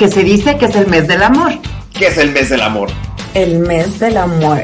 [0.00, 1.52] que se dice que es el mes del amor.
[1.92, 2.88] ¿Qué es el mes del amor?
[3.34, 4.58] El mes del amor.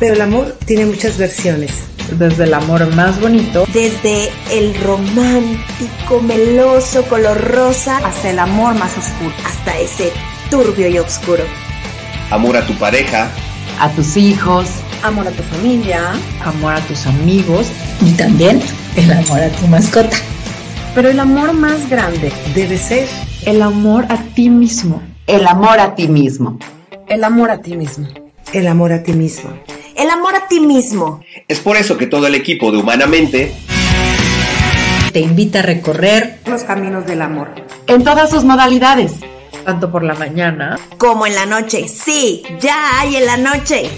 [0.00, 1.70] Pero el amor tiene muchas versiones.
[2.18, 3.64] Desde el amor más bonito.
[3.72, 7.98] Desde el romántico, meloso, color rosa.
[7.98, 9.32] Hasta el amor más oscuro.
[9.46, 10.10] Hasta ese
[10.50, 11.44] turbio y oscuro.
[12.32, 13.30] Amor a tu pareja.
[13.78, 14.66] A tus hijos.
[15.04, 16.10] Amor a tu familia.
[16.44, 17.68] Amor a tus amigos.
[18.04, 18.60] Y también
[18.96, 20.16] el amor a tu mascota.
[20.96, 23.06] Pero el amor más grande debe ser
[23.46, 25.02] el amor a ti mismo.
[25.26, 26.58] El amor a ti mismo.
[27.08, 28.06] El amor a ti mismo.
[28.52, 29.50] El amor a ti mismo.
[29.96, 31.20] El amor a ti mismo.
[31.48, 33.54] Es por eso que todo el equipo de Humanamente
[35.12, 37.48] te invita a recorrer los caminos del amor.
[37.86, 39.12] En todas sus modalidades.
[39.64, 41.88] Tanto por la mañana como en la noche.
[41.88, 43.90] Sí, ya hay en la noche.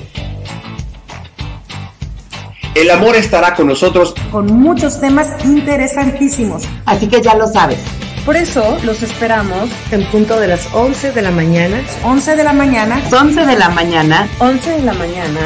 [2.74, 6.64] El amor estará con nosotros con muchos temas interesantísimos.
[6.86, 7.78] Así que ya lo sabes.
[8.24, 11.82] Por eso los esperamos en punto de las 11 de la mañana.
[12.04, 13.02] 11 de la mañana.
[13.10, 14.28] 11 de la mañana.
[14.38, 15.40] 11 de la mañana.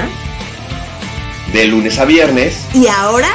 [1.54, 2.66] De lunes a viernes.
[2.74, 3.28] Y ahora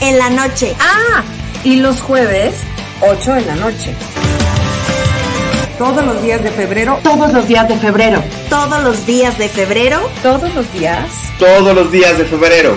[0.00, 0.74] en la noche.
[0.80, 1.22] Ah,
[1.62, 2.54] y los jueves
[3.00, 3.94] 8 de la noche.
[5.78, 6.98] Todos los días de febrero.
[7.04, 8.20] Todos los días de febrero.
[8.50, 10.10] Todos los días de febrero.
[10.24, 11.08] Todos los días.
[11.38, 12.76] Todos los días de febrero.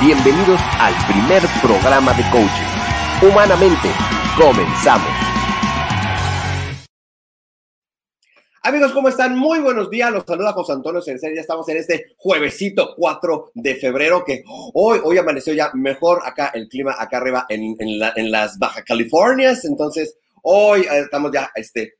[0.00, 3.28] Bienvenidos al primer programa de coaching.
[3.30, 3.90] Humanamente,
[4.34, 5.06] comenzamos.
[8.62, 9.36] Amigos, ¿cómo están?
[9.36, 10.10] Muy buenos días.
[10.10, 11.34] Los saluda José Antonio Cercer.
[11.34, 16.50] Ya estamos en este juevesito 4 de febrero que hoy, hoy amaneció ya mejor acá
[16.54, 19.66] el clima acá arriba en, en, la, en las Baja Californias.
[19.66, 21.96] Entonces, hoy estamos ya, este,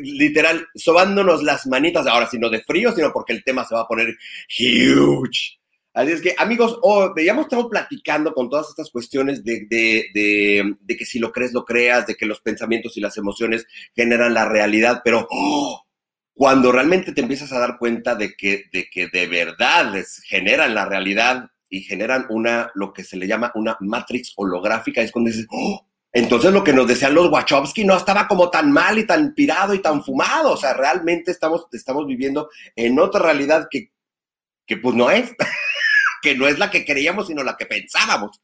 [0.00, 2.06] literal, sobándonos las manitas.
[2.06, 4.16] Ahora sí, no de frío, sino porque el tema se va a poner
[4.58, 5.58] huge.
[5.96, 10.76] Así es que, amigos, oh, ya hemos estado platicando con todas estas cuestiones de, de,
[10.78, 14.34] de, que si lo crees, lo creas, de que los pensamientos y las emociones generan
[14.34, 15.86] la realidad, pero oh,
[16.34, 19.94] cuando realmente te empiezas a dar cuenta de que de, que de verdad
[20.26, 25.10] generan la realidad y generan una, lo que se le llama una matrix holográfica, es
[25.10, 28.98] cuando dices, oh, entonces lo que nos decían los Wachowski no estaba como tan mal
[28.98, 33.68] y tan pirado y tan fumado, o sea, realmente estamos, estamos viviendo en otra realidad
[33.70, 33.92] que,
[34.66, 35.32] que pues no es.
[36.26, 38.40] que no es la que creíamos, sino la que pensábamos.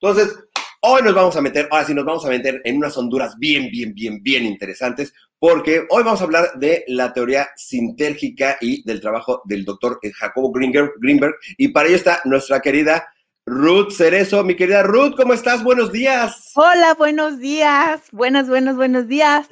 [0.00, 0.34] Entonces,
[0.80, 3.68] hoy nos vamos a meter, ahora sí nos vamos a meter en unas honduras bien,
[3.70, 9.02] bien, bien, bien interesantes, porque hoy vamos a hablar de la teoría sintérgica y del
[9.02, 13.06] trabajo del doctor Jacobo Greenberg, y para ello está nuestra querida
[13.44, 14.42] Ruth Cerezo.
[14.42, 15.62] Mi querida Ruth, ¿cómo estás?
[15.62, 16.52] Buenos días.
[16.54, 18.00] Hola, buenos días.
[18.10, 19.48] Buenos, buenos, buenos días.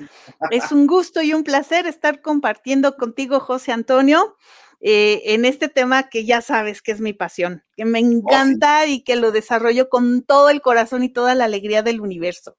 [0.50, 4.34] Es un gusto y un placer estar compartiendo contigo, José Antonio.
[4.81, 8.87] Eh, en este tema que ya sabes que es mi pasión, que me encanta oh,
[8.87, 8.92] sí.
[8.94, 12.56] y que lo desarrollo con todo el corazón y toda la alegría del universo.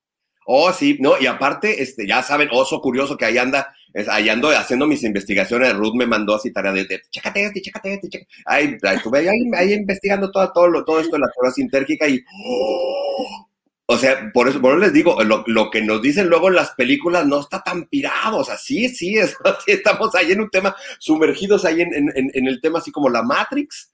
[0.50, 4.30] Oh, sí, no, y aparte, este, ya saben, oso curioso que ahí anda, es, ahí
[4.30, 5.74] ando haciendo mis investigaciones.
[5.76, 8.32] Ruth me mandó así tarea de, de chécate este, chécate este, chécate.
[8.46, 12.08] Ahí, ahí estuve ahí, ahí, investigando todo, todo, lo, todo esto de la teoría sintérgica
[12.08, 13.50] y, oh,
[13.90, 16.56] o sea, por eso, por eso les digo, lo, lo, que nos dicen luego en
[16.56, 20.42] las películas no está tan pirado, o sea, sí, sí, es, sí estamos ahí en
[20.42, 23.94] un tema, sumergidos ahí en, en, en, el tema así como la Matrix.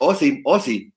[0.00, 0.92] Oh, sí, oh, sí.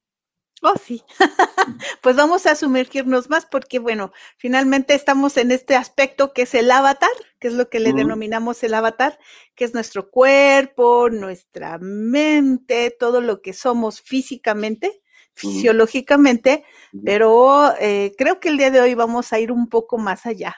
[0.64, 1.04] Oh, sí.
[2.02, 6.72] pues vamos a sumergirnos más porque, bueno, finalmente estamos en este aspecto que es el
[6.72, 7.98] avatar, que es lo que le uh -huh.
[7.98, 9.20] denominamos el avatar,
[9.54, 15.00] que es nuestro cuerpo, nuestra mente, todo lo que somos físicamente
[15.40, 16.64] fisiológicamente,
[17.06, 20.56] pero eh, creo que el día de hoy vamos a ir un poco más allá.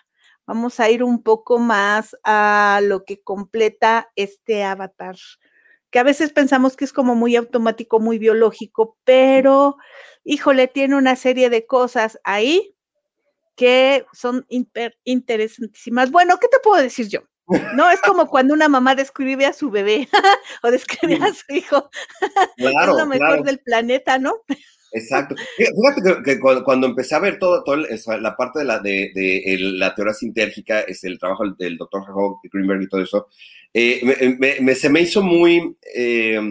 [0.48, 5.16] Vamos a ir un poco más a lo que completa este avatar,
[5.92, 9.78] que a veces pensamos que es como muy automático, muy biológico, pero
[10.24, 12.76] híjole, tiene una serie de cosas ahí
[13.56, 14.46] que son
[15.04, 16.10] interesantísimas.
[16.10, 17.22] Bueno, ¿qué te puedo decir yo?
[17.76, 20.08] No, es como cuando una mamá describe a su bebé
[20.64, 21.90] o describe a su hijo.
[22.58, 24.36] Claro, es lo mejor del planeta, ¿no?
[24.92, 25.36] Exacto.
[25.56, 29.12] Fíjate que, cuando, empecé a ver todo, todo la parte de la, de,
[29.60, 33.28] la teoría sintérgica, es el trabajo del, doctor Jacob Greenberg y todo eso,
[33.74, 36.42] eh, me, se me hizo muy, eh,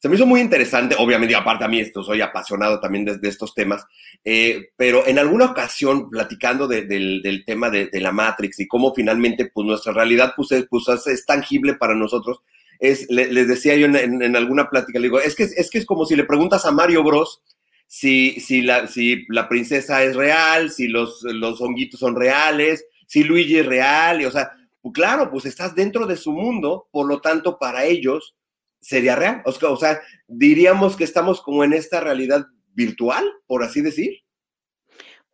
[0.00, 3.54] se me hizo muy interesante, obviamente, aparte a mí esto, soy apasionado también de, estos
[3.54, 3.84] temas,
[4.24, 9.66] eh, pero en alguna ocasión, platicando del, tema de, la Matrix y cómo finalmente pues,
[9.66, 12.40] nuestra realidad pues, es, pues, es tangible para nosotros,
[12.78, 16.04] es, les decía yo en, alguna plática, le digo, es que, es que es como
[16.04, 17.42] si le preguntas a Mario Bros,
[17.86, 23.24] si, si, la, si la princesa es real, si los, los honguitos son reales, si
[23.24, 24.52] Luigi es real, y, o sea,
[24.82, 28.36] pues claro, pues estás dentro de su mundo, por lo tanto, para ellos
[28.80, 29.42] sería real.
[29.44, 34.22] O sea, diríamos que estamos como en esta realidad virtual, por así decir.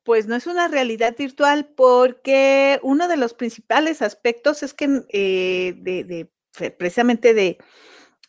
[0.05, 5.75] Pues no es una realidad virtual porque uno de los principales aspectos es que eh,
[5.77, 6.29] de,
[6.79, 7.59] precisamente de,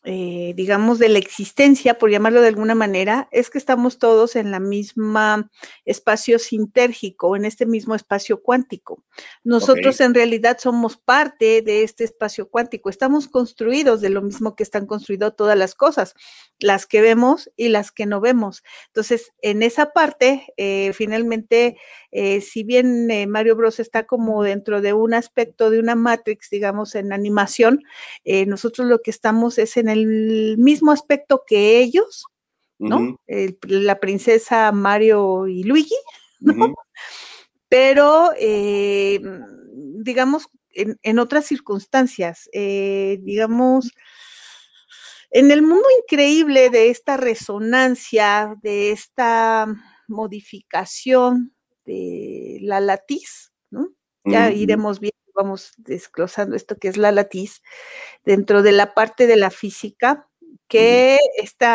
[0.06, 4.52] eh, digamos, de la existencia, por llamarlo de alguna manera, es que estamos todos en
[4.52, 5.50] la misma
[5.86, 9.02] espacio sintérgico, en este mismo espacio cuántico.
[9.46, 14.64] Nosotros en realidad somos parte de este espacio cuántico, estamos construidos de lo mismo que
[14.64, 16.16] están construidas todas las cosas,
[16.60, 18.62] las que vemos y las que no vemos.
[18.88, 21.78] Entonces, en esa parte, eh, finalmente,
[22.12, 26.94] eh, si bien Mario Bros está como dentro de un aspecto de una Matrix, digamos,
[26.96, 27.84] en animación,
[28.48, 32.26] nosotros lo que estamos es en el mismo aspecto que ellos,
[32.80, 33.18] ¿no?
[33.62, 35.96] la princesa Mario y Luigi,
[36.42, 36.74] ¿no?
[37.70, 39.22] Pero, eh,
[40.04, 43.92] digamos, en, otras circunstancias, eh, digamos,
[45.32, 49.68] en el mundo increíble de esta resonancia, de esta
[50.08, 51.56] modificación
[51.86, 53.90] de la latiz, ¿no?
[54.26, 57.62] Ya iremos viendo vamos desglosando esto que es la latiz,
[58.26, 60.28] dentro de la parte de la física,
[60.68, 61.68] que este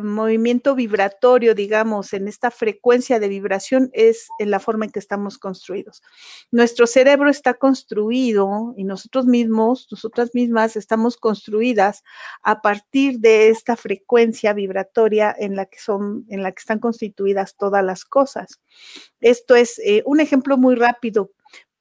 [0.00, 5.36] movimiento vibratorio, digamos, en esta frecuencia de vibración es en la forma en que estamos
[5.36, 6.02] construidos.
[6.50, 12.04] Nuestro cerebro está construido y nosotros mismos, nosotras mismas estamos construidas
[12.42, 17.56] a partir de esta frecuencia vibratoria en la que son, en la que están constituidas
[17.56, 18.62] todas las cosas.
[19.20, 21.32] Esto es eh, un ejemplo muy rápido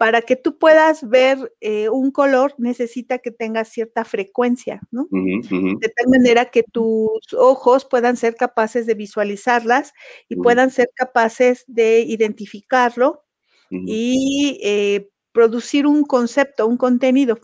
[0.02, 5.08] para que tú puedas ver eh, un color necesita que tenga cierta frecuencia, ¿no?
[5.12, 9.94] De tal manera que tus ojos puedan ser capaces de visualizarlas
[10.28, 13.26] y puedan ser capaces de identificarlo
[13.70, 17.38] y eh, producir un concepto, un contenido.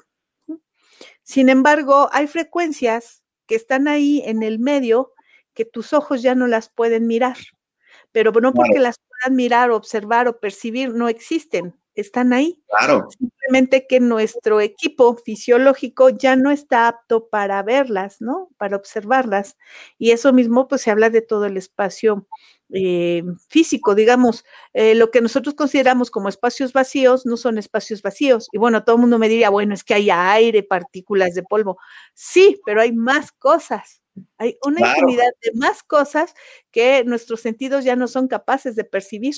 [1.21, 5.13] Sin embargo, hay frecuencias que están ahí en el medio
[5.53, 7.37] que tus ojos ya no las pueden mirar,
[8.11, 12.61] pero no porque las puedan mirar, observar o percibir, no existen están ahí.
[12.67, 13.07] Claro.
[13.17, 18.49] Simplemente que nuestro equipo fisiológico ya no está apto para verlas, ¿no?
[18.57, 19.57] Para observarlas.
[19.97, 22.27] Y eso mismo, pues se habla de todo el espacio
[22.73, 28.49] eh, físico, digamos, eh, lo que nosotros consideramos como espacios vacíos no son espacios vacíos.
[28.51, 31.77] Y bueno, todo el mundo me diría, bueno, es que hay aire, partículas de polvo.
[32.13, 34.01] Sí, pero hay más cosas.
[34.37, 36.33] Hay una infinidad de más cosas
[36.71, 39.35] que nuestros sentidos ya no son capaces de percibir.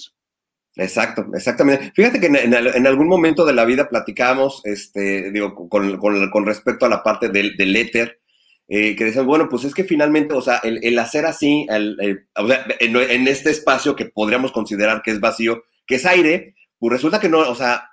[0.76, 1.92] Exacto, exactamente.
[1.96, 7.04] Fíjate que en, algún momento de la vida platicábamos, este, digo, con, respecto a la
[7.04, 8.20] parte del, del éter,
[8.72, 11.66] eh, que decían, bueno, pues es que finalmente, o sea, el, hacer así,
[12.36, 16.94] o sea, en, este espacio que podríamos considerar que es vacío, que es aire, pues
[16.94, 17.90] resulta que no, o sea,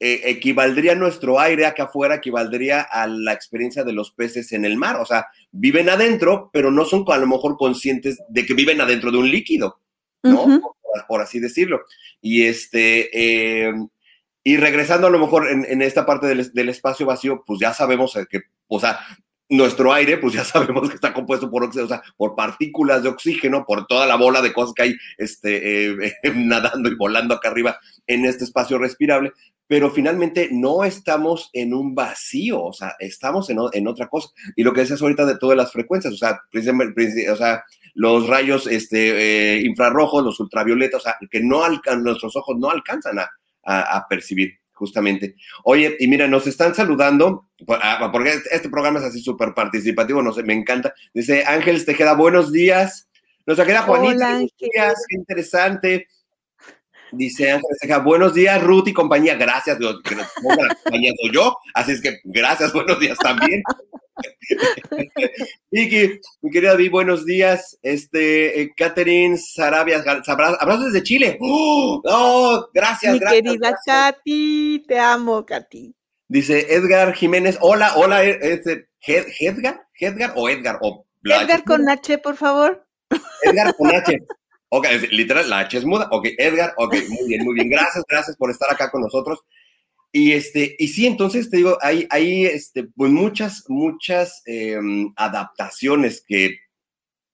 [0.00, 4.78] eh, equivaldría nuestro aire acá afuera, equivaldría a la experiencia de los peces en el
[4.78, 8.80] mar, o sea, viven adentro, pero no son a lo mejor conscientes de que viven
[8.80, 9.78] adentro de un líquido,
[10.22, 10.74] ¿no?
[11.06, 11.82] Por, así decirlo.
[12.20, 13.72] Y este, eh,
[14.42, 18.42] y regresando a lo mejor en, esta parte del, espacio vacío, pues ya sabemos que,
[18.68, 19.00] o sea,
[19.48, 23.64] nuestro aire, pues ya sabemos que está compuesto por, o sea, por partículas de oxígeno,
[23.66, 27.78] por toda la bola de cosas que hay este, eh, nadando y volando acá arriba
[28.06, 29.32] en este espacio respirable,
[29.66, 34.28] pero finalmente no estamos en un vacío, o sea, estamos en, en otra cosa.
[34.56, 38.66] Y lo que decías ahorita de todas las frecuencias, o sea, o sea los rayos
[38.66, 41.64] este, eh, infrarrojos, los ultravioletas, o sea, que no
[41.98, 43.30] nuestros ojos no alcanzan a,
[43.62, 45.36] a, percibir justamente.
[45.62, 50.32] Oye, y mira, nos están saludando, ah, porque este programa es así súper participativo, no
[50.32, 50.92] sé, me encanta.
[51.14, 53.08] Dice Ángeles Tejeda, buenos días.
[53.46, 56.08] Nos queda Juanita, buenos días, qué interesante.
[57.12, 59.36] Dice Ángeles Tejeda, buenos días, Ruth y compañía.
[59.36, 61.56] Gracias, que nos ponga la compañía soy yo.
[61.74, 63.62] Así es que gracias, buenos días también.
[65.70, 67.78] Vicky, mi querida Vi, buenos días.
[67.82, 71.38] Este, eh, Catherine Sarabia, abrazos desde Chile.
[71.40, 72.02] ¡Oh!
[72.04, 73.42] oh gracias, mi gracias.
[73.42, 73.84] querida gracias.
[73.86, 75.94] Katy, te amo, Katy.
[76.28, 81.88] Dice Edgar Jiménez, hola, hola, eh, este, Ed- Edgar, Edgar o Edgar o Edgar con
[81.88, 82.86] H, por favor.
[83.42, 84.18] Edgar con H.
[84.76, 86.08] Ok, literal, la H es muda.
[86.10, 87.68] Ok, Edgar, ok, muy bien, muy bien.
[87.70, 89.38] Gracias, gracias por estar acá con nosotros.
[90.16, 94.78] Y este, y sí, entonces te digo, hay, hay este, pues muchas, muchas eh,
[95.16, 96.56] adaptaciones que,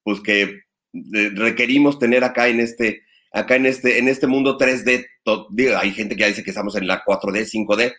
[0.02, 3.02] pues que eh, requerimos tener acá en este,
[3.34, 5.04] acá en este, en este mundo 3D.
[5.24, 7.92] To- digo, hay gente que ya dice que estamos en la 4D, 5D.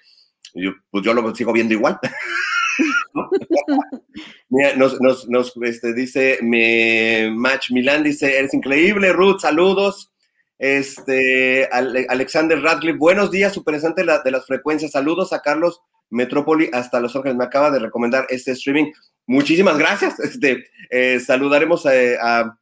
[0.56, 2.00] y yo, pues yo lo sigo viendo igual.
[4.50, 10.11] Mira, nos, nos, nos este, dice me, Match Milan, dice, eres increíble, Ruth, saludos.
[10.66, 14.92] Este, Ale- Alexander Radcliffe, buenos días, super interesante la, de las frecuencias.
[14.92, 17.36] Saludos a Carlos Metrópoli hasta Los Ángeles.
[17.36, 18.92] Me acaba de recomendar este streaming.
[19.26, 20.20] Muchísimas gracias.
[20.20, 21.90] Este, eh, saludaremos a,
[22.22, 22.60] a,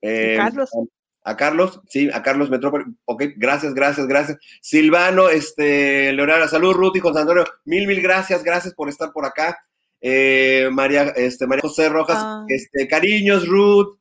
[0.00, 0.70] eh, Carlos.
[0.74, 2.84] a- a Carlos, sí, a Carlos Metrópoli.
[3.06, 4.38] Ok, gracias, gracias, gracias.
[4.60, 7.44] Silvano, este, Leonardo, salud, Ruth y José Antonio.
[7.64, 9.58] Mil, mil gracias, gracias por estar por acá.
[10.00, 12.44] Eh, María, este, María José Rojas, Ah.
[12.48, 13.98] este, cariños, Ruth.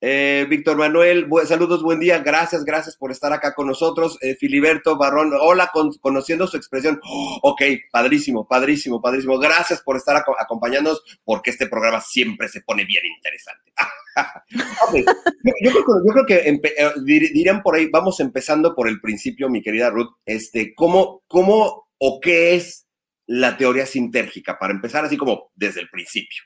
[0.00, 4.16] Eh, Víctor Manuel, saludos, buen día, gracias, gracias por estar acá con nosotros.
[4.22, 7.00] Eh, Filiberto Barrón, hola, con- conociendo su expresión.
[7.42, 9.38] Ok, padrísimo, padrísimo, padrísimo.
[9.38, 13.72] Gracias por estar aco- acompañándonos, porque este programa siempre se pone bien interesante.
[15.62, 16.60] Yo, creo, que- eh,
[17.04, 20.12] dir- dirían por ahí, vamos empezando por el principio, mi querida Ruth.
[20.26, 22.86] Este, ¿cómo, ¿Cómo o qué es
[23.26, 24.58] la teoría sintérgica?
[24.58, 26.42] Para empezar así como desde el principio.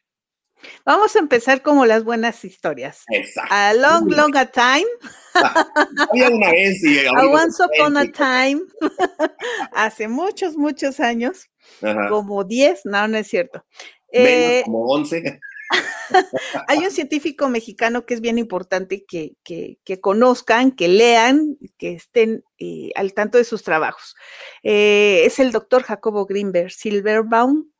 [0.85, 3.02] Vamos a empezar como las buenas historias.
[3.09, 3.54] Exacto.
[3.54, 4.87] A long, long a time,
[6.11, 8.62] Había una vez y a once upon a time,
[9.73, 11.49] hace muchos, muchos años,
[11.83, 12.09] Ajá.
[12.09, 13.64] como 10, no, no es cierto.
[14.12, 15.40] Menos Eh, como 11.
[16.69, 21.92] hay un científico mexicano que es bien importante que, que- que conozcan, que lean, que
[21.95, 24.14] estén eh, al tanto de sus trabajos.
[24.62, 27.71] Eh, es el doctor Jacobo Greenberg Silverbaum.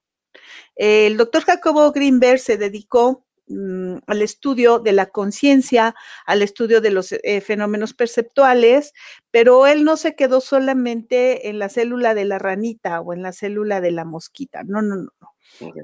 [0.77, 5.95] El doctor Jacobo Greenberg se dedicó mm, al estudio de la conciencia,
[6.27, 8.93] al estudio de los eh, fenómenos perceptuales,
[9.31, 13.33] pero él no se quedó solamente en la célula de la ranita o en la
[13.33, 14.63] célula de la mosquita.
[14.65, 15.11] No, no, no.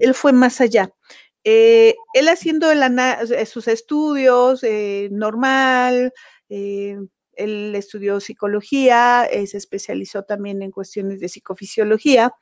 [0.00, 0.90] Él fue más allá.
[1.44, 6.12] Eh, él haciendo el eh, sus estudios eh, normal,
[7.38, 12.32] él estudió psicología, eh, se especializó también en cuestiones de psicofisiología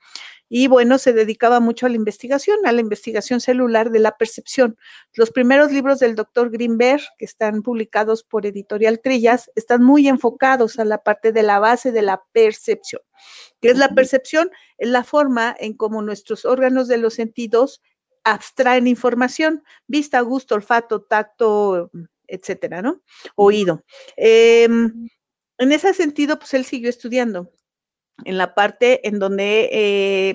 [0.48, 4.76] y bueno, se dedicaba mucho a la investigación, a la investigación celular de la percepción.
[5.14, 10.78] Los primeros libros del doctor Greenberg, que están publicados por Editorial Trillas, están muy enfocados
[10.78, 13.02] a la parte de la base de la percepción.
[13.60, 14.50] ¿Qué es la percepción?
[14.78, 17.82] Es la forma en cómo nuestros órganos de los sentidos
[18.22, 21.90] abstraen información, vista, gusto, olfato, tacto,
[22.26, 23.02] etcétera, ¿no?
[23.36, 23.84] Oído.
[24.16, 25.08] Em,
[25.58, 27.52] en ese sentido, pues él siguió estudiando
[28.24, 30.34] en la parte en donde, eh,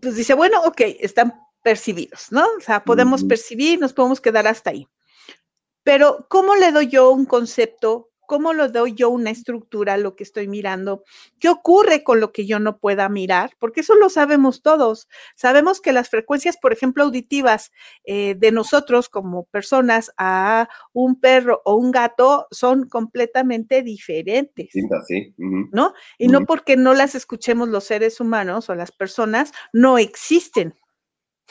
[0.00, 2.46] pues dice, bueno, ok, están percibidos, ¿no?
[2.56, 4.88] O sea, podemos percibir, nos podemos quedar hasta ahí.
[5.84, 8.11] Pero, ¿cómo le doy yo un concepto?
[8.32, 11.04] ¿Cómo le doy yo una estructura a lo que estoy mirando?
[11.38, 13.50] ¿Qué ocurre con lo que yo no pueda mirar?
[13.58, 15.06] Porque eso lo sabemos todos.
[15.36, 17.72] Sabemos que las frecuencias, por ejemplo, auditivas
[18.04, 24.70] eh, de nosotros como personas a un perro o un gato son completamente diferentes.
[24.72, 25.34] Sí.
[25.36, 25.68] ujú.
[25.70, 25.92] ¿no?
[26.16, 30.74] Y no porque no las escuchemos los seres humanos o las personas, no existen,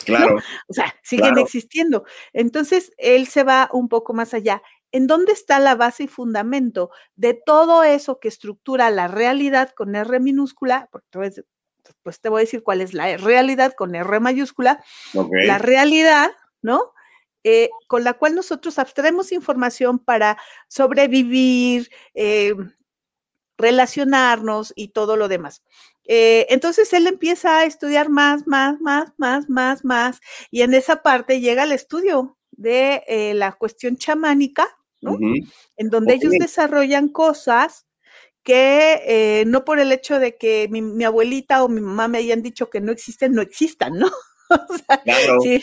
[0.03, 0.37] Claro.
[0.67, 1.41] o sea, siguen Claro.
[1.41, 2.05] existiendo.
[2.33, 4.63] Entonces, él se va un poco más allá.
[4.91, 9.95] ¿En dónde está la base y fundamento de todo eso que estructura la realidad con
[9.95, 10.89] R minúscula?
[10.91, 11.45] Porque te voy a decir-
[12.03, 14.83] pues te voy a decir cuál es la realidad con R mayúscula.
[15.47, 16.31] La realidad,
[16.61, 16.93] ¿no?
[17.43, 22.53] Eh, con la cual nosotros abstraemos información para sobrevivir, eh,
[23.57, 25.63] relacionarnos y todo lo demás.
[26.05, 30.19] Eh, entonces él empieza a estudiar más, más, más, más, más, más,
[30.51, 34.67] y en esa parte llega el estudio de la cuestión chamánica,
[35.01, 37.85] en donde ellos desarrollan cosas
[38.43, 42.17] que eh, no por el hecho de que mi, mi abuelita o mi mamá me
[42.17, 44.09] hayan dicho que no existen, no existan, ¿no?
[44.51, 45.39] O sea, Claro.
[45.41, 45.61] sí,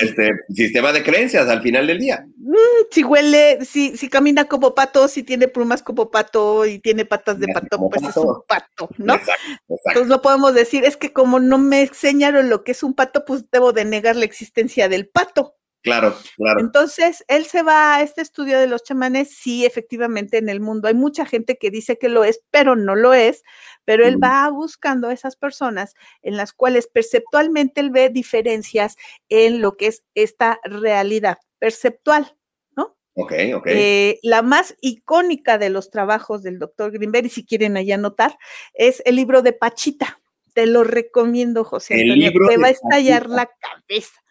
[0.00, 2.24] Este, sistema de creencias al final del día.
[2.38, 7.04] Mm, si huele, si, si camina como pato, si tiene plumas como pato y tiene
[7.04, 9.16] patas de pato, como pues es un pato, ¿no?
[9.16, 9.90] Exacto, exacto.
[9.90, 13.24] Entonces no podemos decir, es que como no me enseñaron lo que es un pato,
[13.26, 15.56] pues debo de negar la existencia del pato.
[15.82, 16.60] Claro, claro.
[16.60, 20.86] Entonces, él se va a este estudio de los chamanes, sí, efectivamente en el mundo
[20.86, 23.42] hay mucha gente que dice que lo es, pero no lo es,
[23.84, 28.96] pero él va buscando a esas personas en las cuales perceptualmente él ve diferencias
[29.28, 32.36] en lo que es esta realidad perceptual.
[32.76, 32.96] ¿no?
[33.14, 33.66] Ok, ok.
[33.66, 38.38] Eh, la más icónica de los trabajos del doctor Greenberg, y si quieren allá anotar,
[38.74, 40.20] es el libro de Pachita.
[40.54, 42.30] Te lo recomiendo, José El Antonio.
[42.30, 43.36] libro Te va a estallar Pachita.
[43.36, 44.21] la cabeza.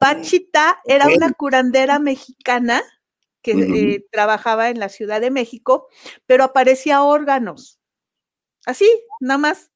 [0.00, 2.82] Pachita era una curandera mexicana
[3.42, 5.88] que eh, trabajaba en la Ciudad de México,
[6.24, 7.78] pero aparecía órganos.
[8.64, 8.88] Así,
[9.20, 9.70] nada más.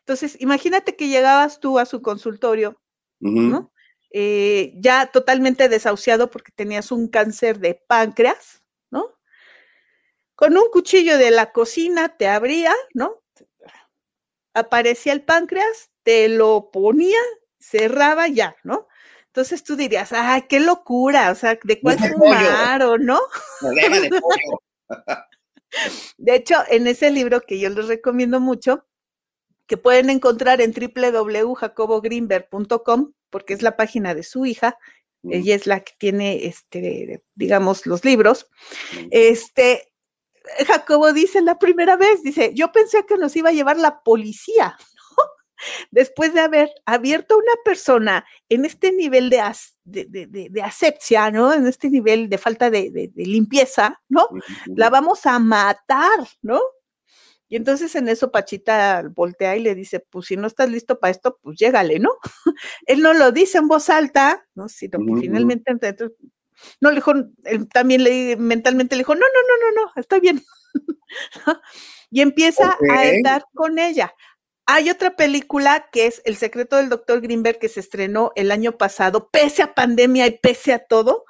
[0.00, 2.80] Entonces, imagínate que llegabas tú a su consultorio.
[3.20, 3.72] ¿no?
[4.10, 9.16] Eh, ya totalmente desahuciado porque tenías un cáncer de páncreas, ¿no?
[10.34, 13.22] Con un cuchillo de la cocina te abría, ¿no?
[14.54, 17.20] Aparecía el páncreas, te lo ponía,
[17.60, 18.88] cerraba ya, ¿no?
[19.32, 23.18] Entonces tú dirías, ay, qué locura, o sea, ¿de cuál fumar o no?
[23.60, 24.62] Problema de pollo.
[26.18, 28.86] De hecho, en ese libro que yo les recomiendo mucho,
[29.66, 34.76] que pueden encontrar en www.jacobogreenberg.com, porque es la página de su hija,
[35.22, 35.32] Mm.
[35.32, 38.48] ella es la que tiene, este, digamos, los libros.
[39.10, 39.92] Este,
[40.66, 44.76] Jacobo dice la primera vez, dice, yo pensé que nos iba a llevar la policía.
[45.90, 50.48] Después de haber abierto a una persona en este nivel de, as- de, de- de-
[50.50, 51.52] de asepsia, ¿no?
[51.52, 54.28] En este nivel de falta de, limpieza, ¿no?
[54.76, 56.60] La vamos a matar, ¿no?
[57.48, 61.10] Y entonces en eso Pachita voltea y le dice, pues si no estás listo para
[61.10, 62.10] esto, pues llégale, ¿no?
[62.86, 64.68] Él no lo dice en voz alta, ¿no?
[64.70, 66.16] Sino que finalmente, entonces,
[66.80, 67.12] no le dijo,
[67.44, 70.42] él también le mentalmente le dijo, no, no, no, no, no, estoy bien.
[72.10, 74.14] y empieza a estar con ella.
[74.66, 78.72] Hay otra película que es El secreto del doctor Greenberg que se estrenó el año
[78.78, 81.24] pasado, pese a pandemia y pese a todo,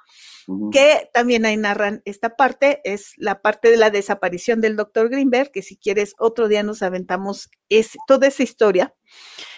[0.72, 5.50] que también ahí narran esta parte, es la parte de la desaparición del doctor Greenberg,
[5.52, 8.92] que si quieres otro día nos aventamos es, toda esa historia.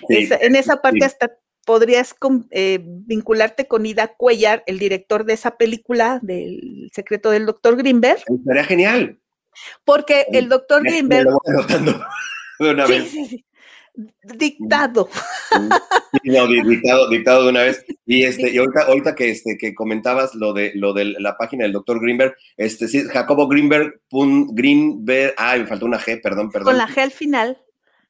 [0.09, 1.05] Sí, Esa- en esa parte sí.
[1.07, 1.33] hasta
[1.65, 2.15] podrías
[2.51, 8.23] eh, vincularte con Ida Cuellar, el director de esa película del secreto del doctor Greenberg,
[8.47, 9.19] Sería genial.
[9.85, 12.05] porque el doctor Greenberg, lo voy anotando
[12.61, 13.11] de una sí, vez.
[13.11, 13.45] sí, sí,
[14.37, 15.09] dictado.
[16.23, 17.85] Sí, no, di- dictado, dictado de una vez.
[18.07, 21.63] Y este, y ahorita, ahorita que este que comentabas lo de lo de la página
[21.65, 26.51] del doctor Greenberg, este sí, Jacobo Greenberg, pun- Greenberg, ay, me faltó una G, perdón,
[26.51, 26.73] perdón.
[26.75, 27.59] Con la G al final,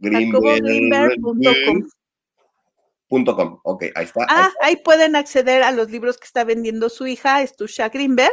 [0.01, 1.89] Greenberg- jacobogreenberg.com.
[3.09, 3.61] punto com.
[3.65, 4.23] Ok, ahí está.
[4.23, 4.67] ahí Ah, está.
[4.67, 8.33] ahí pueden acceder a los libros que está vendiendo su hija, Estusha Greenberg.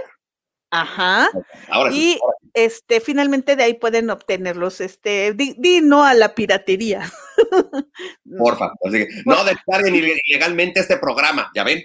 [0.71, 1.27] Ajá.
[1.69, 2.49] Ahora sí, Y ahora sí.
[2.53, 4.81] este, finalmente de ahí pueden obtenerlos.
[4.81, 7.11] Este, di, di no a la piratería.
[8.37, 8.71] porfa.
[8.85, 11.83] Así que, no descarguen ile- ilegalmente este programa, ¿ya ven?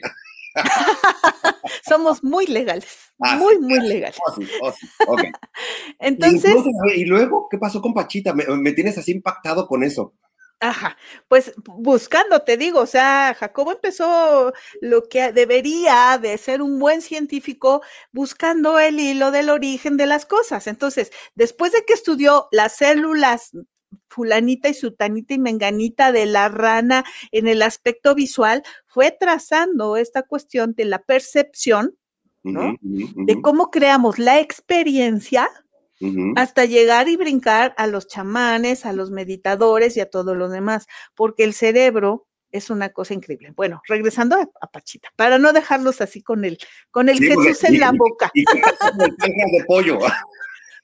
[1.89, 3.13] Somos muy legales.
[3.21, 4.17] Ah, muy, sí, muy legales.
[4.27, 4.49] Oh, sí,
[5.07, 5.27] oh, sí.
[5.99, 6.55] Entonces,
[6.95, 8.35] Y, y luego, ¿qué pasó con Pachita?
[8.35, 10.15] Me, me tienes así impactado con eso.
[10.61, 10.97] Ajá,
[11.29, 17.03] pues buscando, te digo, o sea, Jacobo empezó lo que debería de ser un buen
[17.03, 20.67] científico buscando el hilo del origen de las cosas.
[20.67, 23.51] Entonces, después de que estudió las células
[24.09, 30.23] fulanita y sutanita y menganita de la rana en el aspecto visual, fue trazando esta
[30.23, 31.99] cuestión de la percepción,
[32.43, 32.77] ¿no?
[32.81, 35.51] De cómo creamos la experiencia
[36.37, 40.87] hasta llegar y brincar a los chamanes, a los meditadores y a todo lo demás,
[41.15, 43.53] porque el cerebro es una cosa increíble.
[43.57, 46.59] Bueno, regresando a, a Pachita, para no dejarlos así con el,
[46.91, 48.31] con el Sí, Jesús en y- la boca.
[48.35, 49.99] Y de pollo.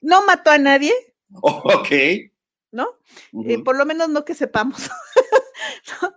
[0.01, 0.91] No mató a nadie,
[1.41, 1.89] ok.
[2.71, 2.87] ¿no?
[3.45, 4.89] Eh, por lo menos no que sepamos.
[6.01, 6.12] ¿no?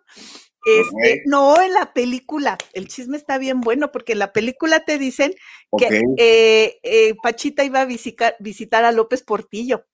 [0.66, 4.98] Este, no en la película, el chisme está bien bueno porque en la película te
[4.98, 5.32] dicen
[5.78, 9.86] que eh, eh, Pachita iba a visitar, visitar a López Portillo.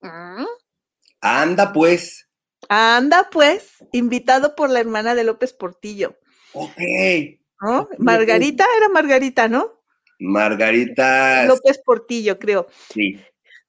[0.00, 0.46] Mm.
[1.20, 2.28] Anda, pues.
[2.68, 6.16] Anda pues, invitado por la hermana de López Portillo.
[6.52, 6.78] Ok.
[7.62, 7.88] ¿no?
[7.98, 9.82] Margarita era Margarita, ¿no?
[10.18, 11.46] Margarita.
[11.46, 12.68] López Portillo, creo.
[12.92, 13.20] Sí.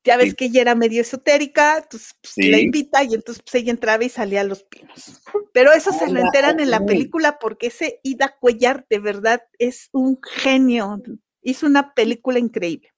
[0.06, 0.36] Ya ves Sí.
[0.36, 4.10] que ella era medio esotérica, entonces pues, la invita y entonces pues, ella entraba y
[4.10, 5.22] salía a los pinos.
[5.54, 9.90] Pero eso se lo enteran en la película porque ese Ida Cuellar de verdad es
[9.94, 11.02] un genio.
[11.42, 12.90] Hizo una película increíble.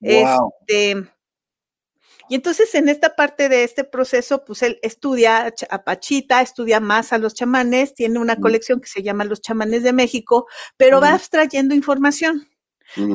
[0.00, 0.52] Wow.
[0.68, 1.08] Este,
[2.28, 6.42] y entonces en esta parte de este proceso, pues él estudia a Ch- a Pachita,
[6.42, 10.46] estudia más a los chamanes, tiene una colección que se llama Los chamanes de México,
[10.76, 12.48] pero va abstrayendo información.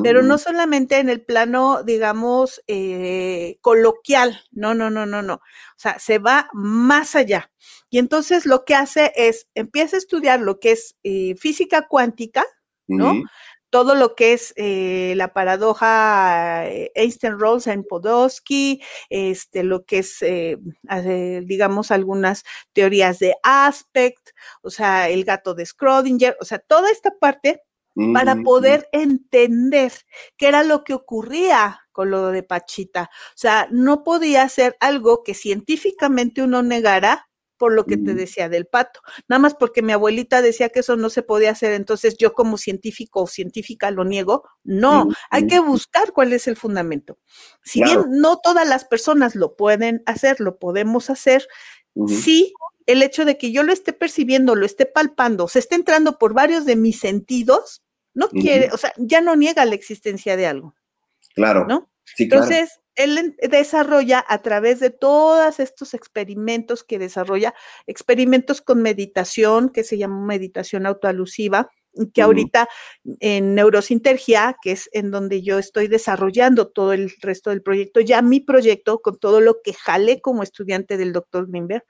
[0.02, 5.34] Pero no solamente en el plano, digamos, eh, coloquial, no, no, no, no, no.
[5.34, 7.50] O sea, se va más allá.
[7.90, 12.44] Y entonces lo que hace es, empieza a estudiar lo que es eh, física cuántica,
[12.86, 13.14] ¿no?
[13.70, 20.18] Todo lo que es eh, la paradoja Einstein-Rosen Podolsky, este, lo que es,
[21.46, 24.30] digamos, algunas teorías de aspect,
[24.60, 27.62] o sea, el gato de Schrödinger, o sea, toda esta parte
[28.14, 29.92] para poder entender
[30.36, 33.10] qué era lo que ocurría con lo de Pachita.
[33.12, 37.28] O sea, no podía ser algo que científicamente uno negara
[37.62, 40.96] por lo que te decía del pato, nada más porque mi abuelita decía que eso
[40.96, 44.42] no se podía hacer, entonces yo como científico o científica lo niego.
[44.64, 47.18] No, hay que buscar cuál es el fundamento.
[47.62, 51.46] Si bien no todas las personas lo pueden hacer, lo podemos hacer,
[52.08, 52.52] sí
[52.86, 56.34] el hecho de que yo lo esté percibiendo, lo esté palpando, se esté entrando por
[56.34, 57.82] varios de mis sentidos,
[58.14, 60.74] no quiere, o sea, ya no niega la existencia de algo.
[61.34, 61.66] Claro.
[61.66, 61.90] ¿No?
[62.18, 67.54] Entonces, él desarrolla a través de todos estos experimentos que desarrolla,
[67.86, 71.70] experimentos con meditación, que se llama meditación autoalusiva,
[72.14, 72.68] que ahorita
[73.20, 78.22] en Neurosintergia, que es en donde yo estoy desarrollando todo el resto del proyecto, ya
[78.22, 81.84] mi proyecto con todo lo que jalé como estudiante del doctor Greenberg,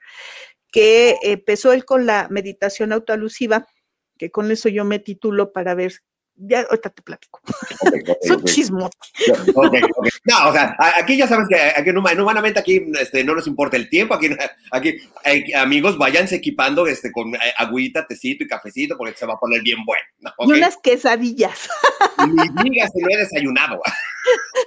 [0.73, 3.67] que empezó él con la meditación autoalusiva,
[4.17, 5.93] que con eso yo me titulo para ver
[6.35, 7.41] ya ahorita te platico.
[8.21, 8.89] es un chismo.
[10.25, 13.89] No, o sea, aquí ya sabes que aquí, humanamente aquí este, no nos importa el
[13.89, 14.29] tiempo, aquí,
[14.71, 19.39] aquí amigos, váyanse equipando este, con eh, agüita, tecito y cafecito porque se va a
[19.39, 20.33] poner bien bueno.
[20.39, 21.69] Y unas quesadillas.
[22.27, 23.79] Ni digas que no he desayunado.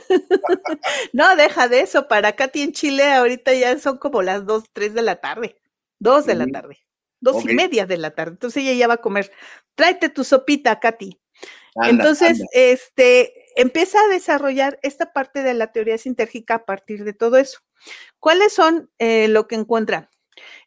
[1.12, 4.94] no, deja de eso, para Katy en Chile ahorita ya son como las 2, 3
[4.94, 5.56] de la tarde,
[5.98, 6.78] 2 de la tarde,
[7.20, 9.32] dos y media de la tarde, entonces ella ya va a comer.
[9.74, 11.18] Tráete tu sopita, Katy.
[11.84, 17.36] Entonces, este, empieza a desarrollar esta parte de la teoría sintérgica a partir de todo
[17.36, 17.60] eso.
[18.18, 20.10] ¿Cuáles son eh, lo que encuentra?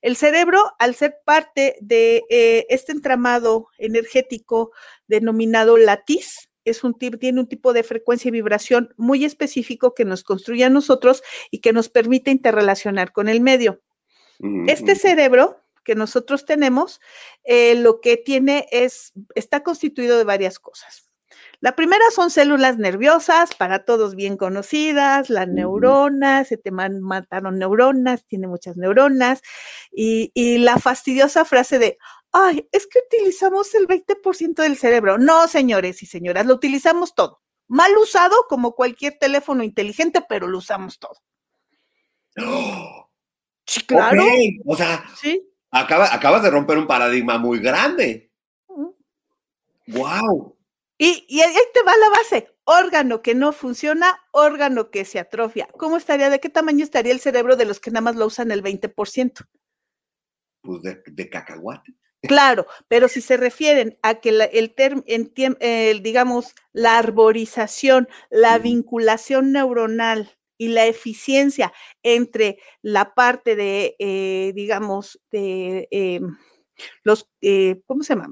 [0.02, 4.72] El cerebro, al ser parte de eh, este entramado energético
[5.08, 10.24] denominado latiz, es un tiene un tipo de frecuencia y vibración muy específico que nos
[10.24, 13.82] construye a nosotros y que nos permite interrelacionar con el medio.
[14.68, 17.02] Este cerebro que nosotros tenemos,
[17.44, 21.10] eh, lo que tiene es, está constituido de varias cosas.
[21.62, 28.26] La primera son células nerviosas, para todos bien conocidas, las neuronas, se te mataron neuronas,
[28.28, 29.42] tiene muchas neuronas,
[29.92, 31.98] y, y, la fastidiosa frase de,
[32.32, 35.18] ay, es que utilizamos el 20% del cerebro.
[35.18, 37.42] No, señores y señoras, lo utilizamos todo.
[37.68, 41.18] Mal usado como cualquier teléfono inteligente, pero lo usamos todo.
[43.70, 44.24] Sí, claro.
[44.66, 45.48] O sea, ¿Sí?
[45.70, 48.32] acabas de romper un paradigma muy grande.
[49.86, 50.58] ¡Wow!
[50.98, 52.52] Y, y, ahí te va la base.
[52.64, 55.70] Órgano que no funciona, órgano que se atrofia.
[55.78, 56.32] ¿Cómo estaría?
[56.32, 59.48] ¿De qué tamaño estaría el cerebro de los que nada más lo usan el 20%?
[60.62, 61.94] Pues de, de cacahuate.
[62.24, 64.74] Claro, pero si se refieren a que el,
[65.60, 74.52] el, digamos, la arborización, la vinculación neuronal y la eficiencia entre la parte de, eh,
[74.54, 76.22] digamos, de eh,
[77.04, 78.32] los, eh, ¿cómo se llama?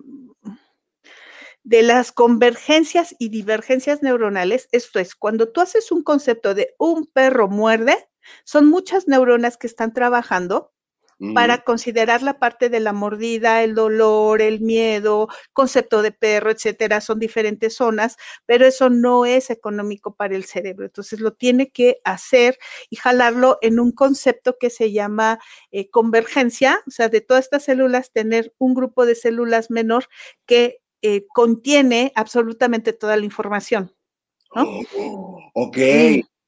[1.63, 7.07] De las convergencias y divergencias neuronales, esto es, cuando tú haces un concepto de un
[7.07, 8.07] perro muerde,
[8.43, 10.73] son muchas neuronas que están trabajando
[11.33, 17.01] para considerar la parte de la mordida, el dolor, el miedo, concepto de perro, etcétera,
[17.01, 20.85] son diferentes zonas, pero eso no es económico para el cerebro.
[20.85, 25.39] Entonces lo tiene que hacer y jalarlo en un concepto que se llama
[25.71, 30.07] eh, convergencia, o sea, de todas estas células, tener un grupo de células menor
[30.45, 33.93] que eh, contiene absolutamente toda la información.
[35.53, 35.77] ok.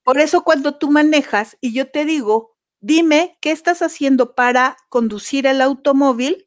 [0.03, 5.45] por eso cuando tú manejas y yo te digo, dime qué estás haciendo para conducir
[5.47, 6.45] el automóvil,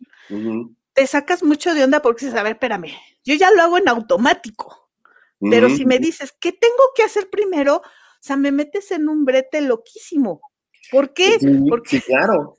[0.95, 2.93] te sacas mucho de onda porque dices, a ver, espérame,
[3.25, 4.91] yo ya lo hago en automático,
[5.41, 7.77] pero si me dices, ¿qué tengo que hacer primero?
[7.77, 10.41] O sea, me metes en un brete loquísimo.
[10.91, 11.39] ¿Por qué?
[11.69, 12.01] porque...
[12.01, 12.57] Sí, claro.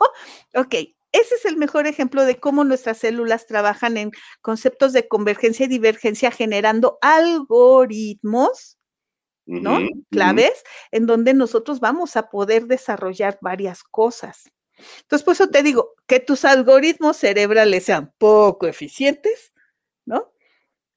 [0.54, 0.74] ok,
[1.12, 5.68] ese es el mejor ejemplo de cómo nuestras células trabajan en conceptos de convergencia y
[5.68, 8.78] divergencia generando algoritmos
[9.46, 9.80] ¿no?
[10.10, 14.50] Claves en donde nosotros vamos a poder desarrollar varias cosas.
[15.02, 19.52] Entonces, por eso te digo, que tus algoritmos cerebrales sean poco eficientes,
[20.04, 20.32] ¿no?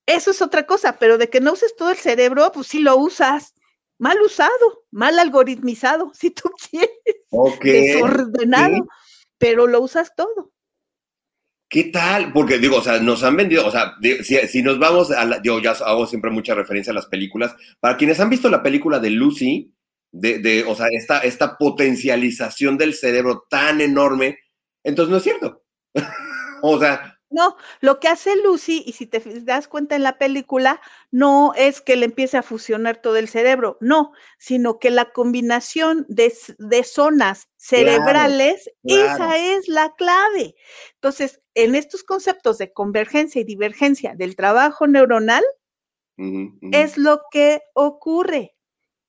[0.06, 2.98] Eso es otra cosa, pero de que no uses todo el cerebro, pues sí lo
[2.98, 3.54] usas.
[3.98, 6.92] Mal usado, mal algoritmizado, si tú quieres.
[7.62, 8.88] Desordenado,
[9.38, 10.52] pero lo usas todo.
[11.68, 12.32] ¿Qué tal?
[12.32, 15.60] Porque digo, o sea, nos han vendido, o sea, si nos vamos a la, yo
[15.60, 17.56] ya hago siempre mucha referencia a las películas.
[17.80, 19.74] Para quienes han visto la película de Lucy,
[20.12, 24.38] de, de o sea, esta, esta potencialización del cerebro tan enorme,
[24.84, 25.64] entonces no es cierto.
[26.62, 30.80] o sea, No, lo que hace Lucy, y si te das cuenta en la película,
[31.12, 36.06] no es que le empiece a fusionar todo el cerebro, no, sino que la combinación
[36.08, 36.32] de,
[36.86, 39.16] zonas cerebrales, claro.
[39.16, 40.56] esa es la clave.
[40.94, 45.44] Entonces, en estos conceptos de convergencia y divergencia del trabajo neuronal,
[46.72, 48.56] es lo que ocurre.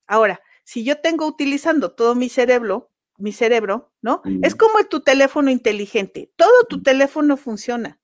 [0.09, 4.21] Ahora, si yo tengo utilizando todo mi cerebro, mi cerebro, ¿no?
[4.43, 6.33] Es como tu teléfono inteligente.
[6.35, 8.01] Todo tu teléfono funciona.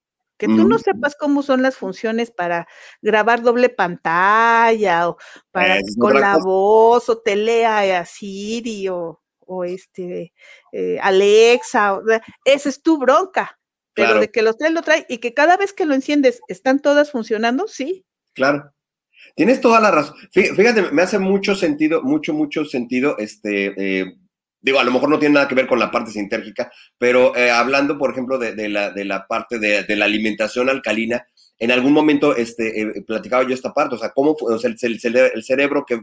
[0.46, 2.66] Que tú no sepas cómo son las funciones para
[3.00, 5.16] grabar doble pantalla o
[5.50, 6.44] para con la cosa.
[6.44, 10.32] voz o te lea a Siri o, o este
[10.72, 11.94] eh, Alexa.
[11.94, 12.02] o-
[12.44, 13.58] esa es tu bronca.
[13.94, 14.20] Pero Claro.
[14.22, 17.10] de que los trae, lo trae y que cada vez que lo enciendes están todas
[17.10, 18.04] funcionando, sí.
[18.34, 18.72] Claro.
[19.36, 20.16] Tienes toda la razón.
[20.34, 24.16] Fí- Fíjate, me hace mucho sentido, mucho, mucho sentido, este, eh,
[24.62, 27.50] digo, a lo mejor no tiene nada que ver con la parte sintérgica, pero eh,
[27.50, 31.26] hablando, por ejemplo, de, la, de la parte de, la alimentación alcalina,
[31.58, 34.76] en algún momento este, eh, platicaba yo esta parte, o sea, cómo o sea, el,
[34.80, 36.00] el cere- el cerebro que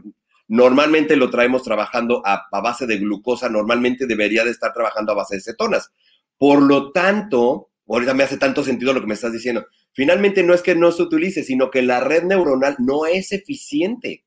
[0.48, 5.36] normalmente lo traemos trabajando a, base de glucosa, normalmente debería de estar trabajando a base
[5.36, 5.90] de cetonas.
[6.36, 9.66] Por lo tanto, ahorita me hace tanto sentido lo que me estás diciendo.
[9.92, 14.24] Finalmente no es que no se utilice, sino que la red neuronal no es eficiente.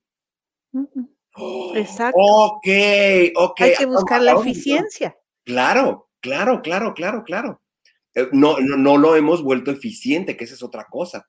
[1.76, 2.18] Exacto.
[2.20, 2.68] Ok,
[3.36, 3.62] ok.
[3.62, 5.16] Hay que buscar la eficiencia.
[5.46, 7.62] Claro, claro, claro, claro, claro.
[8.16, 11.28] Eh, No, no, no lo hemos vuelto eficiente, que esa es otra cosa.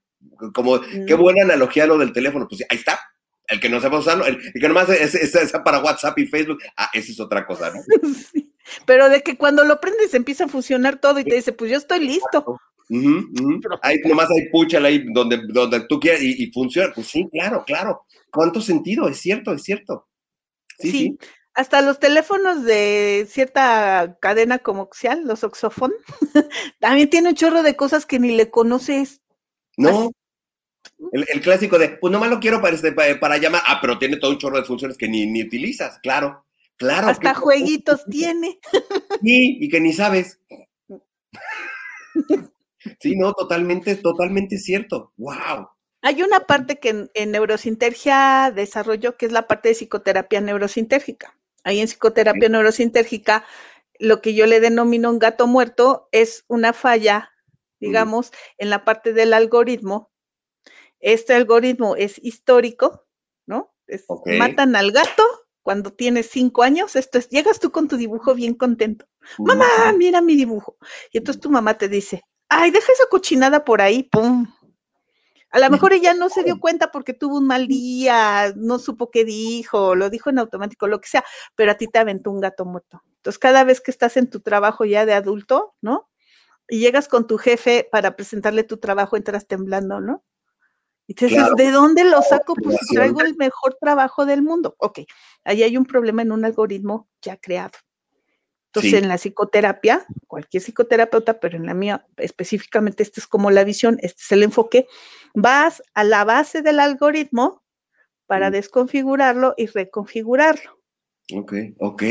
[0.55, 1.21] Como, qué Mm.
[1.21, 2.47] buena analogía lo del teléfono.
[2.49, 2.99] Pues ahí está.
[3.47, 6.27] El que no sepa usarlo, el, el que nomás es, es- es para WhatsApp y
[6.27, 7.81] Facebook, ah, esa es otra cosa, ¿no?
[8.33, 8.51] Sí.
[8.87, 11.77] Pero de que cuando lo prendes empieza a funcionar todo y te dice, pues yo
[11.77, 12.59] estoy listo.
[12.89, 13.61] Ujú, ujú.
[13.83, 16.91] Ahí nomás hay púchala ahí donde, donde tú quieras y, y funciona.
[16.95, 18.07] Pues sí, claro, claro.
[18.35, 19.09] ¿Cuánto sentido?
[19.09, 20.09] Es cierto, es cierto.
[20.79, 21.19] Sí, Sí, sí.
[21.55, 25.93] Hasta los teléfonos de cierta cadena comercial, los Oxofon,
[26.81, 29.21] también tiene un chorro de cosas que ni le conoces.
[29.77, 30.11] No.
[31.13, 33.63] El, el clásico de, pues nomás lo quiero para, este, para, para llamar.
[33.67, 36.01] Ah, pero tiene todo un chorro de funciones que ni, ni utilizas.
[36.01, 36.45] Claro,
[36.77, 37.07] claro.
[37.07, 38.59] Hasta jueguitos tiene.
[39.23, 40.41] Sí, y que ni sabes.
[43.01, 45.15] Sí, no, totalmente, totalmente cierto.
[45.17, 45.69] Wow.
[46.05, 51.35] Hay una parte que en, en neurosintergia desarrolló, que es la parte de psicoterapia neurosintérgica.
[51.65, 53.47] Ahí en psicoterapia neurosintérgica,
[53.99, 57.33] lo que yo le denomino un gato muerto es una falla,
[57.81, 60.13] digamos, en la parte del algoritmo.
[61.01, 63.07] Este algoritmo es histórico,
[63.47, 63.75] ¿no?
[63.87, 64.05] Es-.
[64.27, 65.23] Matan al gato
[65.63, 66.97] cuando tienes cinco años.
[66.97, 69.07] Esto es, llegas tú con tu dibujo bien contento.
[69.39, 70.77] Mamá, mira mi dibujo.
[71.13, 74.53] Y entonces tu mamá te dice, ay, deja esa cochinada por ahí, pum.
[75.55, 79.13] A lo mejor ella no se dio cuenta porque tuvo un mal día, no supo
[79.13, 82.41] qué dijo, lo dijo en automático, lo que sea, pero a ti te aventó un
[82.41, 83.05] gato muerto.
[83.19, 86.11] Entonces, cada vez que estás en tu trabajo ya de adulto, ¿no?
[86.69, 90.25] Y llegas con tu jefe para presentarle tu trabajo, entras temblando, ¿no?
[91.07, 91.47] Y te dices.
[91.57, 92.57] ¿de dónde lo saco?
[92.57, 94.75] Pues traigo el mejor trabajo del mundo.
[94.79, 95.03] Ok,
[95.45, 97.79] ahí hay un problema en un algoritmo ya creado.
[98.75, 98.97] Entonces, Sí.
[98.97, 103.99] en la psicoterapia, cualquier psicoterapeuta, pero en la mía específicamente, esta es como la visión,
[104.03, 104.89] este es el enfoque,
[105.33, 107.63] vas a la base del algoritmo
[108.27, 110.81] para desconfigurarlo y reconfigurarlo.
[111.33, 112.03] Ok, ok,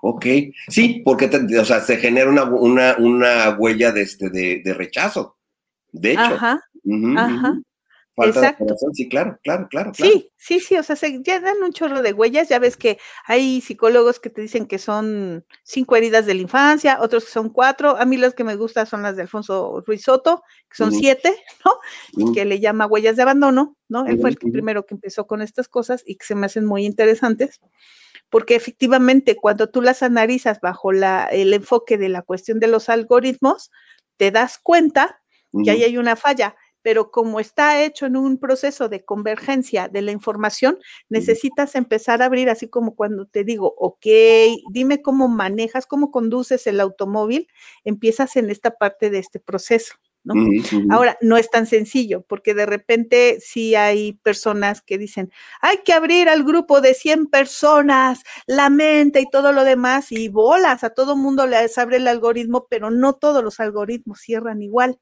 [0.00, 0.26] ok.
[0.68, 4.72] Sí, porque te- o sea, se genera una, una, una huella de, este, de, de
[4.72, 5.36] rechazo.
[5.92, 6.20] De hecho.
[6.22, 6.62] Ajá,
[7.18, 7.60] ajá.
[8.16, 8.64] Falta de exacto.
[8.64, 9.92] corazón, sí, claro, claro, claro.
[9.92, 10.12] claro.
[10.12, 12.98] Sí, sí, sí, o sea, se ya dan un chorro de huellas, ya ves que
[13.26, 17.50] hay psicólogos que te dicen que son cinco heridas de la infancia, otros que son
[17.50, 20.92] cuatro, a mí las que me gustan son las de Alfonso Ruiz Soto, que son
[20.92, 21.72] siete, ¿no?
[22.24, 22.32] Ujú.
[22.32, 24.06] que le llama huellas de abandono, ¿no?
[24.06, 26.86] Él fue el primero que empezó con estas cosas y que se me hacen muy
[26.86, 27.60] interesantes,
[28.30, 32.88] porque efectivamente cuando tú las analizas bajo la, el enfoque de la cuestión de los
[32.88, 33.70] algoritmos,
[34.16, 35.20] te das cuenta
[35.64, 36.54] que ahí hay una falla,
[36.86, 42.26] pero como está hecho en un proceso de convergencia de la información, necesitas empezar a
[42.26, 44.06] abrir, así como cuando te digo, ok,
[44.70, 47.48] dime cómo manejas, cómo conduces el automóvil,
[47.82, 49.94] empiezas en esta parte de este proceso.
[50.22, 50.34] ¿no?
[50.90, 55.92] Ahora, no es tan sencillo, porque de repente sí hay personas que dicen, hay que
[55.92, 60.90] abrir al grupo de 100 personas, la mente y todo lo demás, y bolas, a
[60.90, 65.00] todo mundo les abre el algoritmo, pero no todos los algoritmos cierran igual,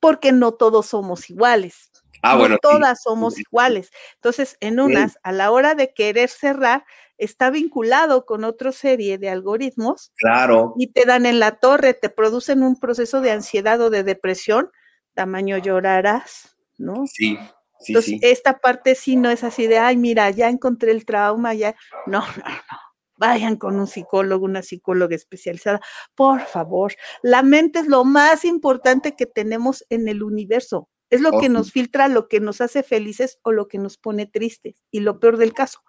[0.00, 1.90] porque no todos somos iguales.
[2.22, 3.90] Ah, no bueno, todas somos iguales.
[4.16, 6.84] Entonces, en unas, a la hora de querer cerrar,
[7.16, 10.12] está vinculado con otra serie de algoritmos.
[10.16, 10.74] Claro.
[10.76, 14.70] Y te dan en la torre, te producen un proceso de ansiedad o de depresión,
[15.14, 17.06] tamaño llorarás, ¿no?
[17.06, 17.38] Sí.
[17.80, 18.20] Sí, Entonces, sí.
[18.22, 21.76] esta parte sí no es así de, ay, mira, ya encontré el trauma, ya.
[22.06, 22.87] No, no, no.
[23.18, 25.80] Vayan con un psicólogo, una psicóloga especializada.
[26.14, 30.88] Por favor, la mente es lo más importante que tenemos en el universo.
[31.10, 34.26] Es lo que nos filtra, lo que nos hace felices o lo que nos pone
[34.26, 34.82] tristes.
[34.90, 35.80] Y lo peor del caso,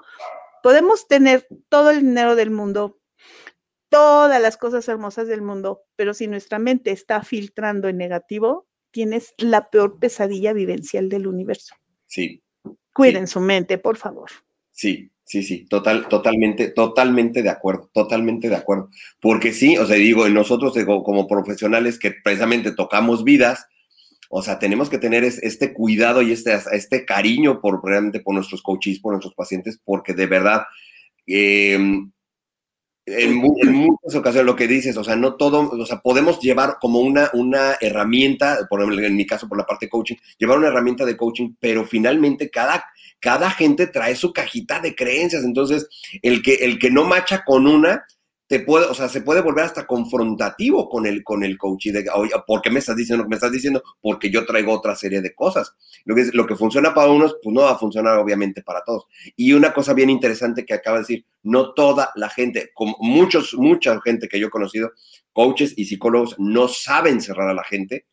[0.64, 3.00] podemos tener todo el dinero del mundo,
[3.90, 9.34] todas las cosas hermosas del mundo, pero si nuestra mente está filtrando en negativo, tienes
[9.38, 11.76] la peor pesadilla vivencial del universo.
[12.06, 12.42] Sí,
[12.94, 14.30] Cuiden su mente, por favor.
[14.72, 18.90] sí, sí, sí, total, totalmente, totalmente de acuerdo, totalmente de acuerdo.
[19.22, 23.66] Porque sí, o sea, digo, nosotros como profesionales que precisamente tocamos vidas,
[24.30, 28.36] o sea, tenemos que tener es- este cuidado y este, este cariño por realmente por
[28.36, 30.64] nuestros coaches, por nuestros pacientes, porque de verdad,
[33.06, 36.40] en, mu- en muchas ocasiones lo que dices, o sea, no todo, o sea, podemos
[36.40, 40.16] llevar como una, una herramienta, por ejemplo, en mi caso por la parte de coaching,
[40.38, 42.86] llevar una herramienta de coaching, pero finalmente cada,
[43.20, 45.88] cada gente trae su cajita de creencias, entonces
[46.22, 48.06] el que, el que no macha con una,
[48.50, 51.92] te puede, o sea, se puede volver hasta confrontativo con el, con el coach y
[51.92, 53.84] de, oye, ¿por qué me estás diciendo lo que me estás diciendo?
[54.02, 55.76] Porque yo traigo otra serie de cosas.
[56.04, 59.06] Lo que, lo que funciona para unos, pues no va a funcionar obviamente para todos.
[59.36, 63.54] Y una cosa bien interesante que acaba de decir, no toda la gente, como muchos,
[63.54, 64.94] mucha gente que yo he conocido,
[65.32, 68.08] coaches y psicólogos, no saben cerrar a la gente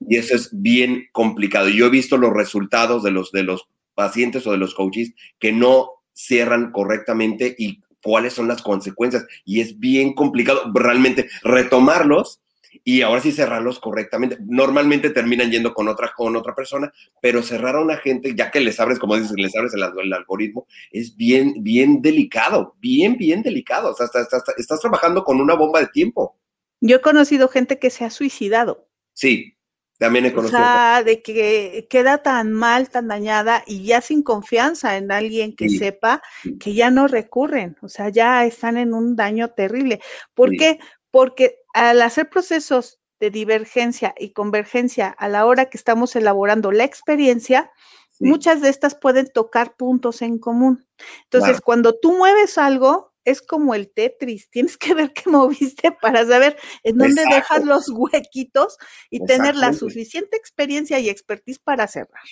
[0.00, 1.68] y eso es bien complicado.
[1.68, 5.52] Yo he visto los resultados de los, de los pacientes o de los coaches que
[5.52, 9.24] no cierran correctamente y cuáles son las consecuencias.
[9.44, 12.40] Y es bien complicado realmente retomarlos
[12.84, 14.38] y ahora sí cerrarlos correctamente.
[14.46, 18.60] Normalmente terminan yendo con otra, con otra persona, pero cerrar a una gente, ya que
[18.60, 23.42] les abres, como dices, les abres el, el algoritmo, es bien, bien delicado, bien, bien
[23.42, 23.90] delicado.
[23.92, 26.36] O sea, estás, estás- estás trabajando con una bomba de tiempo.
[26.80, 28.88] Yo he conocido gente que se ha suicidado.
[29.12, 29.54] Sí,
[30.02, 30.58] también he O conocido.
[30.58, 35.68] sea, de que queda tan mal, tan dañada y ya sin confianza en alguien que
[35.68, 35.78] Sí.
[35.78, 36.20] sepa
[36.60, 37.76] que ya no recurren.
[37.82, 40.00] O sea, ya están en un daño terrible.
[40.34, 40.56] ¿Por Sí.
[40.56, 40.78] qué?
[41.10, 46.82] Porque al hacer procesos de divergencia y convergencia a la hora que estamos elaborando la
[46.84, 47.70] experiencia,
[48.10, 48.24] Sí.
[48.24, 50.84] muchas de estas pueden tocar puntos en común.
[51.24, 51.62] Entonces, Claro.
[51.64, 56.56] cuando tú mueves algo, es como el Tetris, tienes que ver qué moviste para saber
[56.82, 57.34] en dónde Exacto.
[57.36, 58.76] dejas los huequitos
[59.10, 62.22] y tener la suficiente experiencia y expertise para cerrar.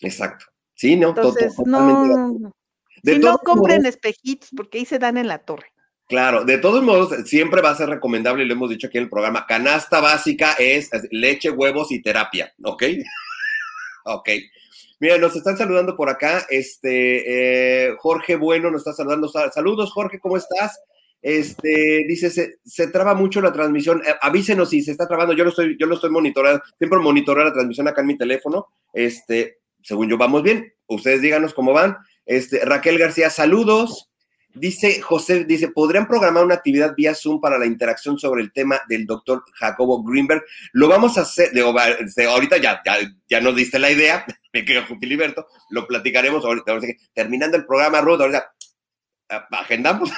[0.00, 0.46] Exacto.
[0.74, 2.48] Sí, no, to- Entonces, to- no, totalmente.
[3.02, 5.72] De Si no, compren modos, espejitos porque ahí se dan en la torre.
[6.08, 9.04] Claro, de todos modos, siempre va a ser recomendable, y lo hemos dicho aquí en
[9.04, 12.82] el programa, canasta básica es es leche, huevos y terapia, ¿ok?
[14.04, 14.28] ok.
[15.02, 19.28] Mira, nos están saludando por acá, este, eh, Jorge Bueno nos está saludando.
[19.28, 20.78] Sal- Saludos, Jorge, ¿cómo estás?
[21.20, 22.30] Este, dice,
[22.64, 24.00] se, traba mucho la transmisión.
[24.06, 25.32] Eh, avísenos si se está trabando.
[25.32, 26.62] Yo lo estoy, yo lo estoy monitoreando.
[26.78, 28.68] Siempre monitoreo la transmisión acá en mi teléfono.
[28.92, 30.72] Este, según yo, vamos bien.
[30.86, 31.96] Ustedes díganos cómo van.
[32.24, 34.08] Este, Raquel García, saludos.
[34.54, 38.80] Dice José, dice, ¿podrían programar una actividad vía Zoom para la interacción sobre el tema
[38.88, 40.44] del doctor Jacobo Greenberg?
[40.72, 44.64] Lo vamos a hacer, digo, este, ahorita ya, ya, ya nos diste la idea, me
[44.64, 46.78] quedo Filiberto, lo platicaremos ahorita,
[47.14, 48.52] terminando el programa, Ruth, ahorita
[49.30, 50.10] ah, agendamos.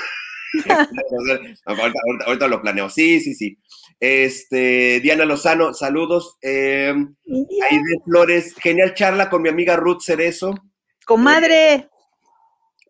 [0.64, 2.90] ahorita, ahorita- ahorita lo planeo.
[2.90, 3.58] Sí, sí, sí.
[4.00, 6.36] Este, Diana Lozano, saludos.
[6.42, 10.54] Eh, Aide Flores, genial charla con mi amiga Ruth Cerezo.
[11.06, 11.88] Comadre,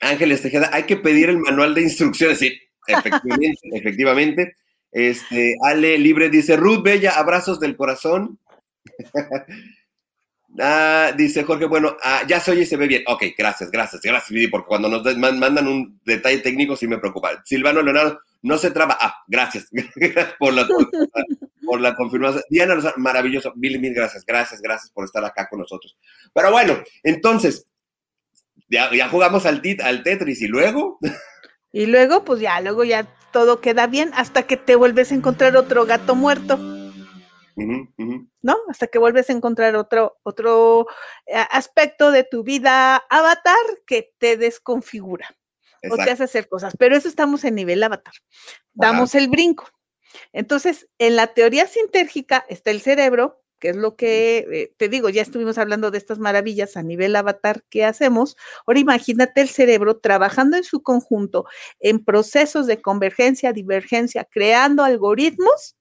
[0.05, 2.39] Ángeles Tejeda, hay que pedir el manual de instrucciones.
[2.39, 4.57] Sí, efectivamente, efectivamente.
[4.93, 8.39] Este, Ale Libre dice, Ruth Bella, abrazos del corazón.
[10.61, 13.03] Ah, dice Jorge, bueno, ah, ya se oye y se ve bien.
[13.09, 17.43] Ok, gracias, gracias, gracias, Vidi, porque cuando nos mandan un detalle técnico sí me preocupa.
[17.45, 18.97] Silvano Leonardo, no se traba.
[19.01, 20.67] Ah, gracias, gracias por la,
[21.65, 22.45] por, la confirmación.
[22.51, 23.53] Diana maravilloso.
[23.57, 25.97] Mil, mil gracias, gracias, gracias por estar acá con nosotros.
[26.33, 27.67] Pero bueno, entonces,
[28.75, 30.99] ya, ya jugamos al, tit, al Tetris y luego.
[31.73, 35.57] y luego, pues ya, luego ya todo queda bien hasta que te vuelves a encontrar
[35.57, 36.59] otro gato muerto.
[37.57, 38.57] ¿no?
[38.69, 40.87] Hasta que vuelves a encontrar otro, otro
[41.27, 43.55] eh, aspecto de tu vida avatar
[43.87, 45.29] que te desconfigura
[45.91, 46.75] o te hace hacer cosas.
[46.79, 48.15] Pero eso estamos en nivel avatar.
[48.73, 49.69] Damos el brinco.
[50.33, 55.09] Entonces, en la teoría sintérgica está el cerebro, que es lo que eh, te digo,
[55.09, 58.37] ya estuvimos hablando de estas maravillas a nivel avatar que hacemos.
[58.67, 61.47] Ahora imagínate el cerebro trabajando en su conjunto
[61.81, 65.79] en procesos de convergencia, divergencia, creando algoritmos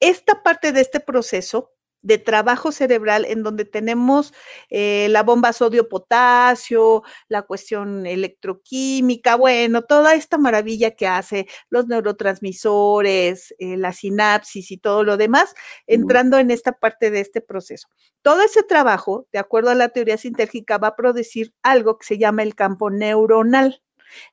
[0.00, 1.70] esta parte de este proceso
[2.04, 4.32] de trabajo cerebral en donde tenemos
[4.68, 13.54] eh, la bomba sodio-potasio, la cuestión electroquímica, bueno, toda esta maravilla que hace los neurotransmisores,
[13.58, 15.54] eh, la sinapsis y todo lo demás,
[15.86, 17.88] entrando en esta parte de este proceso.
[18.20, 22.18] Todo ese trabajo, de acuerdo a la teoría sintérgica, va a producir algo que se
[22.18, 23.82] llama el campo neuronal.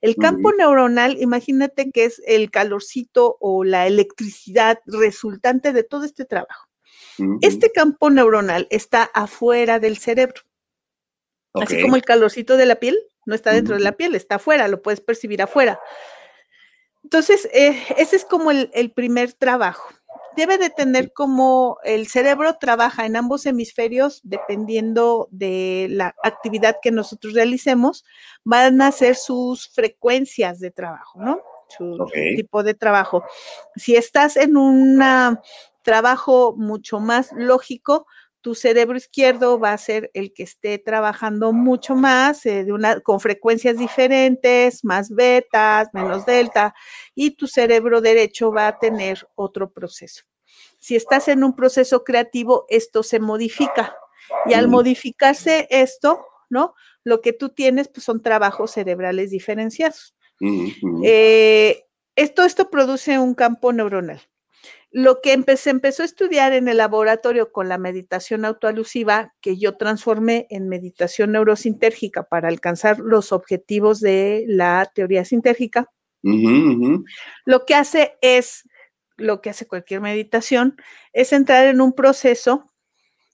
[0.01, 6.25] El campo neuronal, imagínate que es el calorcito o la electricidad resultante de todo este
[6.25, 6.70] trabajo.
[7.41, 10.41] Este campo neuronal está afuera del cerebro.
[11.53, 14.67] Así como el calorcito de la piel no está dentro de la piel, está afuera,
[14.67, 15.79] lo puedes percibir afuera.
[17.03, 19.89] Entonces, eh, ese es como el, el, primer trabajo.
[20.35, 26.91] Debe de tener como el cerebro trabaja en ambos hemisferios dependiendo de la actividad que
[26.91, 28.05] nosotros realicemos,
[28.43, 31.41] van a ser sus frecuencias de trabajo, ¿no?
[31.77, 32.35] Su okay.
[32.35, 33.23] tipo de trabajo.
[33.75, 35.41] Si estás en una
[35.81, 38.05] trabajo mucho más lógico,
[38.41, 42.99] tu cerebro izquierdo va a ser el que esté trabajando mucho más, eh, de una,
[42.99, 46.73] con frecuencias diferentes, más betas, menos delta,
[47.13, 50.23] y tu cerebro derecho va a tener otro proceso.
[50.79, 53.95] Si estás en un proceso creativo, esto se modifica.
[54.47, 56.73] Y al modificarse esto, ¿no?
[57.03, 60.15] Lo que tú tienes, pues son trabajos cerebrales diferenciados.
[61.03, 64.21] eh, esto, esto produce un campo neuronal.
[64.93, 69.77] Lo que se empezó a estudiar en el laboratorio con la meditación autoalusiva, que yo
[69.77, 75.87] transformé en meditación neurosintérgica para alcanzar los objetivos de la teoría sintérgica,
[76.23, 77.05] uh -huh, uh -huh.
[77.45, 78.67] lo que hace es,
[79.15, 80.75] lo que hace cualquier meditación,
[81.13, 82.65] es entrar en un proceso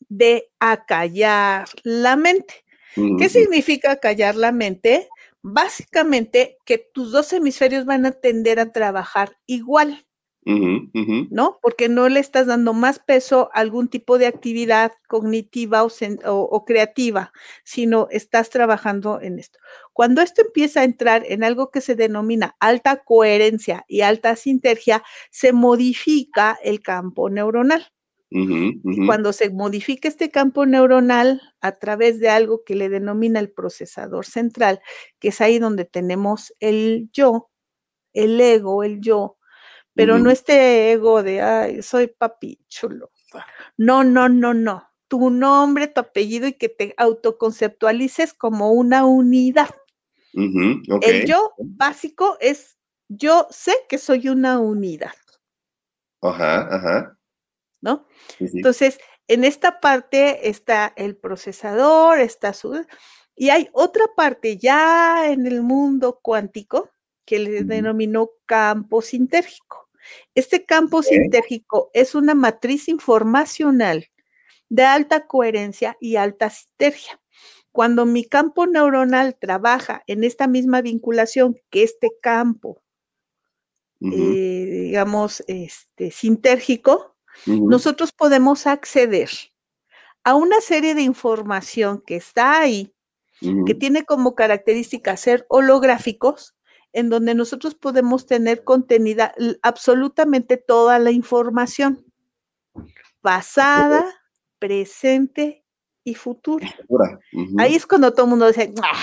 [0.10, 2.54] de acallar la mente.
[2.96, 3.18] Uh -huh.
[3.20, 5.10] ¿Qué significa acallar la mente?
[5.42, 10.07] Básicamente que tus dos hemisferios van a tender a trabajar igual.
[10.48, 11.28] Uh -huh, uh -huh.
[11.30, 11.60] ¿no?
[11.62, 16.42] Porque no le estás dando más peso a algún tipo de actividad cognitiva o, o,
[16.42, 17.34] o, creativa,
[17.66, 19.60] sino estás trabajando en esto.
[19.92, 25.04] Cuando esto empieza a entrar en algo que se denomina alta coherencia y alta sintergia,
[25.32, 27.86] se modifica el campo neuronal.
[28.32, 32.88] Uh -huh, y cuando se modifica este campo neuronal a través de algo que le
[32.88, 34.80] denomina el procesador central,
[35.20, 37.50] que es ahí donde tenemos el yo,
[38.14, 39.37] el ego, el yo,
[39.98, 40.24] pero uh -huh.
[40.24, 43.12] no este ego de, ay, soy papi chulo.
[43.76, 44.88] No, no, no, no.
[45.10, 49.70] Tu nombre, tu apellido y que te autoconceptualices como una unidad.
[50.34, 50.96] Uh -huh.
[50.96, 51.22] okay.
[51.22, 52.78] El yo básico es,
[53.10, 55.16] yo sé que soy una unidad.
[56.22, 57.18] Ajá, ajá.
[57.82, 58.06] ¿No?
[58.38, 58.58] Sí, sí.
[58.58, 62.86] Entonces, en esta parte está el procesador, está su...
[63.36, 66.90] Y hay otra parte ya en el mundo cuántico
[67.26, 69.87] que le denominó campo sintérgico.
[70.36, 71.18] Este campo okay.
[71.18, 74.08] sintérgico es una matriz informacional
[74.70, 77.20] de alta coherencia y alta sinergia.
[77.72, 82.82] Cuando mi campo neuronal trabaja en esta misma vinculación que este campo,
[84.00, 84.14] uh -huh.
[84.14, 87.70] eh, digamos, este, sintérgico, uh -huh.
[87.70, 89.30] nosotros podemos acceder
[90.24, 92.94] a una serie de información que está ahí,
[93.42, 93.66] uh -huh.
[93.66, 96.57] que tiene como característica ser holográficos,
[96.94, 102.06] en donde nosotros podemos tener contenida absolutamente toda la información,
[103.22, 104.06] pasada,
[104.60, 105.64] presente
[106.04, 106.74] y futura.
[106.88, 107.62] Uh -huh.
[107.62, 108.98] Ahí es cuando todo el mundo dice, ¡Ah!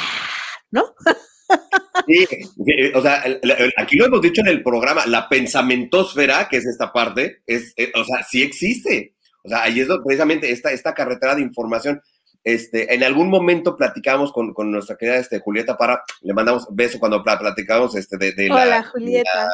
[0.70, 0.94] ¿no?
[2.06, 2.26] Sí,
[2.94, 3.22] o sea,
[3.76, 7.92] aquí lo hemos dicho en el programa, la pensamentosfera, que es esta parte, es, eh,
[7.94, 9.14] o sea, sí existe.
[9.44, 12.00] O sea, ahí es precisamente esta, esta carretera de información
[12.44, 16.98] este, en algún momento platicamos con, con nuestra querida este, Julieta Para, le mandamos beso
[16.98, 19.30] cuando platicamos este, de, de Hola, la, Julieta.
[19.34, 19.50] La,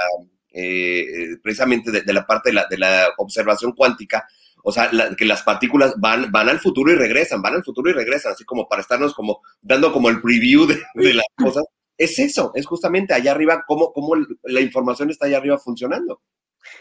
[0.52, 4.26] eh, precisamente de, de, la parte de la, de la observación cuántica,
[4.64, 7.88] o sea, la, que las partículas van, van al futuro y regresan, van al futuro
[7.90, 11.64] y regresan, así como para estarnos como dando como el preview de, de las cosas.
[11.96, 16.20] Es eso, es justamente allá arriba, cómo, cómo la información está allá arriba funcionando.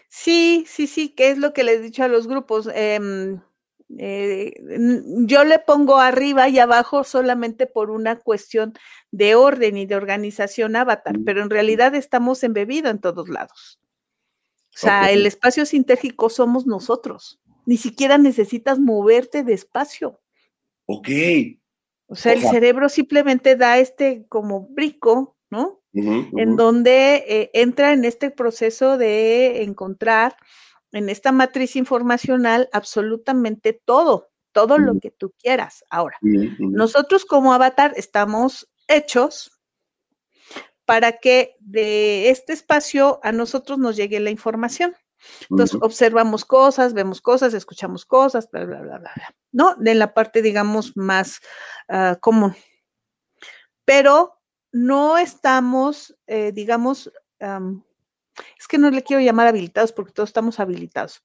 [0.08, 2.70] Sí, sí, sí, que es lo que les he dicho a los grupos.
[2.74, 3.38] Eh,
[3.98, 4.54] eh,
[5.26, 8.74] yo le pongo arriba y abajo solamente por una cuestión
[9.12, 13.80] de orden y de organización avatar, pero en realidad estamos embebidos en todos lados.
[14.76, 15.16] O sea, okay.
[15.16, 17.40] el espacio sintérgico somos nosotros.
[17.66, 20.22] Ni siquiera necesitas moverte de espacio.
[20.86, 21.10] Ok.
[22.08, 25.82] O sea, el cerebro simplemente da este como brico, ¿no?
[25.94, 26.42] Uh -huh, uh -huh.
[26.42, 30.36] En donde eh, entra en este proceso de encontrar
[30.92, 35.84] en esta matriz informacional absolutamente todo, todo lo que tú quieras.
[35.90, 39.52] Ahora, nosotros como avatar estamos hechos
[40.86, 44.96] para que de este espacio a nosotros nos llegue la información.
[45.50, 49.76] Entonces, observamos cosas, vemos cosas, escuchamos cosas, bla, bla, bla, bla, bla, ¿no?
[49.76, 51.42] De la parte, digamos, más
[51.90, 52.56] uh, común.
[53.86, 54.40] Pero
[54.72, 57.84] no estamos, eh, digamos, um,
[58.58, 61.24] es que no le quiero llamar habilitados porque todos estamos habilitados.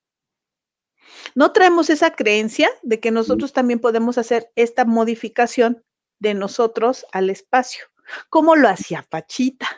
[1.34, 5.84] No traemos esa creencia de que nosotros también podemos hacer esta modificación
[6.18, 7.84] de nosotros al espacio,
[8.30, 9.68] como lo hacía Pachita.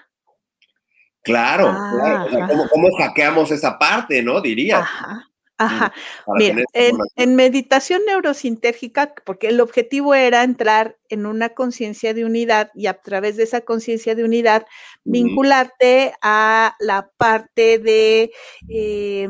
[1.23, 2.25] Claro, ah, claro.
[2.27, 4.41] O sea, ¿cómo, ¿cómo, hackeamos esa parte, no?
[4.41, 4.79] Diría.
[4.79, 5.29] Ajá.
[5.59, 5.95] Ajá.
[6.39, 12.71] Mira, en, en, meditación neurosintérgica, porque el objetivo era entrar en una conciencia de unidad
[12.75, 15.13] y a través de esa conciencia de unidad uh -huh.
[15.13, 18.33] vincularte a la parte de,
[18.69, 19.29] eh,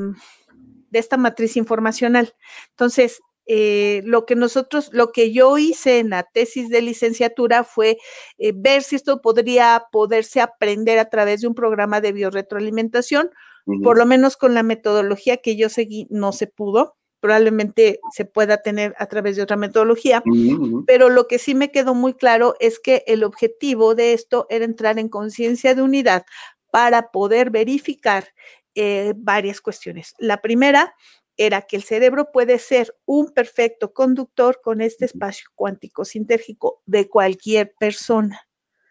[0.91, 2.35] de esta matriz informacional.
[2.71, 7.99] Entonces, eh, lo que nosotros, lo que yo hice en la tesis de licenciatura fue
[8.39, 13.31] eh, ver si esto podría poderse aprender a través de un programa de biorretroalimentación,
[13.67, 13.83] uh -huh.
[13.83, 18.63] por lo menos con la metodología que yo seguí no se pudo, probablemente se pueda
[18.63, 20.85] tener a través de otra metodología, uh -huh.
[20.87, 24.65] pero lo que sí me quedó muy claro es que el objetivo de esto era
[24.65, 26.25] entrar en conciencia de unidad
[26.71, 28.29] para poder verificar
[28.75, 30.15] eh, varias cuestiones.
[30.19, 30.95] La primera
[31.37, 37.09] era que el cerebro puede ser un perfecto conductor con este espacio cuántico sintérgico de
[37.09, 38.46] cualquier persona.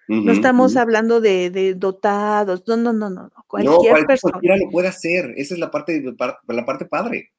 [0.08, 0.82] Uh -huh, no estamos uh -huh.
[0.82, 4.32] hablando de, de, dotados, no, no, no, no, cualquier no, cualquier persona.
[4.34, 6.04] Cualquiera lo puede hacer, esa es la parte,
[6.48, 7.32] la parte padre.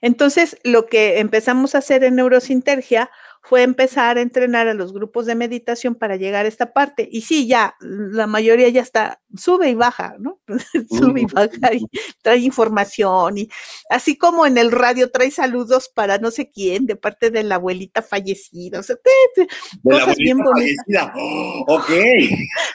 [0.00, 3.10] Entonces, lo que empezamos a hacer en neurosintergia
[3.46, 7.06] fue empezar a entrenar a los grupos de meditación para llegar a esta parte.
[7.12, 10.40] Y sí, ya, la mayoría ya está, sube y baja, ¿no?
[10.88, 11.84] sube y baja y
[12.22, 13.36] trae información.
[13.36, 13.50] Y
[13.90, 17.56] así como en el radio trae saludos para no sé quién, de parte de la
[17.56, 18.80] abuelita fallecida.
[18.80, 19.42] O sea, te, te,
[19.82, 21.12] de cosas bien fallecida.
[21.14, 21.90] Oh, ok.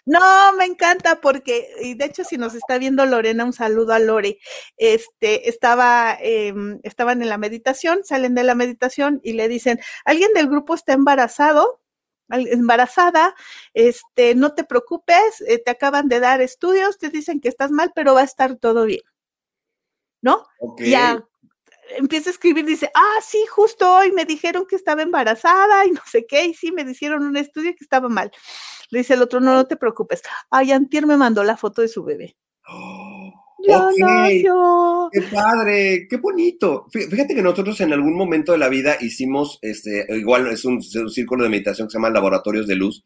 [0.06, 4.00] No, me encanta porque, y de hecho, si nos está viendo Lorena, un saludo a
[4.00, 4.38] Lore.
[4.78, 6.54] Este, estaba, eh,
[6.84, 10.94] estaban en la meditación, salen de la meditación y le dicen, alguien del grupo está
[10.94, 11.82] embarazado,
[12.30, 13.36] embarazada,
[13.74, 17.92] este, no te preocupes, eh, te acaban de dar estudios, te dicen que estás mal,
[17.96, 19.02] pero va a estar todo bien.
[20.22, 20.46] ¿No?
[20.60, 20.92] Okay.
[20.92, 21.24] Ya
[21.98, 26.02] empieza a escribir, dice, ah, sí, justo hoy me dijeron que estaba embarazada y no
[26.06, 28.32] sé qué, y sí, me dijeron un estudio que estaba mal.
[28.92, 30.22] Le dice el otro, no, no te preocupes.
[30.50, 32.38] Ay, Antier me mandó la foto de su bebé.
[32.68, 32.99] Oh.
[33.68, 34.44] Okay.
[34.44, 35.10] nació.
[35.12, 36.88] Qué padre, qué bonito.
[36.92, 41.10] Fíjate que nosotros en algún momento de la vida hicimos, este, igual es un, un
[41.10, 43.06] círculo de meditación que se llama Laboratorios de Luz,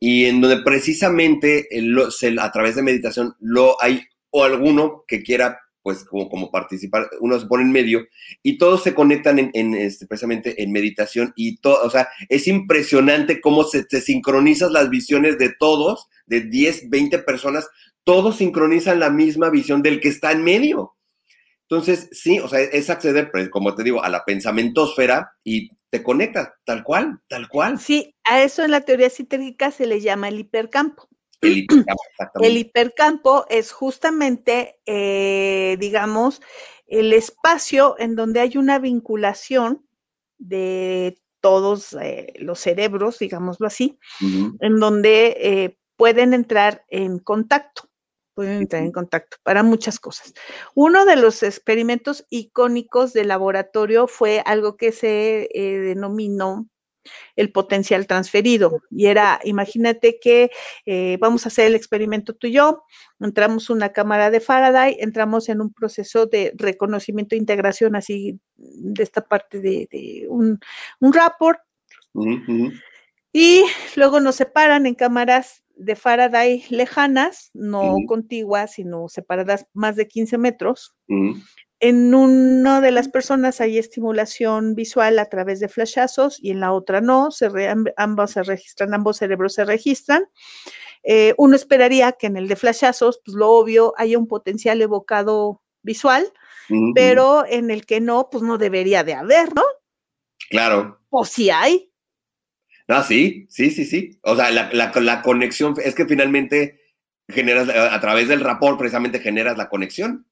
[0.00, 5.22] y en donde precisamente lo, se, a través de meditación lo hay o alguno que
[5.22, 8.06] quiera pues como, como participar, uno se pone en medio
[8.42, 12.48] y todos se conectan en, en este, precisamente en meditación y todo, o sea, es
[12.48, 17.68] impresionante cómo se, se sincronizan las visiones de todos, de 10, 20 personas,
[18.04, 20.94] todos sincronizan la misma visión del que está en medio.
[21.68, 26.02] Entonces, sí, o sea, es acceder, pues, como te digo, a la pensamientosfera y te
[26.02, 27.78] conectas, tal cual, tal cual.
[27.80, 31.08] Sí, a eso en la teoría sintérgica se le llama el hipercampo.
[31.40, 32.02] El hipercampo,
[32.42, 36.42] el hipercampo es justamente, eh, digamos,
[36.86, 39.86] el espacio en donde hay una vinculación
[40.36, 44.56] de todos eh, los cerebros, digámoslo así, uh -huh.
[44.60, 47.88] en donde eh, pueden entrar en contacto
[48.34, 50.34] pueden entrar en contacto para muchas cosas.
[50.74, 56.68] Uno de los experimentos icónicos del laboratorio fue algo que se eh, denominó
[57.36, 58.80] el potencial transferido.
[58.90, 60.50] Y era, imagínate que
[60.86, 62.84] eh, vamos a hacer el experimento tú y yo,
[63.20, 69.02] entramos una cámara de Faraday, entramos en un proceso de reconocimiento e integración así de
[69.02, 70.58] esta parte de, de un,
[71.00, 71.60] un rapport.
[72.12, 72.80] Uh -huh.
[73.32, 73.64] Y
[73.96, 78.06] luego nos separan en cámaras de Faraday lejanas, no uh -huh.
[78.06, 80.94] contiguas, sino separadas más de 15 metros.
[81.08, 81.42] Uh -huh.
[81.80, 86.72] En una de las personas hay estimulación visual a través de flashazos y en la
[86.72, 90.24] otra no, se re, ambos se registran, ambos cerebros se registran.
[91.02, 95.60] Eh, uno esperaría que en el de flashazos, pues lo obvio, haya un potencial evocado
[95.82, 96.24] visual,
[96.70, 96.92] uh -huh.
[96.94, 99.64] pero en el que no, pues no debería de haber, ¿no?
[100.48, 101.00] Claro.
[101.10, 101.90] O si hay,
[102.86, 104.18] no, sí, sí, sí, sí.
[104.22, 106.80] O sea, la, la, conexión es que finalmente
[107.28, 110.26] generas, a través del rapport precisamente generas la conexión.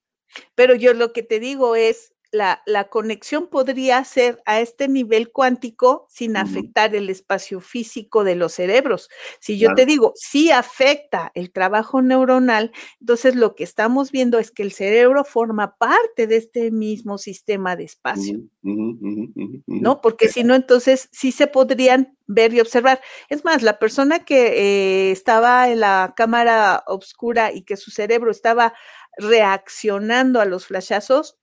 [0.55, 5.31] Pero yo lo que te digo es, la, la, conexión podría ser a este nivel
[5.31, 9.11] cuántico sin afectar el espacio físico de los cerebros.
[9.39, 9.77] Si yo claro.
[9.77, 14.73] te digo, sí afecta el trabajo neuronal, entonces lo que estamos viendo es que el
[14.73, 18.39] cerebro forma parte de este mismo sistema de espacio.
[18.63, 20.01] Uh -huh, uh -huh, ¿No?
[20.01, 23.01] Porque si no, entonces sí se podrían ver y observar.
[23.29, 28.31] Es más, la persona que eh, estaba en la cámara oscura y que su cerebro
[28.31, 28.73] estaba
[29.19, 31.39] reaccionando a los flashazos,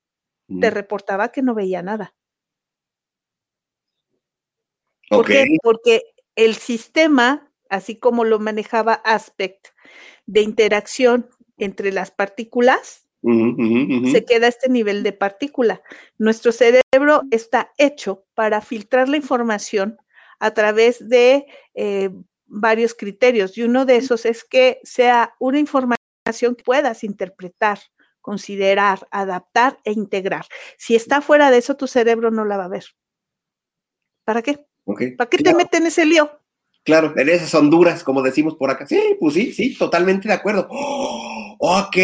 [0.59, 2.13] te reportaba que no veía nada.
[5.09, 5.45] ¿Por okay.
[5.45, 5.57] qué?
[5.61, 6.03] Porque
[6.35, 9.67] el sistema, así como lo manejaba Aspect,
[10.25, 14.11] de interacción entre las partículas, uh -huh, uh -huh.
[14.11, 15.81] se queda a este nivel de partícula.
[16.17, 19.97] Nuestro cerebro está hecho para filtrar la información
[20.39, 22.09] a través de eh,
[22.45, 27.79] varios criterios y uno de esos es que sea una información que puedas interpretar,
[28.29, 30.45] considerar, adaptar e integrar.
[30.77, 32.85] Si está fuera de eso, tu cerebro no la va a ver.
[34.23, 34.67] ¿Para qué?
[34.85, 35.15] Okay.
[35.15, 35.57] ¿Para qué claro.
[35.57, 36.29] te meten ese lío?
[36.83, 38.87] Claro, en esas Honduras, como decimos por acá.
[38.87, 40.67] Sí, pues sí, sí, totalmente de acuerdo.
[40.71, 41.97] Oh, ok,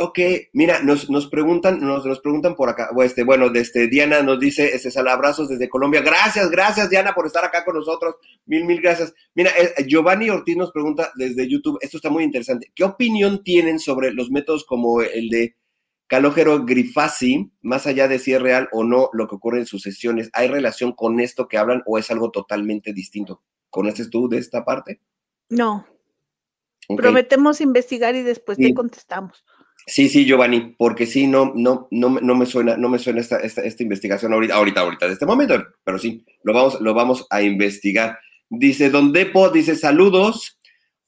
[0.00, 0.18] ok.
[0.54, 2.88] Mira, nos, nos preguntan, nos, nos preguntan por acá.
[3.04, 6.00] Este, bueno, desde Diana nos dice, este, sal abrazos desde Colombia.
[6.00, 8.16] Gracias, gracias, Diana, por estar acá con nosotros.
[8.46, 9.14] Mil, mil gracias.
[9.34, 12.72] Mira, eh, Giovanni Ortiz nos pregunta desde YouTube, esto está muy interesante.
[12.74, 15.56] ¿Qué opinión tienen sobre los métodos como el de
[16.08, 19.82] Calogero Grifasi, más allá de si es real o no lo que ocurre en sus
[19.82, 20.30] sesiones?
[20.32, 23.42] ¿Hay relación con esto que hablan o es algo totalmente distinto?
[23.70, 25.00] ¿Conoces tú de esta parte?
[25.48, 25.86] No.
[26.88, 26.96] Okay.
[26.96, 28.64] Prometemos investigar y después sí.
[28.64, 29.44] te contestamos.
[29.88, 33.38] Sí, sí, Giovanni, porque sí, no, no, no, no me suena, no me suena esta,
[33.38, 37.26] esta, esta investigación ahorita, ahorita, ahorita, de este momento, pero sí, lo vamos, lo vamos
[37.30, 38.18] a investigar.
[38.48, 40.58] Dice Don Depo, dice saludos.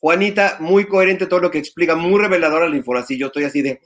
[0.00, 3.18] Juanita, muy coherente todo lo que explica, muy reveladora la información.
[3.18, 3.80] Yo estoy así de,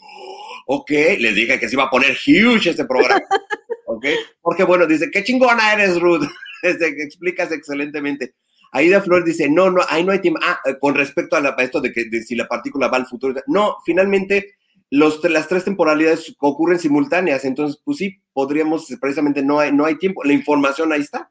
[0.67, 3.23] ok, les dije que se iba a poner huge este programa.
[3.87, 4.07] ok,
[4.43, 6.27] porque bueno, dice, qué chingona eres, Ruth.
[6.63, 8.37] Que explicas excelentemente.
[8.73, 10.41] Aida Flor dice, no, no, ahí no hay tiempo.
[10.43, 13.07] Ah, con respecto a, la, a esto de que de si la partícula va al
[13.07, 13.39] futuro.
[13.47, 14.57] No, finalmente
[14.91, 19.97] los, las tres temporalidades ocurren simultáneas, entonces, pues sí, podríamos, precisamente no hay, no hay
[19.99, 20.25] tiempo.
[20.25, 21.31] La información ahí está,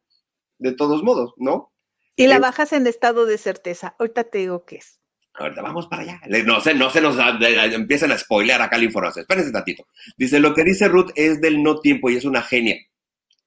[0.60, 1.72] de todos modos, ¿no?
[2.16, 3.96] Y la bajas en estado de certeza.
[3.98, 5.00] Ahorita te digo qué es.
[5.34, 6.22] Ahorita vamos para allá.
[6.46, 7.16] No se, no se nos
[7.74, 9.24] empiezan a spoilear acá la información.
[9.24, 9.88] Espérense tantito.
[10.18, 12.76] Dice, lo que dice Ruth es del no tiempo y es una genia.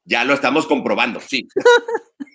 [0.05, 1.47] Ya lo estamos comprobando, sí.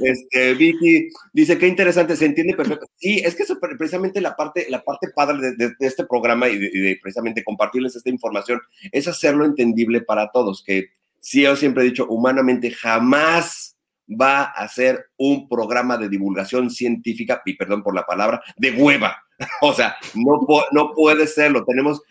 [0.00, 2.86] Este, Vicky dice qué interesante, se entiende perfecto.
[2.96, 6.48] Sí, es que eso, precisamente la parte, la parte padre de, de, de este programa
[6.48, 8.60] y de, y de, precisamente compartirles esta información
[8.92, 13.76] es hacerlo entendible para todos, que sí, yo siempre he dicho, humanamente jamás
[14.10, 19.16] va a ser un programa de divulgación científica, y perdón por la palabra, de hueva.
[19.62, 21.64] O sea, no, no puede serlo.
[21.64, 22.02] Tenemos,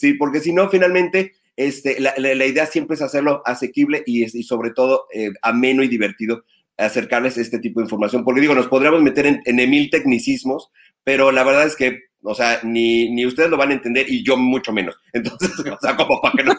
[0.00, 4.24] sí, porque si no, finalmente, este, la, la, la, idea siempre es hacerlo asequible y,
[4.24, 6.42] y sobre todo eh, ameno y divertido
[6.82, 10.70] acercarles este tipo de información, porque digo, nos podríamos meter en, en mil tecnicismos,
[11.04, 14.22] pero la verdad es que, o sea, ni, ni ustedes lo van a entender y
[14.22, 14.96] yo mucho menos.
[15.12, 16.54] Entonces, o sea, como para que no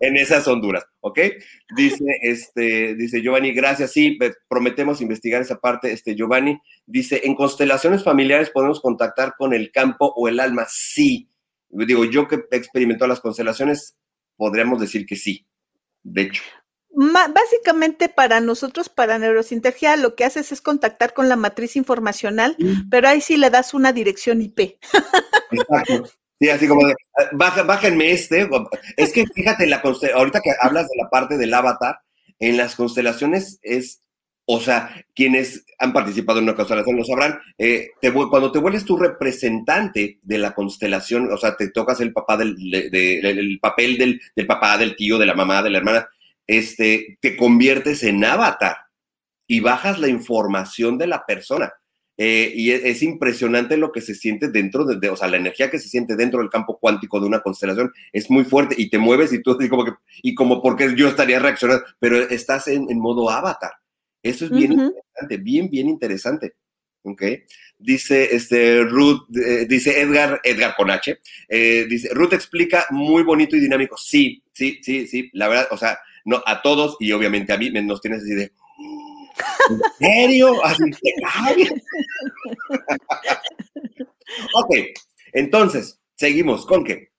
[0.00, 1.18] en esas Honduras, ¿ok?
[1.76, 8.02] Dice, este, dice Giovanni, gracias, sí, prometemos investigar esa parte, este, Giovanni, dice, en constelaciones
[8.02, 11.28] familiares podemos contactar con el campo o el alma, sí.
[11.68, 13.96] Digo, yo que he experimentado las constelaciones,
[14.36, 15.46] podríamos decir que sí,
[16.02, 16.42] de hecho.
[16.92, 22.56] Básicamente para nosotros, para Neurosintergia, lo que haces es contactar con la matriz informacional,
[22.90, 24.78] pero ahí sí le das una dirección IP.
[25.50, 26.10] Exacto.
[26.40, 26.94] Sí, así como de,
[27.32, 28.48] baja, bájenme este.
[28.96, 29.82] Es que fíjate, la
[30.14, 32.00] ahorita que hablas de la parte del avatar,
[32.38, 34.02] en las constelaciones es,
[34.46, 38.86] o sea, quienes han participado en una constelación lo sabrán, eh, te, cuando te vuelves
[38.86, 43.58] tu representante de la constelación, o sea, te tocas el papá del, de, de, el
[43.60, 46.08] papel del, del papá, del tío, de la mamá, de la hermana,
[46.46, 48.76] este, te conviertes en avatar
[49.46, 51.72] y bajas la información de la persona.
[52.16, 55.38] Eh, y es, es, impresionante lo que se siente dentro de, de, o sea, la
[55.38, 58.90] energía que se siente dentro del campo cuántico de una constelación es muy fuerte y
[58.90, 62.68] te mueves y tú así como que, y como porque yo estaría reaccionando, pero estás
[62.68, 63.72] en, en modo avatar.
[64.22, 64.86] Eso es bien uh -huh.
[64.88, 66.54] interesante, bien, bien interesante.
[67.02, 67.22] ¿ok?
[67.78, 71.18] Dice, este, Ruth, eh, dice Edgar, Edgar con H,
[71.48, 73.96] eh, dice, Ruth explica muy bonito y dinámico.
[73.96, 77.70] Sí, sí, sí, sí, la verdad, o sea, no, a todos y obviamente a mí
[77.70, 78.52] nos tienes así de,
[79.70, 80.64] ¿en serio?
[80.64, 80.82] Así
[84.54, 84.74] ok,
[85.32, 87.10] entonces, seguimos con qué.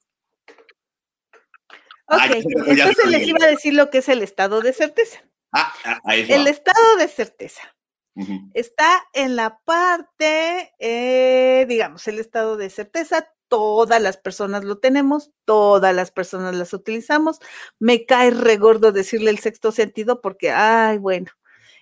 [2.07, 5.23] Ok, Ay, entonces les iba a decir lo que es el estado de certeza.
[5.53, 5.73] Ah,
[6.03, 7.61] a eso el estado de certeza.
[8.15, 8.51] Uh -huh.
[8.53, 15.31] Está en la parte, eh, digamos, el estado de certeza todas las personas lo tenemos,
[15.43, 17.39] todas las personas las utilizamos.
[17.79, 21.27] Me cae regordo decirle el sexto sentido porque, ay, bueno,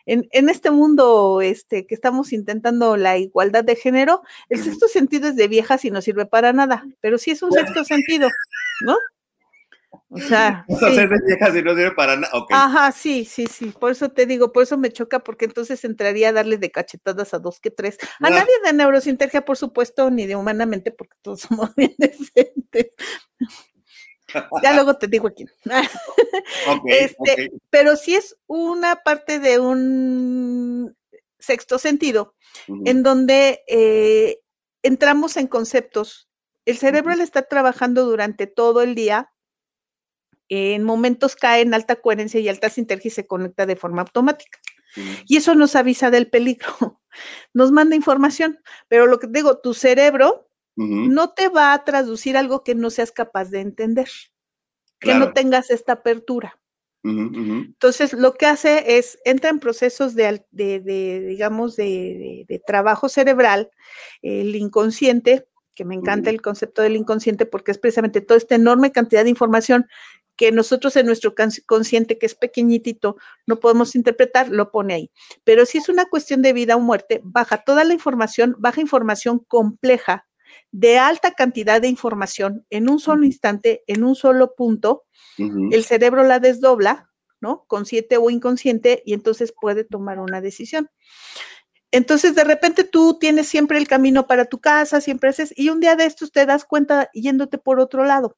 [0.08, 5.28] en, en, este mundo este, que estamos intentando la igualdad de género, el sexto sentido
[5.28, 8.28] es de viejas y no sirve para nada, pero sí es un sexto sentido,
[8.82, 8.98] ¿no?
[10.10, 10.66] O sea.
[10.80, 11.08] Sí.
[11.28, 12.32] viejas y no sirve para nada.
[12.34, 12.58] Okay.
[12.58, 13.74] Ajá, sí, sí, sí.
[13.80, 17.34] Por eso te digo, por eso me choca, porque entonces entraría a darle de cachetadas
[17.34, 17.98] a dos que tres.
[18.20, 18.38] A no.
[18.38, 22.92] nadie de neurosintergia, por supuesto, ni de humanamente, porque todos somos bien decentes.
[24.64, 25.50] ya luego te digo quién.
[25.66, 27.50] Okay, este, okay.
[27.70, 30.96] Pero sí es una parte de un
[31.40, 32.36] sexto sentido,
[32.68, 32.90] uh -huh.
[32.90, 34.40] en donde eh,
[34.84, 36.30] entramos en conceptos.
[36.66, 37.20] El cerebro uh -huh.
[37.20, 39.32] le está trabajando durante todo el día.
[40.50, 44.60] En momentos cae en alta coherencia y alta sintergia y se conecta de forma automática.
[45.28, 47.00] Y eso nos avisa del peligro.
[47.54, 48.60] Nos manda información.
[48.88, 53.12] Pero lo que digo, tu cerebro no te va a traducir algo que no seas
[53.12, 54.08] capaz de entender,
[55.00, 55.20] claro.
[55.20, 56.58] que no tengas esta apertura.
[57.04, 57.66] Uh -huh, uh -huh.
[57.66, 63.10] Entonces, lo que hace es, entra en procesos de, de, de digamos, de, de, trabajo
[63.10, 63.72] cerebral,
[64.22, 68.91] el inconsciente, que me encanta el concepto del inconsciente porque es precisamente toda esta enorme
[68.91, 69.88] cantidad de información
[70.40, 71.36] que nosotros en nuestro
[71.66, 75.12] consciente, que es pequeñitito, no podemos interpretar, lo pone ahí.
[75.44, 79.40] Pero si es una cuestión de vida o muerte, baja toda la información, baja información
[79.40, 80.30] compleja,
[80.72, 85.04] de alta cantidad de información en un solo instante, en un solo punto,
[85.40, 85.76] uh -huh.
[85.76, 87.10] el cerebro la desdobla,
[87.42, 87.66] ¿no?
[87.68, 90.90] Consciente o inconsciente, y entonces puede tomar una decisión.
[91.92, 95.82] Entonces, de repente tú tienes siempre el camino para tu casa, siempre haces, y un
[95.82, 98.38] día de estos te das cuenta yéndote por otro lado.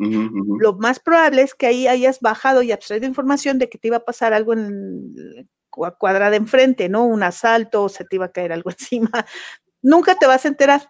[0.00, 0.60] Uh -huh, uh -huh.
[0.60, 3.98] Lo más probable es que ahí hayas bajado y abstraído información de que te iba
[3.98, 7.04] a pasar algo en cuadrada enfrente, ¿no?
[7.04, 9.26] Un asalto, o se te iba a caer algo encima.
[9.82, 10.88] Nunca te vas a enterar.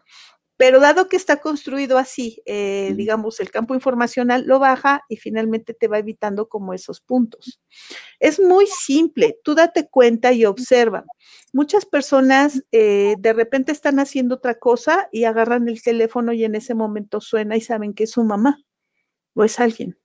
[0.57, 5.73] Pero dado que está construido así, eh, digamos, el campo informacional lo baja y finalmente
[5.73, 7.63] te va evitando como esos puntos.
[8.21, 11.05] Es muy simple, tú date cuenta y observa.
[11.55, 16.55] Muchas personas eh, de repente están haciendo otra cosa y agarran el teléfono y en
[16.55, 18.59] ese momento suena y saben que es su mamá
[19.35, 19.99] o es alguien.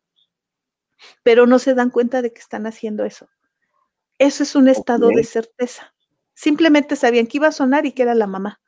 [1.23, 3.27] Pero no se dan cuenta de que están haciendo eso.
[4.17, 5.17] Eso es un estado okay.
[5.17, 5.93] de certeza.
[6.33, 8.61] Simplemente sabían que iba a sonar y que era la mamá.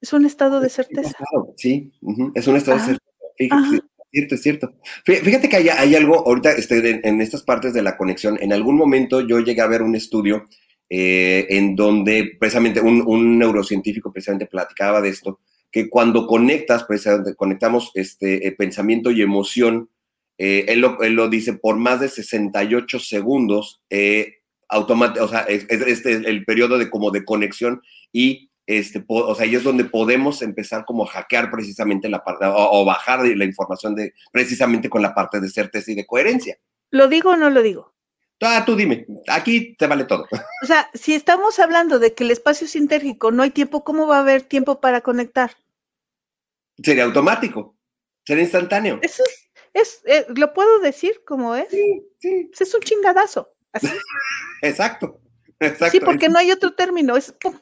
[0.00, 1.16] Es un estado de certeza.
[1.56, 2.32] Sí, uh -huh.
[2.34, 3.04] es un estado de certeza.
[3.36, 4.74] Fíjate, es cierto, es cierto.
[5.04, 8.52] Fíjate que hay, hay algo, ahorita este, en, en, estas partes de la conexión, en
[8.52, 10.46] algún momento yo llegué a ver un estudio
[10.90, 15.40] eh, en donde precisamente un, un, neurocientífico precisamente platicaba de esto,
[15.74, 19.90] que cuando conectas, precisamente conectamos este, eh, pensamiento y emoción,
[20.38, 24.36] eh, él, lo, él, lo, dice, por más de 68 segundos, eh,
[24.70, 29.34] o sea, es, es, este es el periodo de como de conexión y este, o
[29.34, 33.26] sea, ahí es donde podemos empezar como a hackear precisamente la parte, o, o, bajar
[33.26, 36.56] la información de, precisamente con la parte de certeza y de coherencia.
[36.92, 37.92] ¿Lo digo o no lo digo?
[38.40, 40.28] Ah, tú dime, aquí te vale todo.
[40.62, 44.06] O sea, si estamos hablando de que el espacio es intérgico, no hay tiempo, ¿cómo
[44.06, 45.50] va a haber tiempo para conectar?
[46.82, 47.76] Sería automático,
[48.26, 48.98] sería instantáneo.
[49.02, 51.68] Eso es, es eh, ¿lo puedo decir como es?
[51.70, 52.50] Sí, sí.
[52.58, 53.54] Es un chingadazo.
[53.72, 53.88] Así.
[54.62, 55.20] exacto,
[55.60, 55.98] exacto.
[55.98, 57.58] Sí, porque no hay otro término, es pum,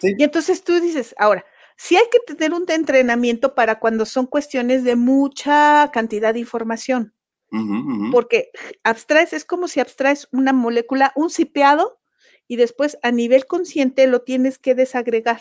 [0.00, 0.16] Sí.
[0.18, 1.44] Y entonces tú dices, ahora,
[1.76, 7.14] sí hay que tener un entrenamiento para cuando son cuestiones de mucha cantidad de información.
[7.52, 8.12] Uh -huh, uh -huh.
[8.12, 8.50] Porque
[8.82, 12.00] abstraes, es como si abstraes una molécula, un cipeado,
[12.48, 15.40] y después a nivel consciente lo tienes que desagregar.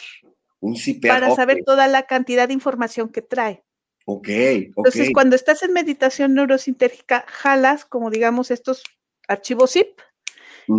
[0.62, 0.76] Un.
[1.02, 1.64] Para saber okay.
[1.66, 3.64] toda la cantidad de información que trae.
[4.06, 4.30] Ok, ok.
[4.78, 8.84] Entonces, cuando estás en meditación neurosintérgica, jalas, como digamos, estos
[9.28, 10.00] archivos zip,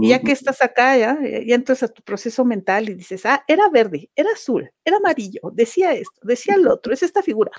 [0.00, 3.44] y ya que estás acá, ya, ya entras a tu proceso mental y dices, ah,
[3.46, 7.50] era verde, era azul, era amarillo, decía esto, decía lo otro, es esta figura.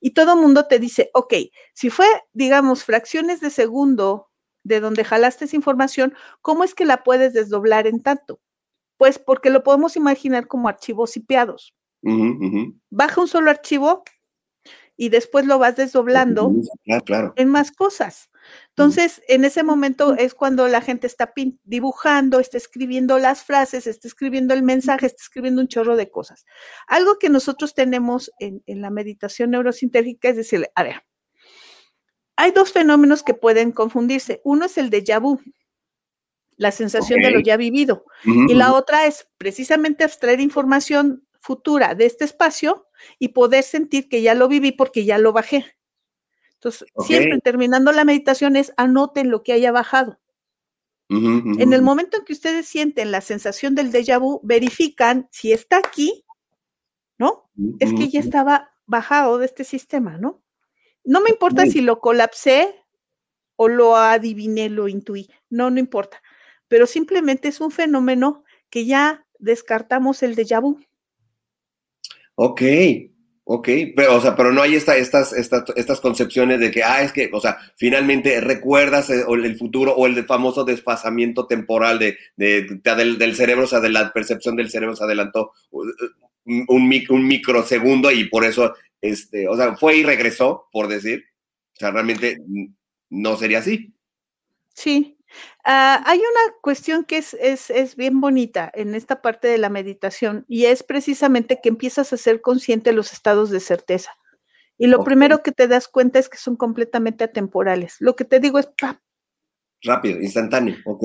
[0.00, 1.34] Y todo el mundo te dice, ok,
[1.72, 4.28] si fue, digamos, fracciones de segundo
[4.62, 8.40] de donde jalaste esa información, ¿cómo es que la puedes desdoblar en tanto?
[9.00, 11.74] Pues porque lo podemos imaginar como archivos cipeados.
[12.02, 12.80] Uh -huh, uh -huh.
[12.90, 14.04] Baja un solo archivo
[14.94, 16.52] y después lo vas desdoblando
[16.84, 17.32] claro, claro.
[17.36, 18.28] en más cosas.
[18.68, 21.32] Entonces, en ese momento es cuando la gente está
[21.64, 26.44] dibujando, está escribiendo las frases, está escribiendo el mensaje, está escribiendo un chorro de cosas.
[26.86, 31.02] Algo que nosotros tenemos en, en la meditación neurosintérgica es decirle, a ver,
[32.36, 34.42] hay dos fenómenos que pueden confundirse.
[34.44, 35.40] Uno es el déjà vu,
[36.60, 37.32] la sensación okay.
[37.32, 38.04] de lo ya vivido.
[38.26, 38.50] Uh -huh.
[38.50, 42.86] Y la otra es precisamente abstraer información futura de este espacio
[43.18, 45.64] y poder sentir que ya lo viví porque ya lo bajé.
[46.56, 47.16] Entonces, okay.
[47.16, 50.20] siempre terminando la meditación es anoten lo que haya bajado.
[51.08, 51.62] Uh -huh, uh -huh.
[51.62, 55.78] En el momento en que ustedes sienten la sensación del déjà vu, verifican si está
[55.78, 56.26] aquí,
[57.16, 57.48] ¿no?
[57.78, 60.42] Es que ya estaba bajado de este sistema, ¿no?
[61.04, 62.74] No me importa si lo colapsé
[63.56, 66.22] o lo adiviné, lo intuí, no, no importa,
[66.70, 70.80] pero simplemente es un fenómeno que ya descartamos el déjà vu.
[72.36, 72.62] Ok,
[73.42, 77.02] ok, pero, o sea, pero no hay esta, estas, estas, estas concepciones de que, ah,
[77.02, 82.16] es que, o sea, finalmente recuerdas el, el futuro o el famoso desfasamiento temporal de,
[82.36, 85.92] de, de del, del, cerebro, o sea, de la percepción del cerebro se adelantó un,
[86.68, 91.24] un, un microsegundo y por eso, este, o sea, fue y regresó, por decir.
[91.74, 92.38] O sea, realmente
[93.08, 93.92] no sería así.
[94.72, 95.19] Sí,
[95.64, 99.68] Uh, hay una cuestión que es, es, es, bien bonita en esta parte de la
[99.68, 104.10] meditación y es precisamente que empiezas a ser consciente de los estados de certeza.
[104.78, 105.06] Y lo okay.
[105.06, 107.96] primero que te das cuenta es que son completamente atemporales.
[108.00, 108.70] Lo que te digo es...
[109.82, 111.04] Rápido, instantáneo, ok.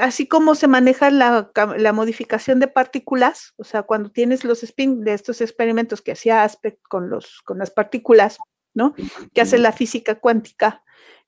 [0.00, 5.02] Así como se maneja la, la, modificación de partículas, o sea, cuando tienes los spin
[5.02, 8.38] de estos experimentos que hacía Aspect con, los, con las partículas,
[8.74, 8.94] ¿no?
[9.34, 10.82] Que hace la física cuántica,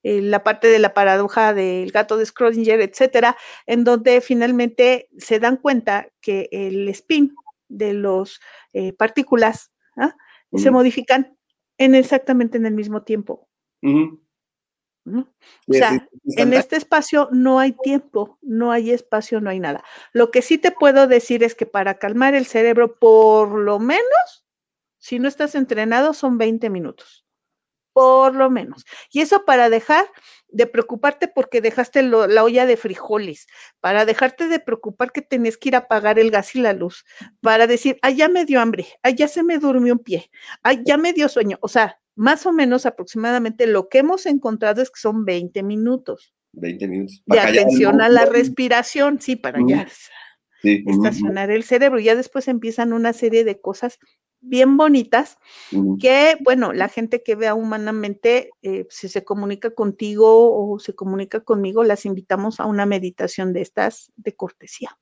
[0.05, 3.35] eh, la parte de la paradoja del gato de Schrödinger, etcétera,
[3.65, 7.33] en donde finalmente se dan cuenta que el spin
[7.69, 8.39] de las
[8.73, 10.15] eh, partículas ¿ah?
[10.51, 10.61] uh -huh.
[10.61, 11.35] se modifican
[11.79, 13.49] en exactamente en el mismo tiempo.
[13.81, 14.19] Uh -huh.
[15.05, 15.33] ¿no?
[15.67, 19.83] O sea, en este espacio no hay tiempo, no hay espacio, no hay nada.
[20.13, 24.45] Lo que sí te puedo decir es que para calmar el cerebro, por lo menos,
[24.99, 27.24] si no estás entrenado, son 20 minutos
[27.95, 28.83] por lo menos.
[29.09, 30.05] Y eso para dejar
[30.49, 33.47] de preocuparte porque dejaste lo, la olla de frijoles,
[33.79, 37.05] para dejarte de preocupar que tenés que ir a pagar el gas y la luz,
[37.39, 40.29] para decir, ay, ya me dio hambre, ay, ya se me durmió un pie,
[40.61, 41.57] ay, ya me dio sueño.
[41.61, 46.35] O sea, más o menos aproximadamente lo que hemos encontrado es que son 20 minutos.
[46.51, 47.23] 20 minutos.
[47.25, 49.87] De atención a la respiración, sí, para ya
[50.61, 50.83] sí.
[50.85, 51.99] estacionar el cerebro.
[52.01, 53.99] Ya después empiezan una serie de cosas
[54.45, 55.37] bien bonitas,
[55.71, 56.01] uh -huh.
[56.01, 61.41] que, bueno, la gente que vea humanamente, eh, si se comunica contigo o se comunica
[61.41, 64.97] conmigo, las invitamos a una meditación de estas de cortesía.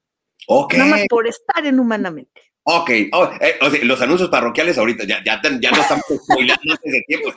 [0.47, 0.73] Ok.
[0.75, 2.41] Nada más por estar en humanamente.
[2.65, 6.71] Ok, oh, eh, o sea, los anuncios parroquiales ahorita ya, ya, ya no estamos spoilando
[6.71, 7.29] antes de tiempo.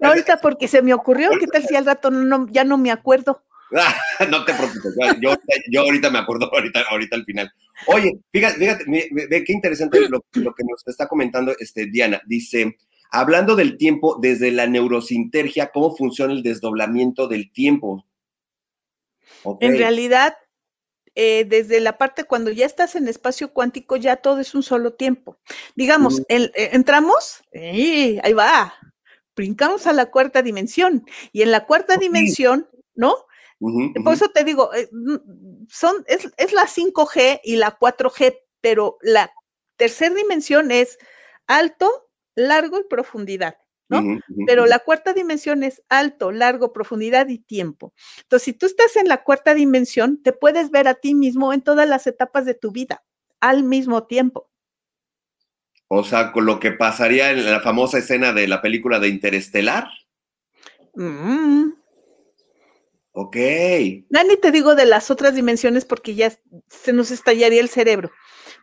[0.00, 2.90] Ahorita porque se me ocurrió, ¿qué tal si al rato no, no, ya no me
[2.90, 3.42] acuerdo?
[4.30, 5.34] no te preocupes, yo,
[5.70, 7.52] yo, ahorita me acuerdo, ahorita, ahorita al final.
[7.86, 12.20] Oye, fíjate, fíjate, ve qué interesante lo, lo, que nos está comentando este, Diana.
[12.26, 12.76] Dice,
[13.10, 18.04] hablando del tiempo desde la neurosintergia, ¿cómo funciona el desdoblamiento del tiempo?
[19.42, 19.68] Okay.
[19.68, 20.34] En realidad,
[21.14, 24.94] eh, desde la parte cuando ya estás en espacio cuántico, ya todo es un solo
[24.94, 25.38] tiempo.
[25.74, 26.24] Digamos, mm.
[26.28, 28.74] el, eh, entramos, eh, ahí va,
[29.36, 32.08] brincamos a la cuarta dimensión, y en la cuarta okay.
[32.08, 33.14] dimensión, ¿no?
[33.60, 34.04] Uh -huh, uh -huh.
[34.04, 34.88] Por eso te digo, eh,
[35.68, 39.30] son, es, es, la 5G y la 4G, pero la
[39.76, 40.98] tercera dimensión es
[41.46, 43.56] alto, largo y profundidad.
[43.88, 44.00] ¿no?
[44.00, 47.94] Uh -huh, pero la cuarta dimensión es alto, largo, profundidad y tiempo.
[48.22, 51.62] Entonces, si tú estás en la cuarta dimensión, te puedes ver a ti mismo en
[51.62, 53.02] todas las etapas de tu vida
[53.40, 54.50] al mismo tiempo.
[55.88, 59.88] O sea, con lo que pasaría en la famosa escena de la película de Interestelar.
[60.94, 61.77] Mm.
[63.20, 63.36] Ok.
[64.10, 66.32] Ya ni te digo de las otras dimensiones porque ya
[66.68, 68.12] se nos estallaría el cerebro.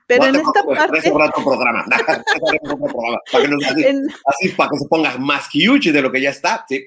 [0.07, 1.11] Pero en esta parte.
[1.43, 1.83] Programa.
[1.89, 4.07] Para que nos, así, en...
[4.25, 6.65] así, para que se ponga más huge de lo que ya está.
[6.69, 6.85] Sí.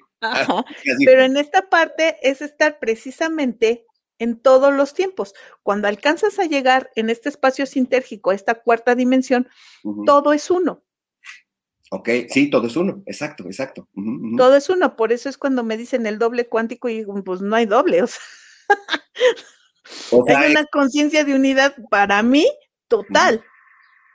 [1.05, 3.85] Pero en esta parte es estar precisamente
[4.19, 5.35] en todos los tiempos.
[5.63, 9.47] Cuando alcanzas a llegar en este espacio sintérgico, a esta cuarta dimensión,
[9.85, 10.07] uh -huh.
[10.07, 10.83] todo es uno.
[11.91, 13.89] Ok, sí, todo es uno, exacto, exacto.
[13.95, 14.37] Uh -huh.
[14.37, 17.41] Todo es uno, por eso es cuando me dicen el doble cuántico y digo, pues
[17.41, 18.21] no hay doble, o sea,
[20.13, 22.47] o sea hay una conciencia de unidad para mí
[22.89, 23.45] total, uh -huh.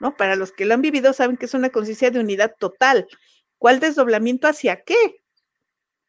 [0.02, 0.18] ¿no?
[0.18, 3.08] Para los que lo han vivido saben que es una conciencia de unidad total.
[3.58, 5.24] ¿Cuál desdoblamiento hacia qué?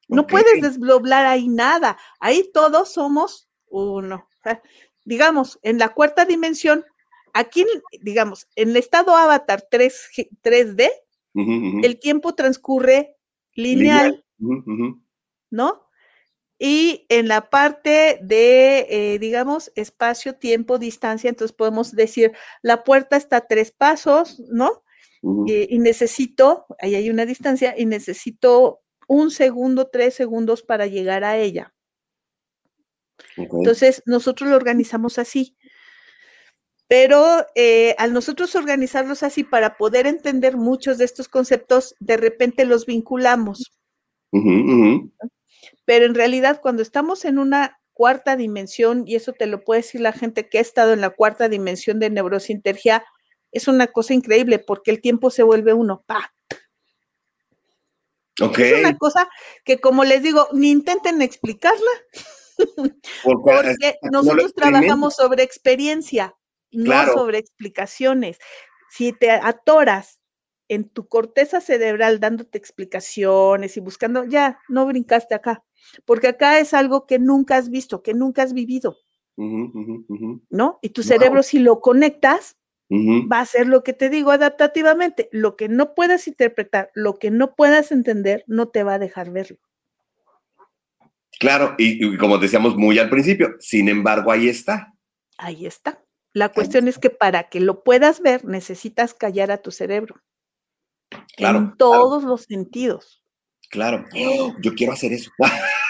[0.08, 0.42] No okay.
[0.42, 4.16] puedes desdoblar ahí nada, ahí todos somos uno.
[4.16, 4.60] O sea,
[5.04, 6.84] digamos, en la cuarta dimensión,
[7.32, 7.66] aquí,
[8.02, 10.10] digamos, en el estado avatar 3,
[10.42, 10.90] 3D,
[11.34, 11.84] Uh -huh.
[11.84, 13.16] el tiempo transcurre
[13.54, 14.24] lineal.
[15.50, 15.88] ¿no?
[16.58, 22.32] Y en la parte de, eh, digamos, espacio, tiempo, distancia, entonces podemos decir,
[22.62, 24.84] la puerta está a tres pasos, ¿no?
[25.24, 25.44] -huh.
[25.48, 31.24] y, y necesito, ahí hay una distancia, y necesito un segundo, tres segundos para llegar
[31.24, 31.74] a ella.
[33.36, 33.46] Okay.
[33.52, 35.56] Entonces, nosotros lo organizamos así.
[36.86, 42.64] Pero eh, al nosotros organizarlos así para poder entender muchos de estos conceptos, de repente
[42.64, 43.72] los vinculamos.
[44.30, 45.30] Uh -huh, uh -huh.
[45.84, 50.00] Pero en realidad cuando estamos en una cuarta dimensión, y eso te lo puede decir
[50.00, 53.04] la gente que ha estado en la cuarta dimensión de neurosintergia,
[53.52, 56.34] es una cosa increíble porque el tiempo se vuelve uno, pa.
[58.42, 58.58] Ok.
[58.58, 59.28] Es una cosa
[59.64, 61.90] que, como les digo, ni intenten explicarla,
[62.56, 66.34] Porque, porque nosotros trabajamos sobre experiencia,
[66.74, 67.14] no Claro.
[67.14, 68.38] sobre explicaciones.
[68.90, 70.20] Si te atoras
[70.68, 75.62] en tu corteza cerebral dándote explicaciones y buscando, ya, no brincaste acá,
[76.04, 78.96] porque acá es algo que nunca has visto, que nunca has vivido,
[79.36, 80.78] ¿no?
[80.80, 81.08] Y tu Wow.
[81.08, 82.56] cerebro, si lo conectas,
[82.90, 85.28] va a ser lo que te digo adaptativamente.
[85.32, 89.30] Lo que no puedas interpretar, lo que no puedas entender, no te va a dejar
[89.30, 89.58] verlo.
[91.40, 94.94] Claro, y, y como decíamos muy al principio, sin embargo, ahí está.
[95.36, 96.00] Ahí está.
[96.34, 100.20] La cuestión es que para que lo puedas ver, necesitas callar a tu cerebro.
[101.36, 103.22] Claro, en todos los sentidos.
[103.70, 104.04] Claro.
[104.60, 105.30] Yo quiero hacer eso.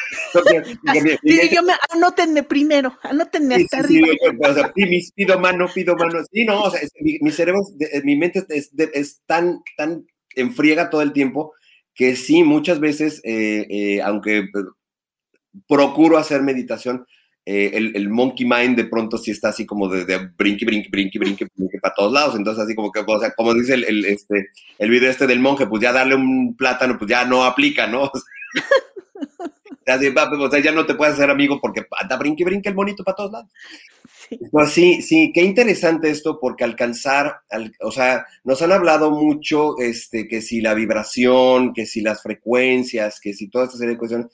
[1.23, 4.09] Sí, yo me, anótenme primero, anótenme hasta sí, sí, arriba.
[4.25, 6.21] yo- o sea, pi- pido mano, pido mano.
[6.31, 7.63] Sí, no, o sea, es- mi, mi cerebro,
[8.03, 11.53] mi mente es, tan, tan enfriega todo el tiempo
[11.95, 14.49] que sí, muchas veces, eh, eh, aunque eh,
[15.69, 17.07] procuro hacer meditación,
[17.47, 20.89] eh, el, el monkey mind de pronto sí está así como de, de brinque, brinque,
[20.91, 22.37] brinque, brinque, brinque para todos lados.
[22.37, 25.41] Entonces, así como que, o sea, como dice el, el, este, el video este del
[25.41, 28.11] monje, pues ya darle un plátano, pues ya no aplica, ¿no?
[29.87, 32.75] De- va, o sea, ya no te puedes hacer amigo porque anda brinque, brinque el
[32.75, 33.51] monito para todos lados.
[34.29, 34.39] Sí.
[34.51, 39.79] Pues sí, sí, qué interesante esto, porque alcanzar, al- o sea, nos han hablado mucho,
[39.79, 43.99] este, que si la vibración, que si las frecuencias, que si toda esta serie de
[43.99, 44.29] cuestiones,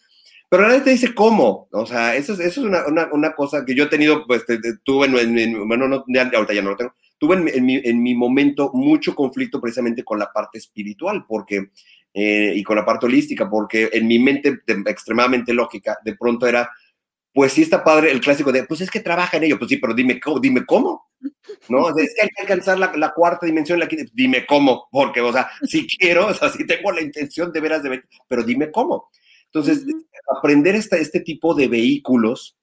[0.50, 3.64] pero nadie te dice cómo, o sea, eso es, eso es una, una, una cosa
[3.64, 4.44] que yo he tenido, pues,
[4.84, 7.76] tuve, en, en- en- bueno, no, ahorita ya no lo tengo, tuve en, en mi,
[7.84, 11.70] en mi momento mucho conflicto precisamente con la parte espiritual, porque,
[12.14, 16.46] eh, y con la parte holística, porque en mi mente de- extremadamente lógica, de pronto
[16.48, 16.68] era,
[17.32, 19.76] pues sí está padre el clásico de, pues es que trabaja en ello, pues sí,
[19.78, 21.10] pero dime cómo, dime cómo,
[21.68, 21.84] ¿no?
[21.84, 24.88] O sea, es que hay que alcanzar la, la cuarta dimensión, la quinta, dime cómo,
[24.90, 28.04] porque, o sea, si quiero, o sea, si tengo la intención de veras de ver,
[28.28, 29.10] pero dime cómo.
[29.52, 29.84] Entonces,
[30.36, 32.56] aprender esta, este tipo de vehículos,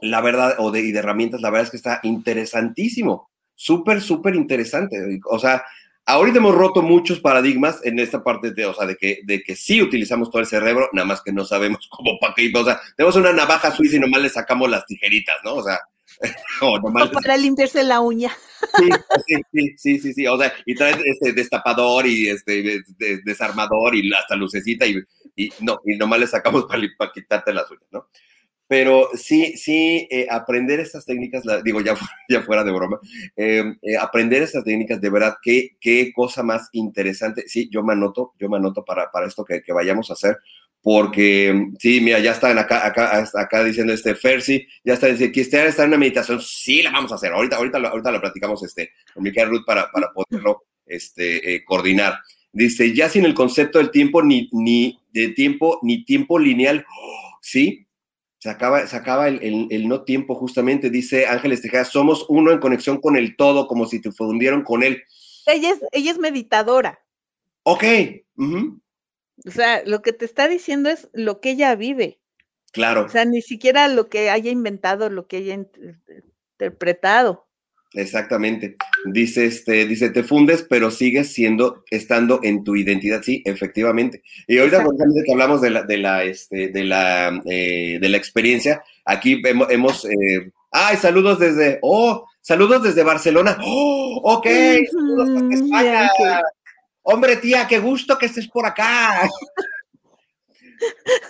[0.00, 4.34] la verdad, o de, y de herramientas, la verdad es que está interesantísimo, súper, súper
[4.34, 5.20] interesante.
[5.30, 5.62] O sea,
[6.06, 9.54] ahorita hemos roto muchos paradigmas en esta parte de, o sea, de que, de que
[9.54, 12.80] sí utilizamos todo el cerebro, nada más que no sabemos cómo para qué, o sea,
[12.96, 15.54] tenemos una navaja suiza y nomás le sacamos las tijeritas, ¿no?
[15.54, 15.78] O sea,
[16.62, 18.30] o nomás para limpiarse la uña.
[18.76, 18.88] Sí,
[19.26, 23.20] sí, sí, sí, sí, sí, o sea, y traes este destapador y este de- de-
[23.24, 24.96] desarmador y hasta lucecita y,
[25.36, 26.64] y no, y nomás le sacamos
[26.98, 28.08] para, quitarte las uñas, ¿no?
[28.68, 31.96] Pero sí, sí, eh, aprender estas técnicas, la- digo, ya,
[32.28, 33.00] ya fuera de broma,
[33.36, 37.44] eh, eh, aprender estas técnicas, de verdad, qué, qué cosa más interesante.
[37.48, 40.38] Sí, yo me anoto, yo me anoto para, para esto que, que vayamos a hacer,
[40.82, 45.40] porque sí, mira, ya están acá, acá, acá diciendo este Fersi, ya está diciendo que
[45.42, 48.90] está en una meditación, sí la vamos a hacer, ahorita, ahorita, ahorita lo platicamos este,
[49.12, 52.14] con mi querida Ruth para, para poderlo este, eh, coordinar.
[52.52, 57.38] Dice, ya sin el concepto del tiempo, ni, ni de tiempo, ni tiempo lineal, ¡Oh!
[57.40, 57.86] sí,
[58.38, 62.50] se acaba, se acaba el, el- el no tiempo justamente, dice Ángeles Tejada, somos uno
[62.52, 65.02] en conexión con el todo, como si te fundieron con él.
[65.46, 66.98] Ella es, ella es meditadora.
[67.64, 67.84] Ok,
[68.36, 68.80] ujú,
[69.46, 72.18] O sea, lo que te está diciendo es lo que ella vive.
[72.72, 73.04] claro.
[73.06, 75.96] O sea, ni siquiera lo que haya inventado, lo que haya int-
[76.54, 77.46] interpretado.
[77.92, 78.76] Exactamente.
[79.06, 83.20] Dice, este, dice, te fundes, pero sigues siendo, estando en tu identidad.
[83.22, 84.22] Sí, efectivamente.
[84.46, 84.84] Y ahorita,
[85.26, 89.68] que hablamos de la, de la, este, de la, eh, de la experiencia, aquí hemos,
[89.70, 93.58] hemos eh, ay, saludos desde, oh, saludos desde Barcelona.
[93.64, 94.46] Oh, ok,
[94.92, 95.82] saludos desde España.
[95.90, 96.40] vean que-
[97.02, 99.28] Hombre, tía, qué gusto que estés por acá.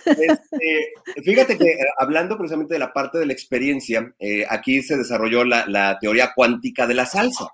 [0.04, 0.92] Este,
[1.24, 5.44] fíjate que eh, hablando precisamente de la parte de la experiencia, eh, aquí se desarrolló
[5.44, 7.48] la, la teoría cuántica de la salsa.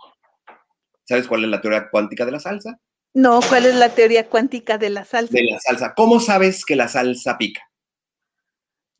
[1.04, 2.78] ¿Sabes cuál es la teoría cuántica de la salsa?
[3.14, 5.32] No, ¿cuál es la teoría cuántica de la salsa?
[5.32, 5.94] De la salsa.
[5.94, 7.62] ¿Cómo sabes que la salsa pica?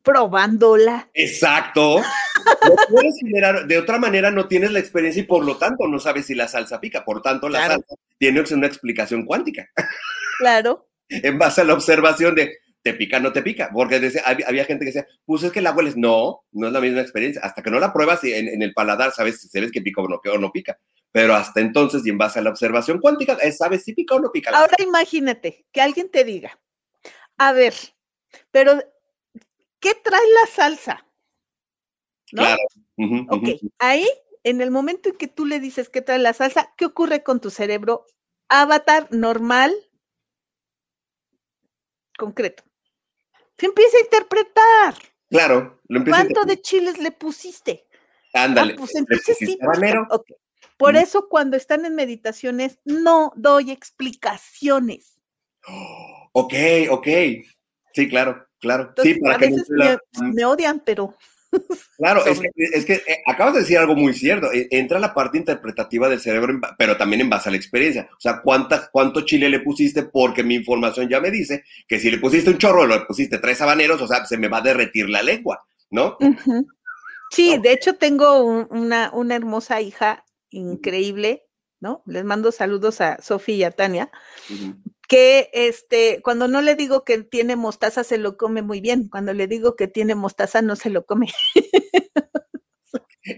[0.07, 1.09] Probándola.
[1.13, 1.97] Exacto.
[1.99, 5.99] No puedes generar, de otra manera no tienes la experiencia y por lo tanto no
[5.99, 7.03] sabes si la salsa pica.
[7.03, 7.73] Por tanto, la Claro.
[7.73, 9.67] salsa tiene una explicación cuántica.
[10.39, 10.87] Claro.
[11.09, 13.69] en base a la observación de te pica, no te pica.
[13.73, 15.97] Porque decía- había, había gente que decía, pues es que la hueles.
[15.97, 17.41] No, no es la misma experiencia.
[17.43, 20.01] Hasta que no la pruebas y en, en el paladar, sabes si sabes que pica
[20.01, 20.77] o no, que- o no pica.
[21.11, 24.19] Pero hasta entonces, y en base a la observación cuántica, eh, sabes si pica o
[24.19, 24.51] no pica.
[24.51, 26.59] Ahora imagínate que alguien te diga,
[27.37, 27.73] a ver,
[28.51, 28.81] pero
[29.79, 31.05] ¿qué trae la salsa?
[32.31, 32.43] ¿No?
[32.43, 32.61] Claro.
[33.29, 33.49] Ok,
[33.79, 34.07] ahí,
[34.43, 37.39] en el momento en que tú le dices qué trae la salsa, ¿qué ocurre con
[37.39, 38.05] tu cerebro?
[38.49, 39.73] Avatar normal,
[42.17, 42.63] concreto.
[43.57, 44.95] Se empieza a interpretar.
[45.29, 47.87] Claro, lo empieza a ¿Cuánto de chiles le pusiste?
[48.33, 48.73] Ándale.
[48.73, 49.45] Ah, pues entonces sí.
[49.45, 50.07] pusiste pues, habanero.
[50.09, 50.31] ok.
[50.77, 55.19] Por eso cuando están en meditaciones no doy explicaciones.
[56.39, 56.53] Ok,
[56.91, 57.07] ok.
[57.93, 58.87] Sí, claro, claro.
[58.89, 61.15] Entonces, sí, para a que veces no la- me, me odian, pero
[61.97, 64.51] Claro, es que, es que eh, acabas de decir algo muy cierto.
[64.51, 68.09] Eh, Entra la parte interpretativa del cerebro, pero también en base a la experiencia.
[68.11, 70.03] O sea, ¿cuánta, ¿cuánto chile le pusiste?
[70.03, 73.61] Porque mi información ya me dice que si le pusiste un chorro, le pusiste tres
[73.61, 76.17] habaneros, o sea, se me va a derretir la lengua, ¿no?
[77.31, 81.43] Sí, de hecho tengo un- una, una hermosa hija increíble,
[81.79, 82.03] ¿no?
[82.05, 84.11] Les mando saludos a Sofía y a Tania.
[85.07, 89.07] Que este, cuando no le digo que tiene mostaza, se lo come muy bien.
[89.09, 91.27] Cuando le digo que tiene mostaza, no se lo come.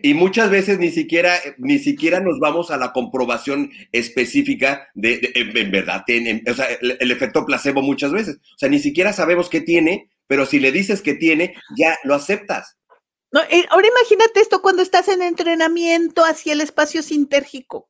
[0.03, 5.31] Y muchas veces ni siquiera, ni siquiera nos vamos a la comprobación específica de, de-
[5.33, 8.35] en, en verdad, tiene, o sea, el, el efecto placebo muchas veces.
[8.37, 12.13] O sea, ni siquiera sabemos qué tiene, pero si le dices que tiene, ya lo
[12.13, 12.77] aceptas.
[13.31, 17.89] No, eh, ahora imagínate esto cuando estás en entrenamiento hacia el espacio sintérgico.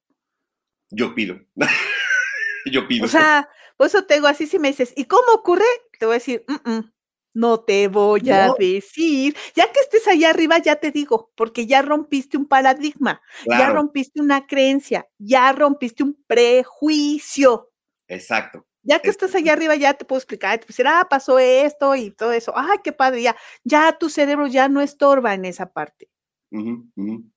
[0.92, 1.38] Yo pido.
[2.72, 3.06] Yo pido.
[3.06, 3.50] O sea,
[3.80, 5.64] por eso te digo así si me dices, ¿y cómo ocurre?
[5.98, 6.92] Te voy a decir, "Mm, mm,
[7.36, 9.38] no te voy a decir.
[9.56, 14.20] Ya que estés allá arriba, ya te digo, porque ya rompiste un paradigma, ya rompiste
[14.22, 17.72] una creencia, ya rompiste un prejuicio.
[18.10, 18.66] Exacto.
[18.84, 21.96] Ya que estás allá arriba, ya te puedo explicar, te puedo decir, ah, pasó esto
[21.96, 22.52] y todo eso.
[22.56, 26.10] Ay, qué padre, ya, ya tu cerebro ya no estorba en esa parte.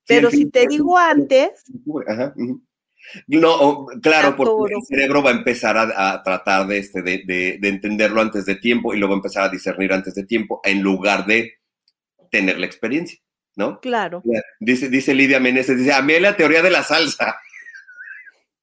[0.07, 1.65] Pero si fin- te digo antes.
[3.27, 7.23] No, o- claro, porque el cerebro va a empezar a, a tratar de, este, de,
[7.27, 10.25] de- de entenderlo antes de tiempo y lo va a empezar a discernir antes de
[10.25, 11.55] tiempo en lugar de
[12.31, 13.19] tener la experiencia,
[13.57, 13.81] ¿no?
[13.81, 14.23] claro.
[14.61, 17.37] Dice, dice Lidia Meneses, dice, a mí la teoría de la salsa.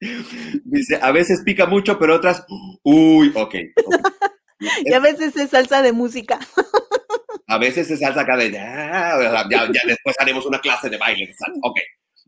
[0.64, 2.46] Dice, a veces pica mucho, pero otras,
[2.84, 3.56] uy, ok.
[3.86, 3.96] ok.
[4.86, 6.38] Y a veces es salsa de música.
[7.48, 10.90] A veces se salsa acá de, "Ah", o sea, ya, ya después haremos una clase
[10.90, 11.60] de baile de salsa.
[11.64, 11.80] Ok,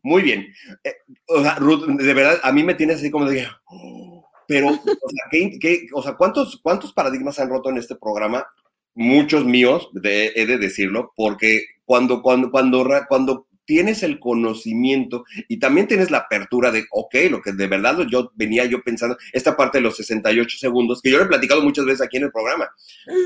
[0.04, 0.48] muy bien.
[0.84, 0.94] Eh,
[1.28, 4.74] o sea, Ruth, de verdad, a mí me tienes así como de, "Oh", pero, o
[4.74, 8.46] sea, ¿qué- qué- o sea, ¿cuántos, ¿cuántos paradigmas han roto en este programa?
[8.94, 15.60] Muchos míos, de- he de decirlo, porque cuando, cuando, cuando, cuando tienes el conocimiento y
[15.60, 19.56] también tienes la apertura de, ok, lo que de verdad yo venía yo pensando, esta
[19.56, 22.32] parte de los 68 segundos, que yo lo he platicado muchas veces aquí en el
[22.32, 22.70] programa,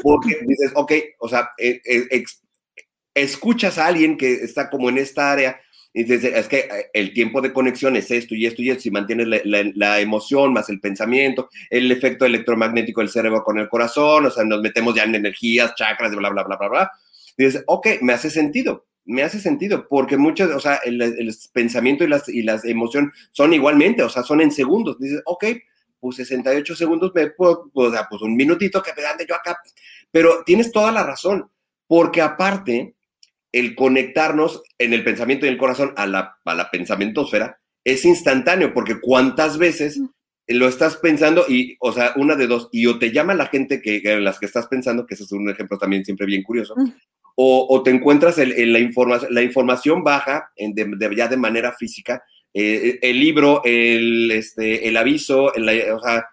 [0.03, 2.23] porque dices, ok, o sea, eh, eh,
[3.15, 5.59] escuchas a alguien que está como en esta área
[6.03, 8.91] dices, es que eh, el tiempo de conexión es esto y esto y esto, si
[8.91, 13.69] mantienes la, la- la emoción más el pensamiento, el efecto electromagnético del cerebro con el
[13.69, 16.91] corazón, o sea, nos metemos ya en energías, chakras, bla, bla, bla, bla, bla.
[17.37, 22.03] Dices, ok, me hace sentido, me hace sentido, porque muchas, o sea, el, el pensamiento
[22.03, 24.97] y las, y las emociones son igualmente, o sea, son en segundos.
[24.99, 25.45] Dices, ok,
[25.99, 29.57] pues 68 segundos, me puedo, o sea, pues un minutito que me ande yo acá.
[30.11, 31.49] Pero tienes toda la razón,
[31.87, 32.95] porque aparte,
[33.55, 38.73] el conectarnos en el pensamiento y el corazón a la, a la pensamientosfera es instantáneo,
[38.73, 40.01] porque cuántas veces
[40.47, 43.81] lo estás pensando y, o sea, una de dos, y o te llama la gente
[43.81, 46.75] que, en las que estás pensando, que ese es un ejemplo también siempre bien curioso,
[46.77, 46.89] Mm.
[47.35, 51.27] o, o te encuentras en, en la información, la información baja en de, de- ya
[51.27, 56.25] de manera física, eh, el libro, el, este, el aviso, el- la- o sea,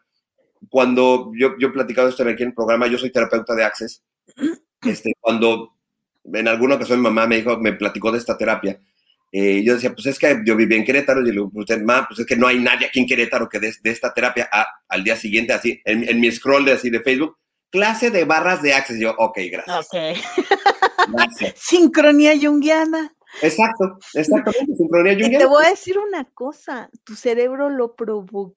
[0.68, 4.02] cuando yo, yo he platicado esto aquí en el programa, yo soy terapeuta de Access,
[4.82, 5.71] este, cuando
[6.24, 8.80] en alguna ocasión mi mamá me dijo, me platicó de esta terapia,
[9.34, 12.06] eh, yo decía, pues es que yo vivía en Querétaro, y le digo, usted, ma,
[12.06, 14.66] pues es que no hay nadie aquí en Querétaro que dé de esta terapia Ah,
[14.88, 17.36] al día siguiente, así, en, en mi scroll de así de Facebook,
[17.70, 19.88] clase de barras de Access, yo, ok, gracias.
[21.08, 21.54] gracias.
[21.56, 23.14] Sincronía junguiana.
[23.40, 25.46] Exacto, exactamente, sincronía Y te junguiana.
[25.46, 28.54] voy a decir una cosa, tu cerebro lo provocó.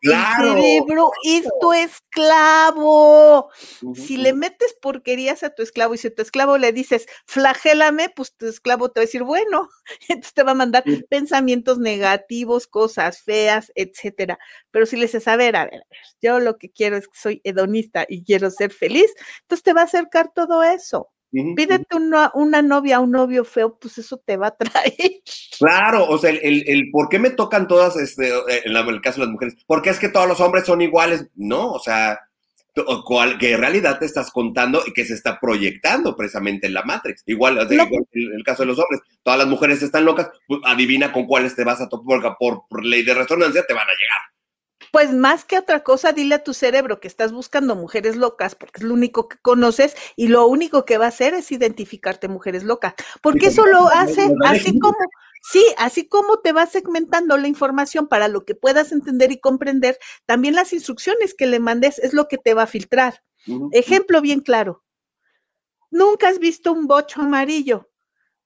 [0.00, 0.56] Claro.
[0.56, 3.50] El cerebro es tu esclavo.
[3.94, 8.08] Si le metes porquerías a tu esclavo y si a tu esclavo le dices, flagélame,
[8.10, 9.68] pues tu esclavo te va a decir, bueno,
[10.08, 14.38] entonces te va a mandar pensamientos negativos, cosas feas, etcétera.
[14.70, 17.06] Pero si le dices, a ver, a ver, a ver, yo lo que quiero es
[17.06, 21.13] que soy hedonista y quiero ser feliz, entonces te va a acercar todo eso.
[21.56, 25.22] Pídete una, una novia, un novio feo, pues eso te va a traer.
[25.58, 28.80] Claro, o sea, el, el, el por qué me tocan todas, este, eh, en la-
[28.80, 31.78] el caso de las mujeres, porque es que todos los hombres son iguales, no, o
[31.78, 32.20] sea,
[33.04, 36.82] cual, que en realidad te estás contando y que se está proyectando precisamente en la
[36.82, 37.22] Matrix.
[37.26, 37.84] Igual, o sea, No.
[37.84, 41.26] igual el, el caso de los hombres, todas las mujeres están locas, pues, adivina con
[41.26, 44.20] cuáles te vas a topar, porque por, por ley de resonancia te van a llegar.
[44.94, 48.78] Pues más que otra cosa, dile a tu cerebro que estás buscando mujeres locas porque
[48.78, 52.62] es lo único que conoces y lo único que va a hacer es identificarte mujeres
[52.62, 52.94] locas.
[53.20, 54.96] Porque eso lo hace así como,
[55.50, 59.98] sí, así como te va segmentando la información para lo que puedas entender y comprender,
[60.26, 63.24] también las instrucciones que le mandes es lo que te va a filtrar.
[63.72, 64.84] Ejemplo bien claro.
[65.90, 67.90] Nunca has visto un bocho amarillo.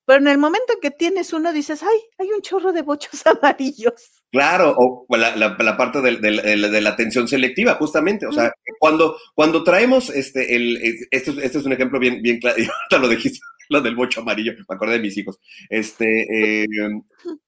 [0.08, 4.22] Pero en el momento que tienes uno, dices, ay, hay un chorro de bochos amarillos.
[4.32, 8.26] Claro, o la, la, la parte de, de, de, la atención selectiva, justamente.
[8.26, 10.78] O sea, cuando, cuando traemos este, el,
[11.10, 14.54] este, este es un ejemplo bien, bien claro, ahorita lo dijiste, lo del bocho amarillo,
[14.56, 15.38] me acordé de mis hijos.
[15.68, 16.66] Este, eh,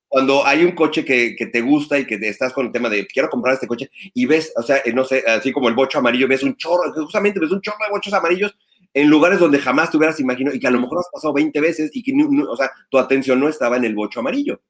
[0.06, 3.06] cuando hay un coche que, que, te gusta y que estás con el tema de
[3.06, 6.28] quiero comprar este coche y ves, o sea, no sé, así como el bocho amarillo,
[6.28, 8.54] ves un chorro, justamente ves un chorro de bochos amarillos
[8.94, 11.60] en lugares donde jamás te hubieras imaginado y que a lo mejor has pasado 20
[11.60, 14.60] veces y que, no, o sea, tu atención no estaba en el bocho amarillo.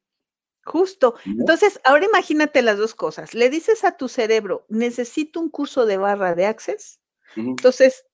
[0.63, 1.15] Justo.
[1.25, 3.33] Entonces, ahora imagínate las dos cosas.
[3.33, 6.99] Le dices a tu cerebro, necesito un curso de barra de access.
[7.35, 7.49] Uh -huh.
[7.49, 8.05] Entonces,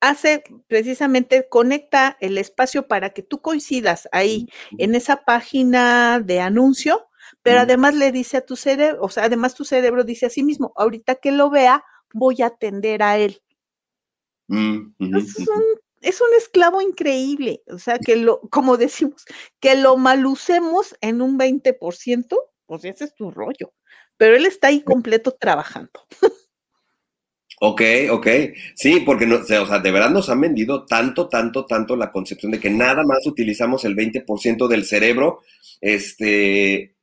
[0.00, 4.84] hace precisamente, conecta el espacio para que tú coincidas ahí uh -huh.
[4.84, 7.06] en esa página de anuncio,
[7.42, 7.64] pero uh -huh.
[7.64, 10.72] además le dice a tu cerebro, o sea, además tu cerebro dice a sí mismo,
[10.76, 13.40] ahorita que lo vea, voy a atender a él.
[14.50, 15.64] Es un,
[16.00, 19.24] es un esclavo increíble, o sea, que lo, como decimos,
[19.60, 22.36] que lo malucemos en un 20%,
[22.66, 23.72] pues ese es tu rollo,
[24.16, 25.90] pero él está ahí completo trabajando.
[27.62, 28.26] Ok, ok.
[28.74, 32.52] Sí, porque no, o sea, de verdad nos han vendido tanto, tanto, tanto la concepción
[32.52, 35.42] de que nada más utilizamos el 20% del cerebro,
[35.82, 36.96] este,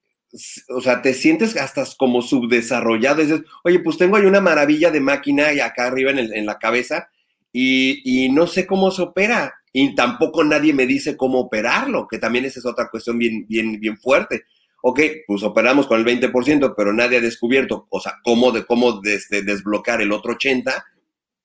[0.70, 3.22] o sea, te sientes hasta como subdesarrollado.
[3.22, 6.48] Dices, oye, pues tengo ahí una maravilla de máquina y acá arriba en, el, en
[6.48, 7.12] la cabeza
[7.60, 9.54] y, y, no sé cómo se opera.
[9.74, 13.80] Y tampoco nadie me dice cómo operarlo, que también esa es otra cuestión bien, bien,
[13.80, 14.44] bien fuerte
[14.82, 19.02] ok, pues operamos con el 20%, pero nadie ha descubierto, o sea, cómo, de, cómo
[19.02, 20.84] desde desbloquear el otro 80%.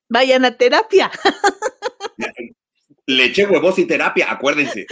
[0.08, 1.10] Vayan a terapia.
[3.06, 4.86] Leche, huevos y terapia, acuérdense.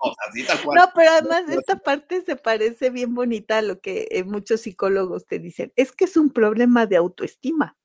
[0.00, 0.78] o sea, así tal cual.
[0.78, 5.26] No, pero además esta parte se parece bien bonita a lo que eh, muchos psicólogos
[5.26, 5.72] te dicen.
[5.76, 7.76] Es que es un problema de autoestima.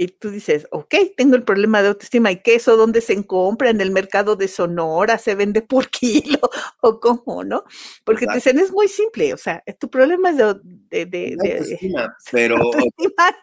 [0.00, 3.70] Y tú dices, ok, tengo el problema de autoestima, ¿y queso dónde se compra?
[3.70, 5.18] ¿En el mercado de Sonora?
[5.18, 6.38] ¿Se vende por kilo?
[6.80, 7.64] ¿O cómo, no?
[8.04, 8.44] Porque Exacto.
[8.44, 10.54] te dicen, es muy simple, o sea, tu problema es de...
[10.54, 12.56] de, de, de autoestima, pero...
[12.56, 13.36] Autoestima,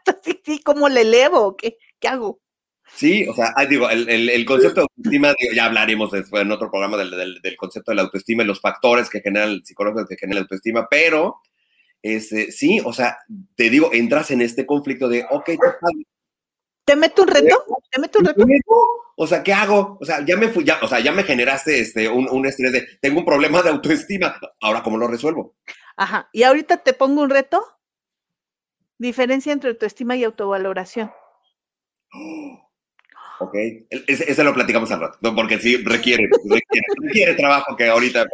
[0.46, 1.58] sí, ¿cómo le elevo?
[1.58, 2.40] ¿Qué, qué hago?
[2.94, 6.52] Sí, o sea, digo, el, el, el concepto de autoestima, digo, ya hablaremos después en
[6.52, 10.06] otro programa del, del, del, concepto de la autoestima y los factores que generan, psicólogos
[10.08, 11.42] que generan la autoestima, pero
[12.02, 13.18] este, sí, o sea,
[13.56, 15.50] te digo, entras en este conflicto de, ok,
[16.86, 17.66] ¿Te meto un reto?
[17.92, 18.46] ¿Te meto un reto?
[19.18, 19.98] O sea, ¿qué hago?
[20.00, 22.72] O sea, ya me fui, ya, o sea, ya me generaste este, un, un estrés
[22.72, 25.56] de, tengo un problema de autoestima, ahora ¿cómo lo resuelvo?
[25.98, 27.66] Ajá, y ahorita te pongo un reto.
[28.98, 31.12] Diferencia entre autoestima y autovaloración.
[33.40, 33.56] Ok,
[33.90, 36.30] ese, ese, lo platicamos al rato, porque sí requiere,
[37.02, 38.26] requiere, trabajo que ahorita,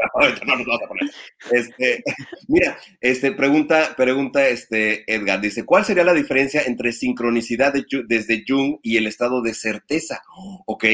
[0.46, 1.10] no nos vamos a poner.
[1.52, 2.04] Este,
[2.48, 8.44] mira, este, pregunta, pregunta este, Edgar, dice, ¿cuál sería la diferencia entre sincronicidad de, desde
[8.48, 10.22] Jung y el estado de certeza?
[10.68, 10.86] Ok,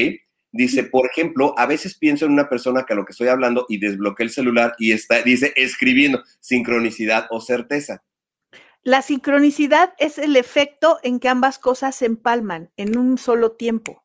[0.52, 3.66] dice, por ejemplo, a veces pienso en una persona que a lo que estoy hablando
[3.68, 8.02] y desbloquea el celular y está, dice, escribiendo sincronicidad o certeza.
[8.82, 14.04] La sincronicidad es el efecto en que ambas cosas se empalman en un solo tiempo.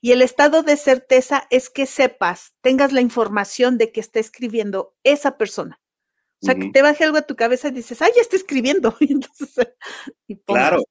[0.00, 4.94] Y el estado de certeza es que sepas, tengas la información de que está escribiendo
[5.04, 5.80] esa persona.
[6.42, 6.62] O sea, uh -huh.
[6.62, 8.96] que te baje algo a tu cabeza y dices, ay, ya está escribiendo.
[9.00, 9.68] Y entonces,
[10.26, 10.82] y claro.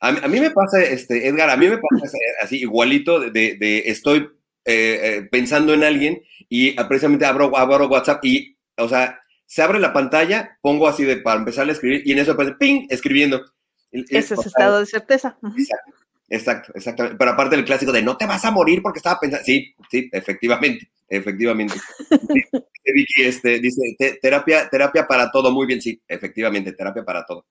[0.00, 3.56] A, a, mí me pasa, este, Edgar, a mí me pasa así, igualito, de, de,
[3.56, 4.30] de estoy
[4.64, 9.20] eh, eh, pensando en alguien y precisamente abro, abro WhatsApp y, o sea,
[9.50, 12.54] se abre la pantalla, pongo así de para empezar a escribir y en eso aparece
[12.54, 13.44] ping, escribiendo.
[13.90, 15.36] Ese es estado de certeza.
[15.42, 15.92] Exacto,
[16.28, 17.18] exacto, exactamente.
[17.18, 19.44] Pero aparte del clásico de no te vas a morir porque estaba pensando.
[19.44, 21.74] Sí, sí, efectivamente, efectivamente.
[22.94, 23.82] Vicky este, dice
[24.22, 27.44] terapia, terapia para todo, muy bien, sí, efectivamente, terapia para todo.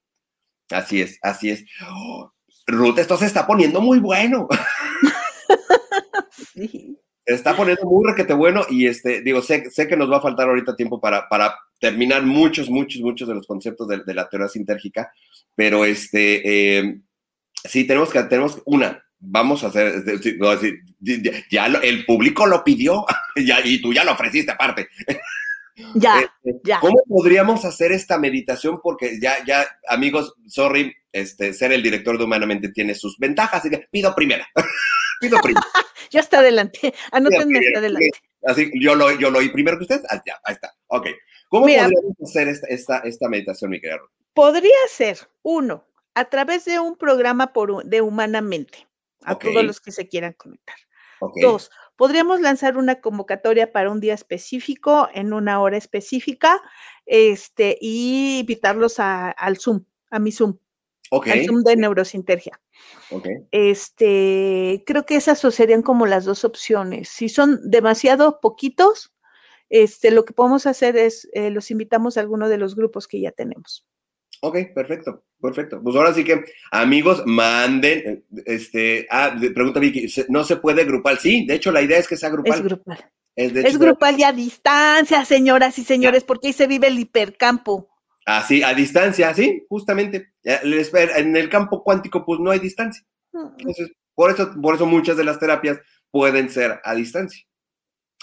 [0.70, 1.66] Así es, así es.
[1.86, 2.32] Oh,
[2.66, 4.48] Ruth, esto se está poniendo muy bueno.
[6.54, 6.99] sí
[7.30, 10.22] se está poniendo muy requete bueno y este, digo, sé, sé que nos va a
[10.22, 14.28] faltar ahorita tiempo para, para terminar muchos, muchos, muchos de los conceptos de, de la
[14.28, 15.12] teoría sintérgica,
[15.54, 17.00] pero este, eh,
[17.64, 20.02] sí, tenemos que, tenemos una, vamos a hacer,
[21.50, 23.04] ya el público lo pidió
[23.36, 24.88] ya, y tú ya lo ofreciste aparte.
[25.94, 26.78] Ya, este, ya.
[26.78, 28.80] ¿Cómo podríamos hacer esta meditación?
[28.82, 33.88] Porque ya, ya, amigos, sorry, este, ser el director de Humanamente tiene sus ventajas, que
[33.90, 34.46] pido primera.
[35.20, 35.38] pido
[36.10, 38.10] yo hasta adelante, anótenme hasta adelante.
[38.44, 41.06] Así, yo lo, yo lo oí primero que ustedes, ah, ya, ahí está, ok.
[41.48, 44.08] ¿Cómo Mira, podríamos hacer esta, esta, esta meditación, mi querido?
[44.34, 48.86] Podría ser, uno, a través de un programa por, de Humanamente,
[49.24, 49.52] a okay.
[49.52, 50.76] todos los que se quieran conectar.
[51.20, 51.42] Okay.
[51.42, 56.62] Dos, podríamos lanzar una convocatoria para un día específico, en una hora específica,
[57.04, 60.56] este, y invitarlos a, al Zoom, a mi Zoom.
[61.10, 61.40] Okay.
[61.40, 62.60] Al Zoom de neurosintergia.
[63.10, 63.38] Okay.
[63.50, 67.08] Este, creo que esas serían como las dos opciones.
[67.08, 69.12] Si son demasiado poquitos,
[69.68, 73.20] este, lo que podemos hacer es, eh, los invitamos a alguno de los grupos que
[73.20, 73.86] ya tenemos.
[74.42, 75.80] Ok, perfecto, perfecto.
[75.82, 81.18] Pues ahora sí que, amigos, manden, este, ah, pregunta Vicky, ¿no se puede grupal?
[81.18, 82.54] Sí, de hecho la idea es que sea grupal.
[82.54, 83.10] Es grupal.
[83.36, 87.89] Es, es grupal y a distancia, señoras y señores, porque ahí se vive el hipercampo.
[88.38, 90.32] Así, a distancia, sí, justamente.
[90.44, 93.04] En el campo cuántico, pues no hay distancia.
[93.32, 95.80] Entonces, por eso, por eso muchas de las terapias
[96.10, 97.44] pueden ser a distancia.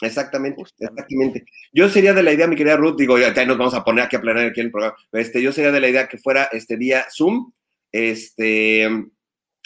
[0.02, 1.46] Exactamente, exactamente.
[1.74, 4.16] Yo sería de la idea, mi querida Ruth, digo, ya nos vamos a poner aquí
[4.16, 4.96] a planear aquí en el programa.
[5.12, 7.52] Este, yo sería de la idea que fuera este día Zoom,
[7.92, 8.88] este,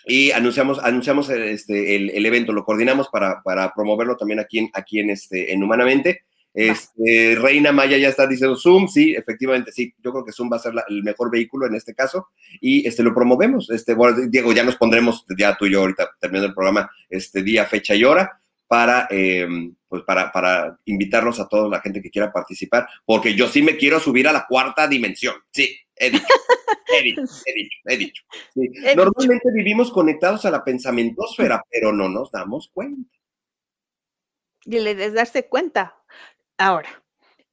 [0.06, 5.00] y anunciamos, anunciamos este, el, evento, lo coordinamos para, para, promoverlo también aquí en, aquí
[5.00, 6.22] en, este, en Humanamente.
[6.54, 10.58] Este, Reina Maya ya está diciendo Zoom, sí, efectivamente, sí, yo creo que Zoom va
[10.58, 12.28] a ser el mejor vehículo en este caso
[12.60, 13.70] y este lo promovemos.
[13.70, 13.96] Este,
[14.28, 17.96] Diego, ya nos pondremos, ya tú y yo ahorita terminando el programa, este día, fecha
[17.96, 22.88] y hora para, em, pues para, para invitarlos a toda la gente que quiera participar,
[23.06, 26.26] porque yo sí me quiero subir a la cuarta dimensión, sí, he dicho,
[26.98, 28.24] he dicho, he dicho, he dicho.
[28.96, 33.12] Normalmente vivimos conectados a la pensamientosfera, pero no nos damos cuenta.
[34.64, 35.96] Y le darse cuenta,
[36.58, 37.02] Ahora,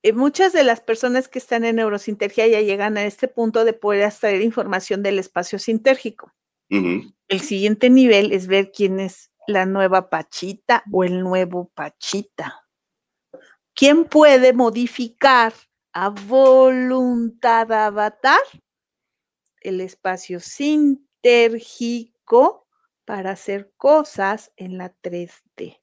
[0.03, 3.73] eh, muchas de las personas que están en neurosintergia ya llegan a este punto de
[3.73, 6.33] poder extraer información del espacio sintérgico.
[6.71, 12.69] El siguiente nivel es ver quién es la nueva Pachita o el nuevo Pachita.
[13.75, 15.55] ¿Quién puede modificar
[15.95, 18.43] a voluntad avatar
[19.61, 22.67] el espacio sintérgico
[23.07, 25.81] para hacer cosas en la 3D?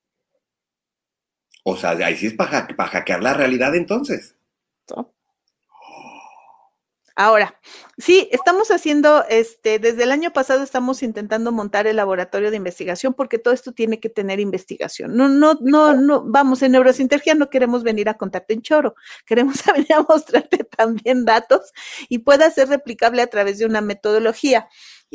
[1.68, 4.36] O sea, ahí sí es para, hackear la realidad entonces.
[7.18, 7.60] Ahora,
[7.98, 13.14] sí, estamos haciendo, este, desde el año pasado estamos intentando montar el laboratorio de investigación
[13.14, 15.16] porque todo esto tiene que tener investigación.
[15.16, 19.64] No, no, no, no, vamos, en Neurosintergia no queremos venir a contarte en choro, queremos
[19.74, 21.72] venir a mostrarte también datos
[22.10, 24.68] y pueda ser replicable a través de una metodología.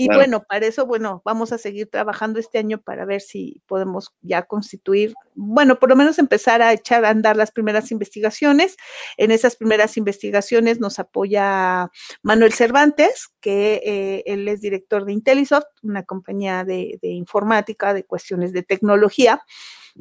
[0.02, 4.14] Y bueno, para eso, bueno, vamos a seguir trabajando este año para ver si podemos
[4.22, 8.78] ya constituir, bueno, por lo menos empezar a echar a andar las primeras investigaciones.
[9.18, 11.90] En esas primeras investigaciones nos apoya
[12.22, 18.04] Manuel Cervantes, que eh, él es director de Intelisoft, una compañía de, de informática, de
[18.04, 19.42] cuestiones de tecnología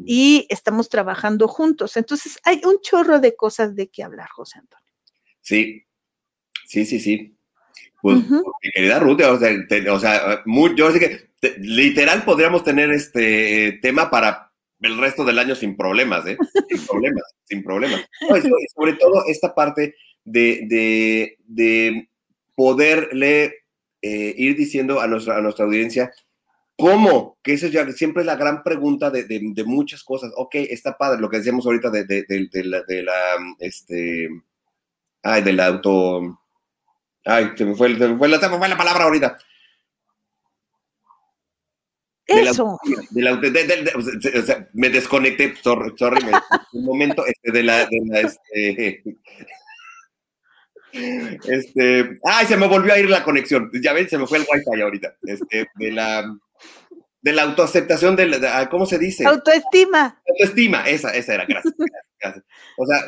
[0.05, 1.97] y estamos trabajando juntos.
[1.97, 4.93] Entonces, hay un chorro de cosas de qué hablar, José Antonio.
[5.41, 5.83] Sí,
[6.65, 7.38] sí, sí, sí.
[8.01, 9.51] Pues, mi querida Ruth, o sea,
[9.91, 10.43] o sea
[10.75, 14.51] yo sé que literal podríamos tener este tema para
[14.81, 16.37] el resto del año sin problemas, ¿eh?
[16.69, 18.05] Sin problemas, sin problemas.
[18.75, 22.09] sobre todo esta parte de, de, de
[22.55, 23.55] poderle
[24.01, 26.11] eh, ir diciendo a nuestra, a nuestra audiencia
[26.79, 27.37] ¿Cómo?
[27.43, 30.31] Que eso ya siempre es la gran pregunta de, de, de, muchas cosas.
[30.37, 33.13] Ok, está padre lo que decíamos ahorita de, de la, de la,
[33.59, 34.29] este,
[35.21, 36.39] ay, del auto,
[37.29, 39.37] Ay, se me fue, se me fue, la, se me fue la palabra ahorita.
[42.25, 42.79] Eso.
[43.11, 46.31] De la, de la, o sea, me desconecté, sorry, sorry me,
[46.73, 49.03] un momento, este, de la, de la, este,
[51.47, 54.45] este, ay, se me volvió a ir la conexión, ya ven, se me fue el
[54.51, 56.35] wifi ahorita, este, de la,
[57.21, 59.25] de la autoaceptación, de, la, ¿cómo se dice?
[59.25, 60.21] Autoestima.
[60.27, 61.73] Autoestima, esa, esa era, gracias.
[62.75, 62.99] O sea,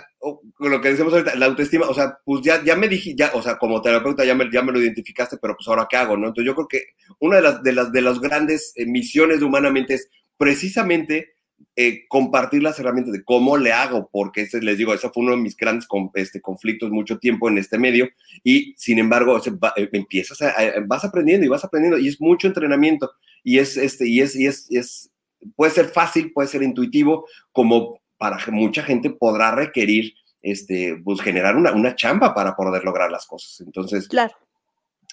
[0.60, 3.42] lo que decimos ahorita, la autoestima, o sea, pues ya, ya me dije, ya, o
[3.42, 6.28] sea, como terapeuta ya me, ya me lo identificaste, pero pues ahora qué hago, ¿no?
[6.28, 6.84] Entonces yo creo que
[7.20, 11.36] una de las, de las, de las grandes eh, misiones de Humanamente es precisamente
[11.76, 15.32] eh, compartir las herramientas de cómo le hago, porque ese, les digo, eso fue uno
[15.32, 18.10] de mis grandes este, conflictos mucho tiempo en este medio,
[18.44, 20.40] y sin embargo, eh, empiezas
[20.88, 23.12] vas aprendiendo y vas aprendiendo, y es mucho entrenamiento,
[23.44, 25.12] y es, este, y es, y es, y es,
[25.56, 31.56] puede ser fácil, puede ser intuitivo, como para mucha gente podrá requerir este, pues, generar
[31.56, 33.62] una, una chamba para poder lograr las cosas.
[33.62, 34.34] Entonces, claro.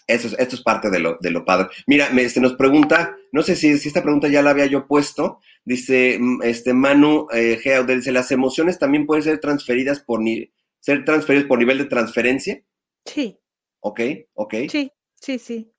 [0.08, 1.68] Eso es, esto es parte de lo, de lo padre.
[1.86, 4.86] Mira, me, este, nos pregunta, no sé si, si, esta pregunta ya la había yo
[4.86, 10.50] puesto, dice mm, este Manu eh, dice, ¿las emociones también pueden ser transferidas por, ni,
[10.80, 12.62] ser transferidas por nivel de transferencia?
[13.04, 13.38] Sí.
[13.80, 14.00] Ok,
[14.32, 14.54] ok.
[14.70, 15.72] Sí, sí, sí.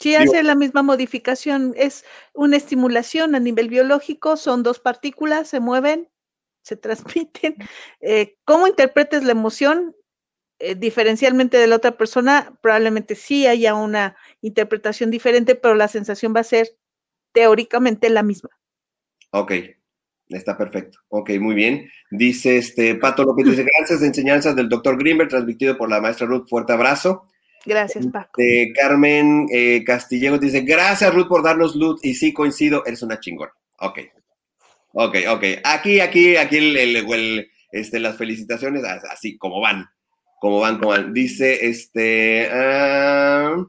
[0.00, 1.72] Sí, hace la misma modificación.
[1.76, 2.04] Es
[2.34, 6.10] una estimulación a nivel biológico, son dos partículas, se mueven,
[6.62, 7.56] se transmiten.
[8.00, 9.94] Eh, ¿Cómo interpretes la emoción?
[10.58, 16.34] Eh, diferencialmente de la otra persona, probablemente sí haya una interpretación diferente, pero la sensación
[16.34, 16.68] va a ser
[17.32, 18.50] teóricamente la misma.
[19.30, 19.52] Ok,
[20.28, 20.98] está perfecto.
[21.08, 21.90] Ok, muy bien.
[22.10, 26.26] Dice este Pato López, dice, gracias de enseñanzas del doctor Grimberg, transmitido por la maestra
[26.26, 27.28] Ruth, fuerte abrazo.
[27.66, 28.40] Gracias, Paco.
[28.74, 33.52] Carmen eh, Castillejo dice, gracias Ruth por darnos luz y sí coincido, eres una chingona.
[33.80, 33.98] Ok,
[34.96, 35.44] Ok, ok.
[35.64, 39.86] Aquí, aquí, aquí el, este, las felicitaciones, así como van,
[40.44, 41.14] como van, como van.
[41.14, 43.66] Dice, este, ah,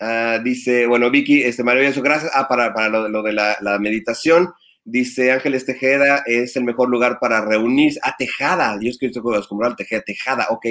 [0.00, 2.32] ah, dice, bueno, Vicky, este, maravilloso, gracias.
[2.34, 4.52] Ah, para, para lo, de la, la, meditación.
[4.84, 8.00] Dice Ángeles Tejeda, es el mejor lugar para reunirse.
[8.02, 10.66] Ah, Tejada, es que estoy acostumbrado Tejeda, Tejada, ok.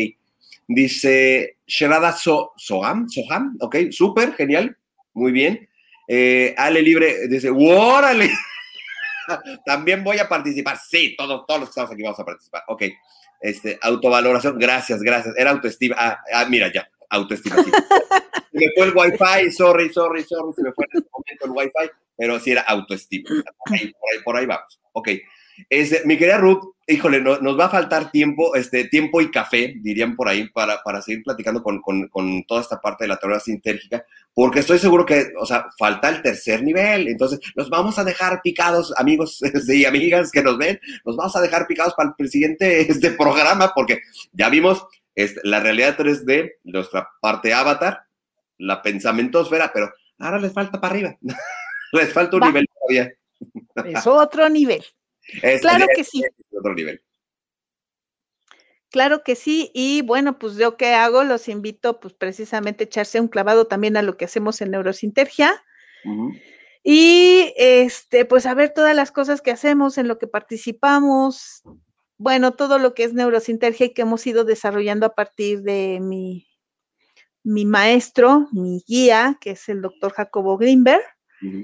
[0.67, 4.75] Dice Sherada so, Soham, Soham, ok, súper, genial,
[5.13, 5.65] muy bien.
[6.09, 8.29] Eh, Ale Libre dice, ¡órale!
[9.65, 10.77] También voy a participar.
[10.77, 12.63] Sí, todos, todos los que estamos aquí vamos a participar.
[12.67, 12.83] Ok.
[13.41, 15.35] Este, autovaloración, gracias, gracias.
[15.37, 15.95] Era autoestima.
[15.97, 17.57] Ah, ah mira, ya, autoestima.
[17.63, 17.71] Sí.
[17.71, 21.51] se me fue el wifi, sorry, sorry, sorry, se me fue en este momento el
[21.51, 23.29] wifi, pero sí era autoestima.
[23.29, 24.79] Por ahí, por ahí, por ahí vamos.
[24.93, 25.09] Ok.
[25.69, 29.75] Este, mi querida Ruth, híjole, no, nos va a faltar tiempo, este, tiempo y café,
[29.77, 33.17] dirían por ahí, para, para seguir platicando con, con, con, toda esta parte de la
[33.17, 37.97] teoría sintérgica, porque estoy seguro que, o sea, falta el tercer nivel, entonces nos vamos
[37.99, 42.13] a dejar picados, amigos y amigas que nos ven, nos vamos a dejar picados para
[42.17, 44.01] el siguiente este programa, porque
[44.33, 44.85] ya vimos
[45.15, 48.03] este, la realidad 3D, nuestra parte avatar,
[48.57, 51.17] la pensamientosfera, pero ahora les falta para arriba,
[51.93, 52.47] les falta un va.
[52.47, 53.13] nivel todavía.
[53.85, 54.83] Es otro nivel.
[55.41, 56.21] Es, claro que sí.
[56.51, 57.01] Otro nivel.
[58.89, 63.19] Claro que sí, y bueno, pues yo qué hago, los invito pues precisamente a echarse
[63.19, 65.63] un clavado también a lo que hacemos en Neurosintergia.
[66.05, 66.41] Uh -huh.
[66.83, 71.63] Y este, pues a ver todas las cosas que hacemos, en lo que participamos,
[72.17, 76.45] bueno, todo lo que es Neurosintergia y que hemos ido desarrollando a partir de mi,
[77.41, 81.03] mi maestro, mi guía, que es el doctor Jacobo Greenberg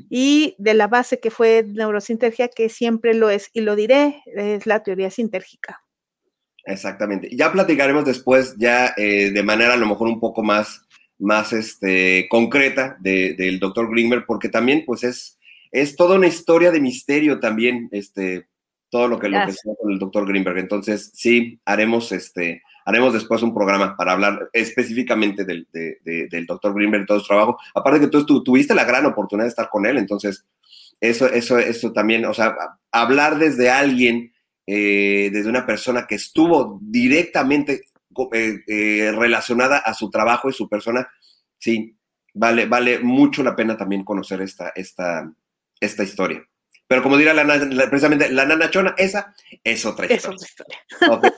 [0.09, 4.65] y de la base que fue neurosintergia, que siempre lo es y lo diré, es
[4.65, 5.81] la teoría sintérgica.
[6.65, 7.29] Exactamente.
[7.31, 10.81] Ya platicaremos después, ya eh, de manera a lo mejor un poco más,
[11.17, 15.39] más este, concreta de, del doctor Greenberg, porque también pues es,
[15.71, 18.47] es toda una historia de misterio también, este,
[18.89, 20.57] todo lo que, lo que con el doctor Greenberg.
[20.57, 26.47] Entonces, sí, haremos este, haremos después un programa para hablar específicamente del, de, de, del
[26.47, 27.59] doctor Greenberg y todo su trabajo.
[27.75, 30.43] Aparte que tú, tú, tuviste la gran oportunidad de estar con él, entonces
[30.99, 32.55] eso, eso, eso también, o sea,
[32.91, 34.33] hablar desde alguien,
[34.65, 37.83] eh, desde una persona que estuvo directamente
[38.33, 41.07] eh, eh, relacionada a su trabajo y su persona,
[41.59, 41.95] sí,
[42.33, 45.31] vale, vale mucho la pena también conocer esta, esta,
[45.79, 46.43] esta historia.
[46.87, 50.17] Pero como dirá la, la, precisamente la nana chona, esa es otra historia.
[50.17, 51.17] Es otra historia.
[51.17, 51.29] Okay.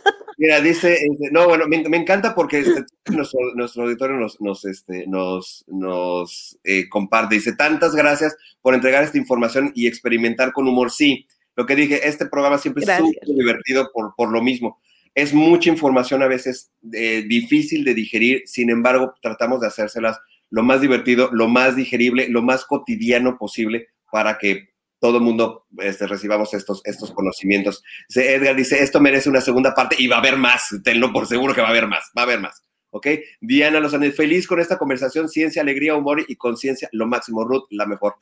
[0.41, 4.65] Mira, dice, este, no, bueno, me, me encanta porque este, nuestro, nuestro, auditorio nos, nos,
[4.65, 7.35] este, nos, nos eh, comparte.
[7.35, 10.89] Dice, tantas gracias por entregar esta información y experimentar con humor.
[10.89, 13.07] Sí, lo que dije, este programa siempre gracias.
[13.07, 14.81] es súper divertido por, por lo mismo.
[15.13, 20.19] Es mucha información a veces eh, difícil de digerir, sin embargo, tratamos de hacérselas
[20.49, 24.70] lo más divertido, lo más digerible, lo más cotidiano posible para que
[25.01, 27.83] todo el mundo este, recibamos estos, estos conocimientos.
[28.15, 31.55] Edgar dice, esto merece una segunda parte y va a haber más, tenlo por seguro
[31.55, 32.63] que va a haber más, va a haber más.
[32.91, 33.07] ¿Ok?
[33.39, 37.43] Diana Lozano, feliz con esta conversación, ciencia, alegría, humor y conciencia, lo máximo.
[37.43, 38.15] Ruth, la mejor.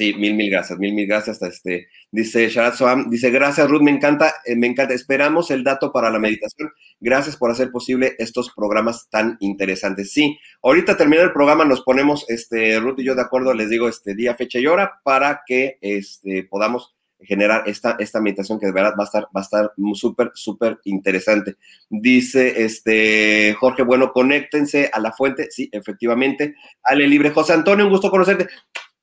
[0.00, 1.42] Sí, mil, mil gracias, mil, mil gracias.
[1.42, 4.94] Este, dice Sharat Soham, dice, gracias Ruth, me encanta, eh, me encanta.
[4.94, 6.72] Esperamos el dato para la meditación.
[7.00, 10.10] Gracias por hacer posible estos programas tan interesantes.
[10.10, 13.90] Sí, ahorita termina el programa, nos ponemos, este, Ruth y yo de acuerdo, les digo,
[13.90, 18.72] este día, fecha y hora para que este, podamos generar esta, esta meditación que de
[18.72, 21.56] verdad va a estar, va a estar súper, súper interesante.
[21.90, 25.48] Dice este Jorge, bueno, conéctense a la fuente.
[25.50, 26.54] Sí, efectivamente.
[26.84, 28.48] Ale Libre, José Antonio, un gusto conocerte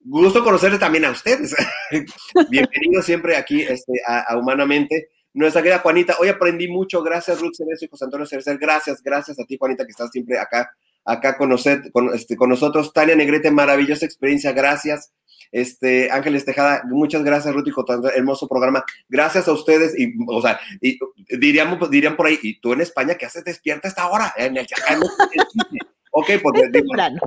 [0.08, 1.56] gusto conocerles también a ustedes.
[2.50, 5.10] Bienvenido siempre aquí este, a, a, Humanamente.
[5.34, 7.04] Nuestra querida Juanita, hoy aprendí mucho.
[7.04, 8.58] Gracias, Ruth Cerezo y José Antonio Cerecer.
[8.58, 10.72] Gracias, gracias a ti, Juanita, que estás siempre acá,
[11.06, 11.56] acá con,
[11.92, 12.92] con, este, con nosotros.
[12.92, 14.52] Tania Negrete, maravillosa experiencia.
[14.52, 15.14] Gracias.
[15.52, 18.84] Este, Ángeles Tejada, muchas gracias, Ruth, y con tu hermoso programa.
[19.08, 19.98] Gracias a ustedes.
[19.98, 20.98] Y, o sea, y,
[21.38, 24.34] dirían, dirían por ahí, ¿y tú en España qué haces despierta a esta hora?
[24.38, 25.80] En el, en el,
[26.12, 26.62] ok, porque.
[26.62, 27.20] Es temprano.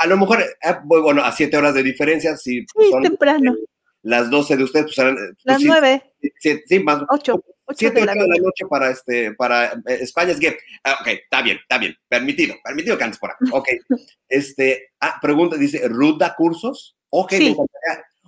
[0.00, 3.54] A lo mejor, eh, bueno, a siete horas de diferencia, si sí, son eh, temprano.
[4.02, 5.14] las 12 de ustedes, pues serán.
[5.14, 6.02] Pues, las nueve.
[6.38, 7.02] Sí, sí, más.
[7.10, 7.42] Ocho.
[7.76, 11.06] Siete, de, la, de la noche para, este, para eh, España es que, ah, ok,
[11.06, 13.44] está bien, está bien, permitido, permitido que andes por acá.
[13.52, 13.68] Ok,
[14.28, 16.96] este, ah, pregunta, dice, ¿Ruth da cursos?
[17.10, 17.56] Ok, sí.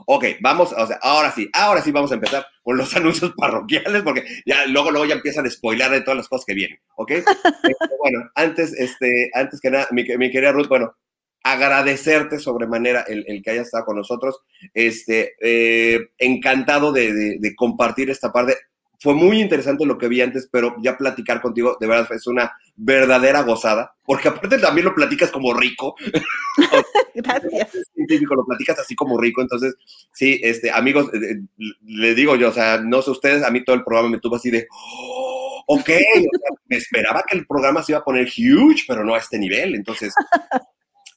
[0.06, 4.02] Ok, vamos, o sea, ahora sí, ahora sí vamos a empezar con los anuncios parroquiales,
[4.02, 7.10] porque ya luego, luego ya empiezan a spoiler de todas las cosas que vienen, ¿ok?
[7.64, 10.94] este, bueno, antes, este, antes que nada, mi, mi querida Ruth, bueno,
[11.42, 14.40] agradecerte sobremanera el, el, que hayas estado con nosotros.
[14.74, 18.56] Este, eh, encantado de, de, de, compartir esta parte.
[19.00, 22.52] fue muy interesante lo que vi antes, pero ya platicar contigo, de verdad, es una
[22.76, 25.94] verdadera gozada, porque aparte también lo platicas como rico.
[27.14, 27.70] Gracias.
[27.94, 29.74] Científico, lo platicas así como rico, entonces,
[30.12, 31.40] sí, este, amigos, eh,
[31.84, 34.36] le digo yo, o sea, no sé ustedes, a mí todo el programa me tuvo
[34.36, 38.26] así de, oh, ok, o sea, me esperaba que el programa se iba a poner
[38.26, 40.14] huge, pero no a este nivel, entonces,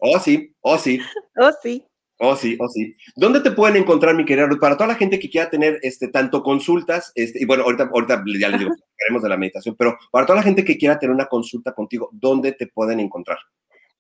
[0.05, 0.99] oh sí, oh sí.
[1.37, 1.85] Oh sí.
[2.17, 2.95] Oh, sí, oh, sí.
[3.17, 4.61] ¿Dónde te pueden encontrar, mi querida Ruth?
[4.61, 8.23] Para toda la gente que quiera tener este, tanto consultas, este, y bueno, ahorita, ahorita
[8.39, 11.13] ya les digo, queremos de la meditación, pero para toda la gente que quiera tener
[11.13, 13.37] una consulta contigo, ¿dónde te pueden encontrar?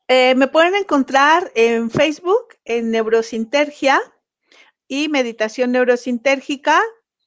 [0.07, 3.99] Eh, me pueden encontrar en Facebook, en Neurosintergia
[4.87, 6.81] y Meditación Neurosintérgica.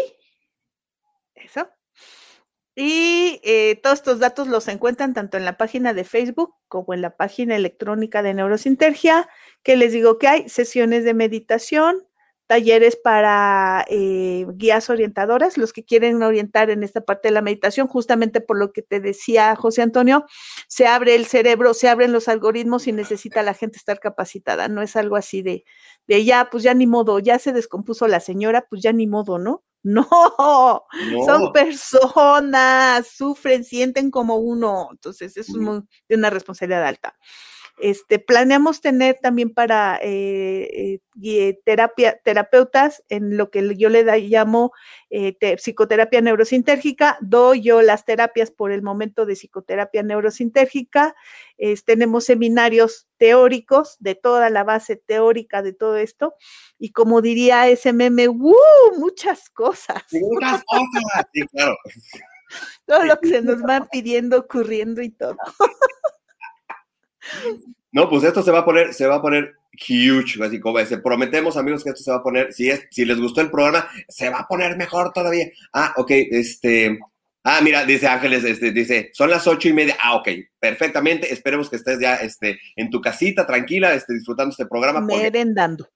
[2.76, 7.02] Y eh, todos estos datos los encuentran tanto en la página de Facebook como en
[7.02, 9.28] la página electrónica de Neurosintergia,
[9.64, 12.08] que les digo que hay sesiones de meditación,
[12.48, 17.88] talleres para eh, guías orientadoras, los que quieren orientar en esta parte de la meditación,
[17.88, 20.26] justamente por lo que te decía José Antonio,
[20.68, 24.82] se abre el cerebro, se abren los algoritmos y necesita la gente estar capacitada, no
[24.82, 25.66] es algo así de,
[26.08, 29.38] de ya, pues ya ni modo, ya se descompuso la señora, pues ya ni modo,
[29.38, 29.64] ¿no?
[29.84, 30.08] No,
[30.92, 31.26] No.
[31.26, 37.18] son personas, sufren, sienten como uno, entonces es de una responsabilidad alta.
[37.82, 44.18] Este, planeamos tener también para eh, eh, terapia, terapeutas en lo que yo le da-
[44.18, 44.72] llamo
[45.10, 47.18] eh, te- psicoterapia neurosintérgica.
[47.22, 51.16] Doy yo las terapias por el momento de psicoterapia neurosintérgica.
[51.86, 56.36] Tenemos seminarios teóricos de toda la base teórica de todo esto.
[56.78, 58.54] Y como diría ese meme, ¡uh!
[58.98, 60.04] Muchas cosas.
[60.12, 61.26] Muchas cosas.
[61.34, 61.76] Sí, claro.
[62.86, 65.38] Todo lo que se nos va pidiendo, ocurriendo y todo.
[67.92, 70.98] No, pues esto se va a poner, se va a poner huge, así como se
[71.00, 73.88] prometemos amigos que esto se va a poner, si es, si les gustó el programa,
[74.08, 75.48] se va a poner mejor todavía.
[75.74, 77.00] Ah, ok, este,
[77.44, 80.28] ah, mira, dice Ángeles, este, dice, son las ocho y media, ah, ok,
[80.60, 85.00] perfectamente, esperemos que estés ya, este, en tu casita, tranquila, este, disfrutando este programa.
[85.08, 85.90] porque- Merendando.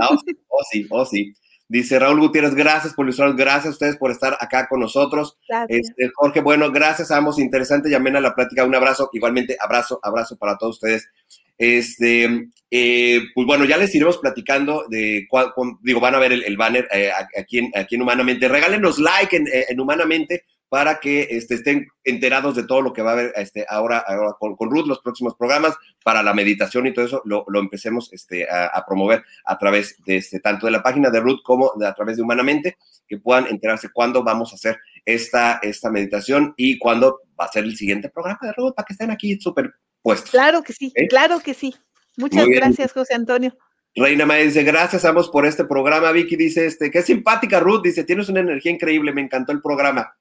[0.00, 1.34] Ah, oh, sí, oh, sí, oh, sí.
[1.66, 5.38] Dice Raúl Gutiérrez, gracias por ilustrar, gracias a ustedes por estar acá con nosotros.
[5.48, 5.80] Gracias.
[5.88, 9.98] Este, Jorge, bueno, gracias a ambos, interesante y amena la plática, un abrazo, igualmente abrazo,
[10.02, 11.08] abrazo para todos ustedes.
[11.56, 16.32] Este, eh, pues bueno, ya les iremos platicando de cuál, cuál- digo, van a ver
[16.32, 18.48] el, el banner eh, aquí, en, aquí en Humanamente.
[18.48, 23.10] Regálenos like en, en Humanamente para que este, estén enterados de todo lo que va
[23.10, 26.92] a haber este, ahora, ahora con, con Ruth, los próximos programas, para la meditación y
[26.92, 30.72] todo eso, lo, lo empecemos este, a, a promover a través de este, tanto de
[30.72, 32.76] la página de Ruth como de, a través de Humanamente,
[33.06, 37.64] que puedan enterarse cuándo vamos a hacer esta, esta meditación y cuándo va a ser
[37.64, 40.30] el siguiente programa de Ruth, para que estén aquí súper puestos.
[40.30, 41.06] Claro que sí, ¿Eh?
[41.08, 41.74] claro que sí.
[42.16, 43.56] Muchas gracias, José Antonio.
[43.96, 46.10] Reina Mae dice, gracias a ambos por este programa.
[46.10, 50.12] Vicky dice, este, qué simpática Ruth, dice, tienes una energía increíble, me encantó el programa.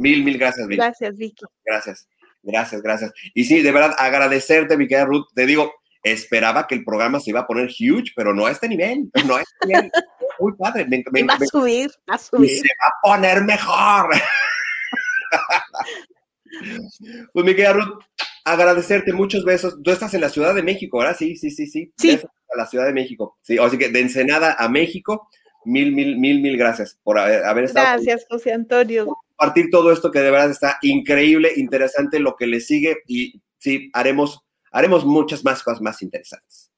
[0.00, 0.78] Mil, mil gracias, Vicky.
[0.78, 1.44] Gracias, Vicky.
[1.62, 2.08] Gracias,
[2.42, 3.12] gracias, gracias.
[3.34, 5.26] Y sí, de verdad, agradecerte, mi querida Ruth.
[5.34, 8.66] Te digo, esperaba que el programa se iba a poner huge, pero no a este
[8.66, 9.92] nivel, no a este nivel.
[10.40, 12.50] Muy padre, me, va a subir, va a y subir.
[12.50, 14.08] se va a poner mejor.
[17.34, 18.02] pues mi querida Ruth,
[18.46, 19.76] agradecerte, muchos besos.
[19.82, 21.16] Tú estás en la Ciudad de México, ¿verdad?
[21.18, 21.92] Sí, sí, sí, sí.
[21.98, 22.12] Sí.
[22.12, 23.36] Besos a la Ciudad de México.
[23.42, 25.28] Sí, así que de Ensenada a México,
[25.66, 29.14] mil, mil, mil, mil gracias por haber, haber estado Gracias, José Antonio.
[29.40, 33.90] Compartir todo esto que de verdad está increíble, interesante lo que le sigue y sí,
[33.94, 36.70] haremos, haremos muchas más cosas más interesantes.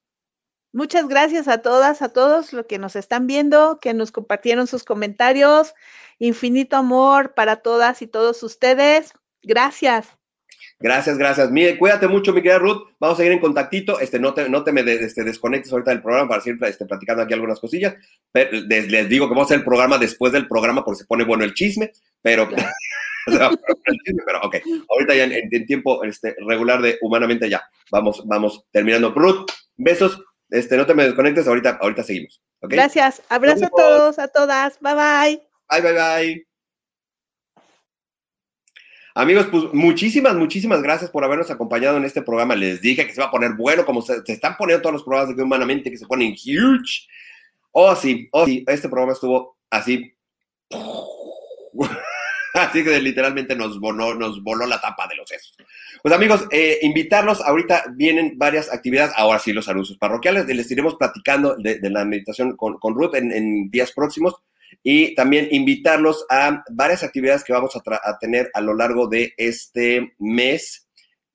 [0.73, 4.85] Muchas gracias a todas, a todos los que nos están viendo, que nos compartieron sus
[4.85, 5.75] comentarios.
[6.21, 9.13] Infinito amor para todas y todos ustedes.
[9.43, 10.07] Gracias.
[10.81, 11.51] Gracias, gracias.
[11.51, 12.89] Mire, cuídate mucho, mi querida Ruth.
[12.99, 14.01] Vamos a seguir en contactito.
[14.01, 16.87] Este, no te, no te me de- este, desconectes ahorita del programa para seguir este,
[16.87, 17.95] platicando aquí algunas cosillas.
[18.33, 21.07] Pero les, les digo que vamos a hacer el programa después del programa porque se
[21.07, 22.49] pone bueno el chisme, pero...
[23.27, 24.57] pero ok,
[24.91, 27.63] ahorita ya en, tiempo este, regular de Humanamente ya.
[27.91, 29.13] Vamos, vamos terminando.
[29.13, 30.23] Ruth, besos.
[30.51, 32.43] Este, no te me desconectes, ahorita, ahorita seguimos.
[32.61, 32.73] ¿ok?
[32.73, 33.23] Gracias.
[33.29, 34.79] Abrazo a todos, a todas.
[34.81, 35.43] Bye bye.
[35.71, 36.52] Bye, bye, bye.
[39.15, 42.55] Amigos, pues muchísimas, muchísimas gracias por habernos acompañado en este programa.
[42.57, 45.03] Les dije que se va a poner bueno, como se, se están poniendo todos los
[45.03, 47.07] programas de que humanamente, que se ponen huge.
[47.73, 50.15] Oh, sí, oh, sí, este programa estuvo así.
[52.55, 55.57] Así que literalmente nos voló, nos voló la tapa de los sesos.
[56.03, 60.97] Pues amigos, eh, invitarlos, ahorita vienen varias actividades, ahora sí los anuncios parroquiales, les iremos
[60.97, 64.35] platicando de, la meditación con, con Ruth en días próximos
[64.83, 70.15] y también invitarlos a varias actividades que vamos a, tener a lo largo de este
[70.19, 70.89] mes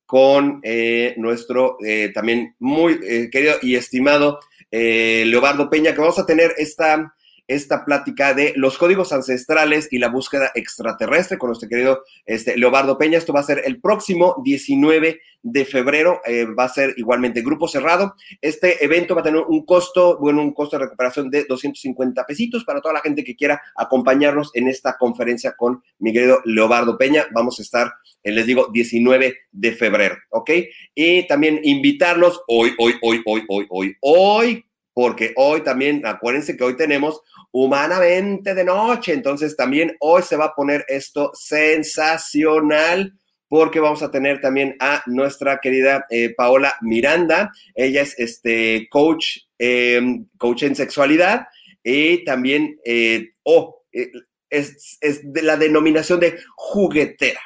[0.06, 4.40] con eh, nuestro eh, también muy eh, querido y estimado
[4.70, 7.14] Leobardo Peña, que vamos a tener esta,
[7.48, 12.98] esta plática de los códigos ancestrales y la búsqueda extraterrestre con nuestro querido este, Leobardo
[12.98, 13.18] Peña.
[13.18, 17.68] Esto va a ser el próximo 19 de febrero, eh, va a ser igualmente grupo
[17.68, 18.16] cerrado.
[18.42, 22.66] Este evento va a tener un costo, bueno, un costo de recuperación de 250 pesitos
[22.66, 27.28] para toda la gente que quiera acompañarnos en esta conferencia con mi querido Leobardo Peña.
[27.32, 27.94] Vamos a estar,
[28.24, 30.52] eh, les digo, 19 de febrero, ¿ok?
[30.94, 36.64] Y también invitarlos hoy, hoy, hoy, hoy, hoy, hoy, hoy, porque hoy también, acuérdense que
[36.64, 37.22] hoy tenemos
[37.60, 43.14] humanamente de noche, entonces también hoy se va a poner esto sensacional
[43.48, 47.52] porque vamos a tener también a nuestra querida eh, Paola Miranda.
[47.74, 50.00] Ella es este coach, eh,
[50.38, 51.48] coach en sexualidad
[51.84, 54.12] y también, eh, oh, eh,
[54.52, 57.42] es, es de la denominación de juguetera,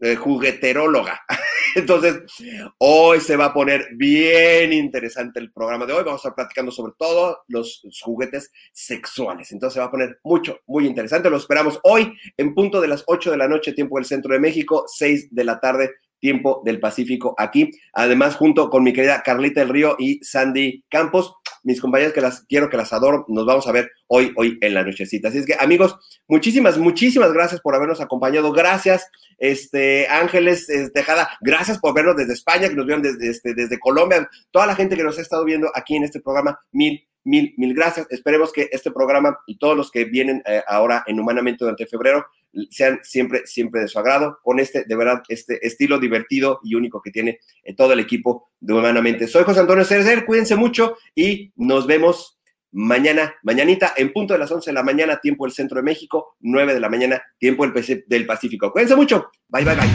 [0.00, 1.20] eh, jugueteróloga.
[1.74, 2.22] Entonces,
[2.78, 6.04] hoy se va a poner bien interesante el programa de hoy.
[6.04, 9.52] Vamos a estar platicando sobre todo los juguetes sexuales.
[9.52, 11.28] Entonces, se va a poner mucho, muy interesante.
[11.28, 14.40] Lo esperamos hoy en punto de las 8 de la noche, tiempo del centro de
[14.40, 15.90] México, 6 de la tarde,
[16.20, 17.70] tiempo del Pacífico, aquí.
[17.92, 22.42] Además, junto con mi querida Carlita del Río y Sandy Campos, mis compañeras que las
[22.42, 25.28] quiero, que las adoro, nos vamos a ver hoy, hoy en la nochecita.
[25.28, 25.96] Así es que, amigos,
[26.28, 28.52] muchísimas, muchísimas gracias por habernos acompañado.
[28.52, 33.54] Gracias, este, Ángeles eh, Tejada, gracias por vernos desde España, que nos vieron desde, este,
[33.54, 37.06] desde Colombia, toda la gente que nos ha estado viendo aquí en este programa, mil,
[37.24, 38.06] mil, mil gracias.
[38.10, 42.26] Esperemos que este programa y todos los que vienen eh, ahora en Humanamente durante febrero
[42.70, 47.00] sean siempre, siempre de su agrado, con este, de verdad, este estilo divertido y único
[47.02, 47.40] que tiene
[47.76, 49.26] todo el equipo de Humanamente.
[49.26, 52.38] Soy José Antonio Cerecer, cuídense mucho y nos vemos
[52.72, 56.36] mañana, mañanita, en punto de las 11 de la mañana, tiempo del Centro de México,
[56.40, 58.70] 9 de la mañana, tiempo del Pacífico.
[58.72, 59.30] Cuídense mucho.
[59.48, 59.88] Bye, bye, bye.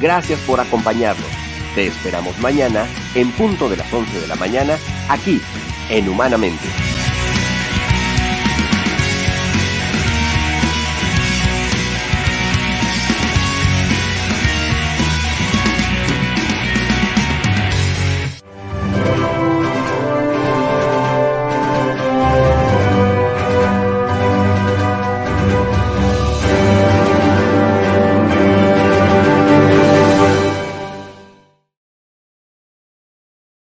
[0.00, 1.28] Gracias por acompañarnos.
[1.74, 4.76] Te esperamos mañana en punto de las 11 de la mañana
[5.08, 5.40] aquí
[5.88, 6.99] en Humanamente.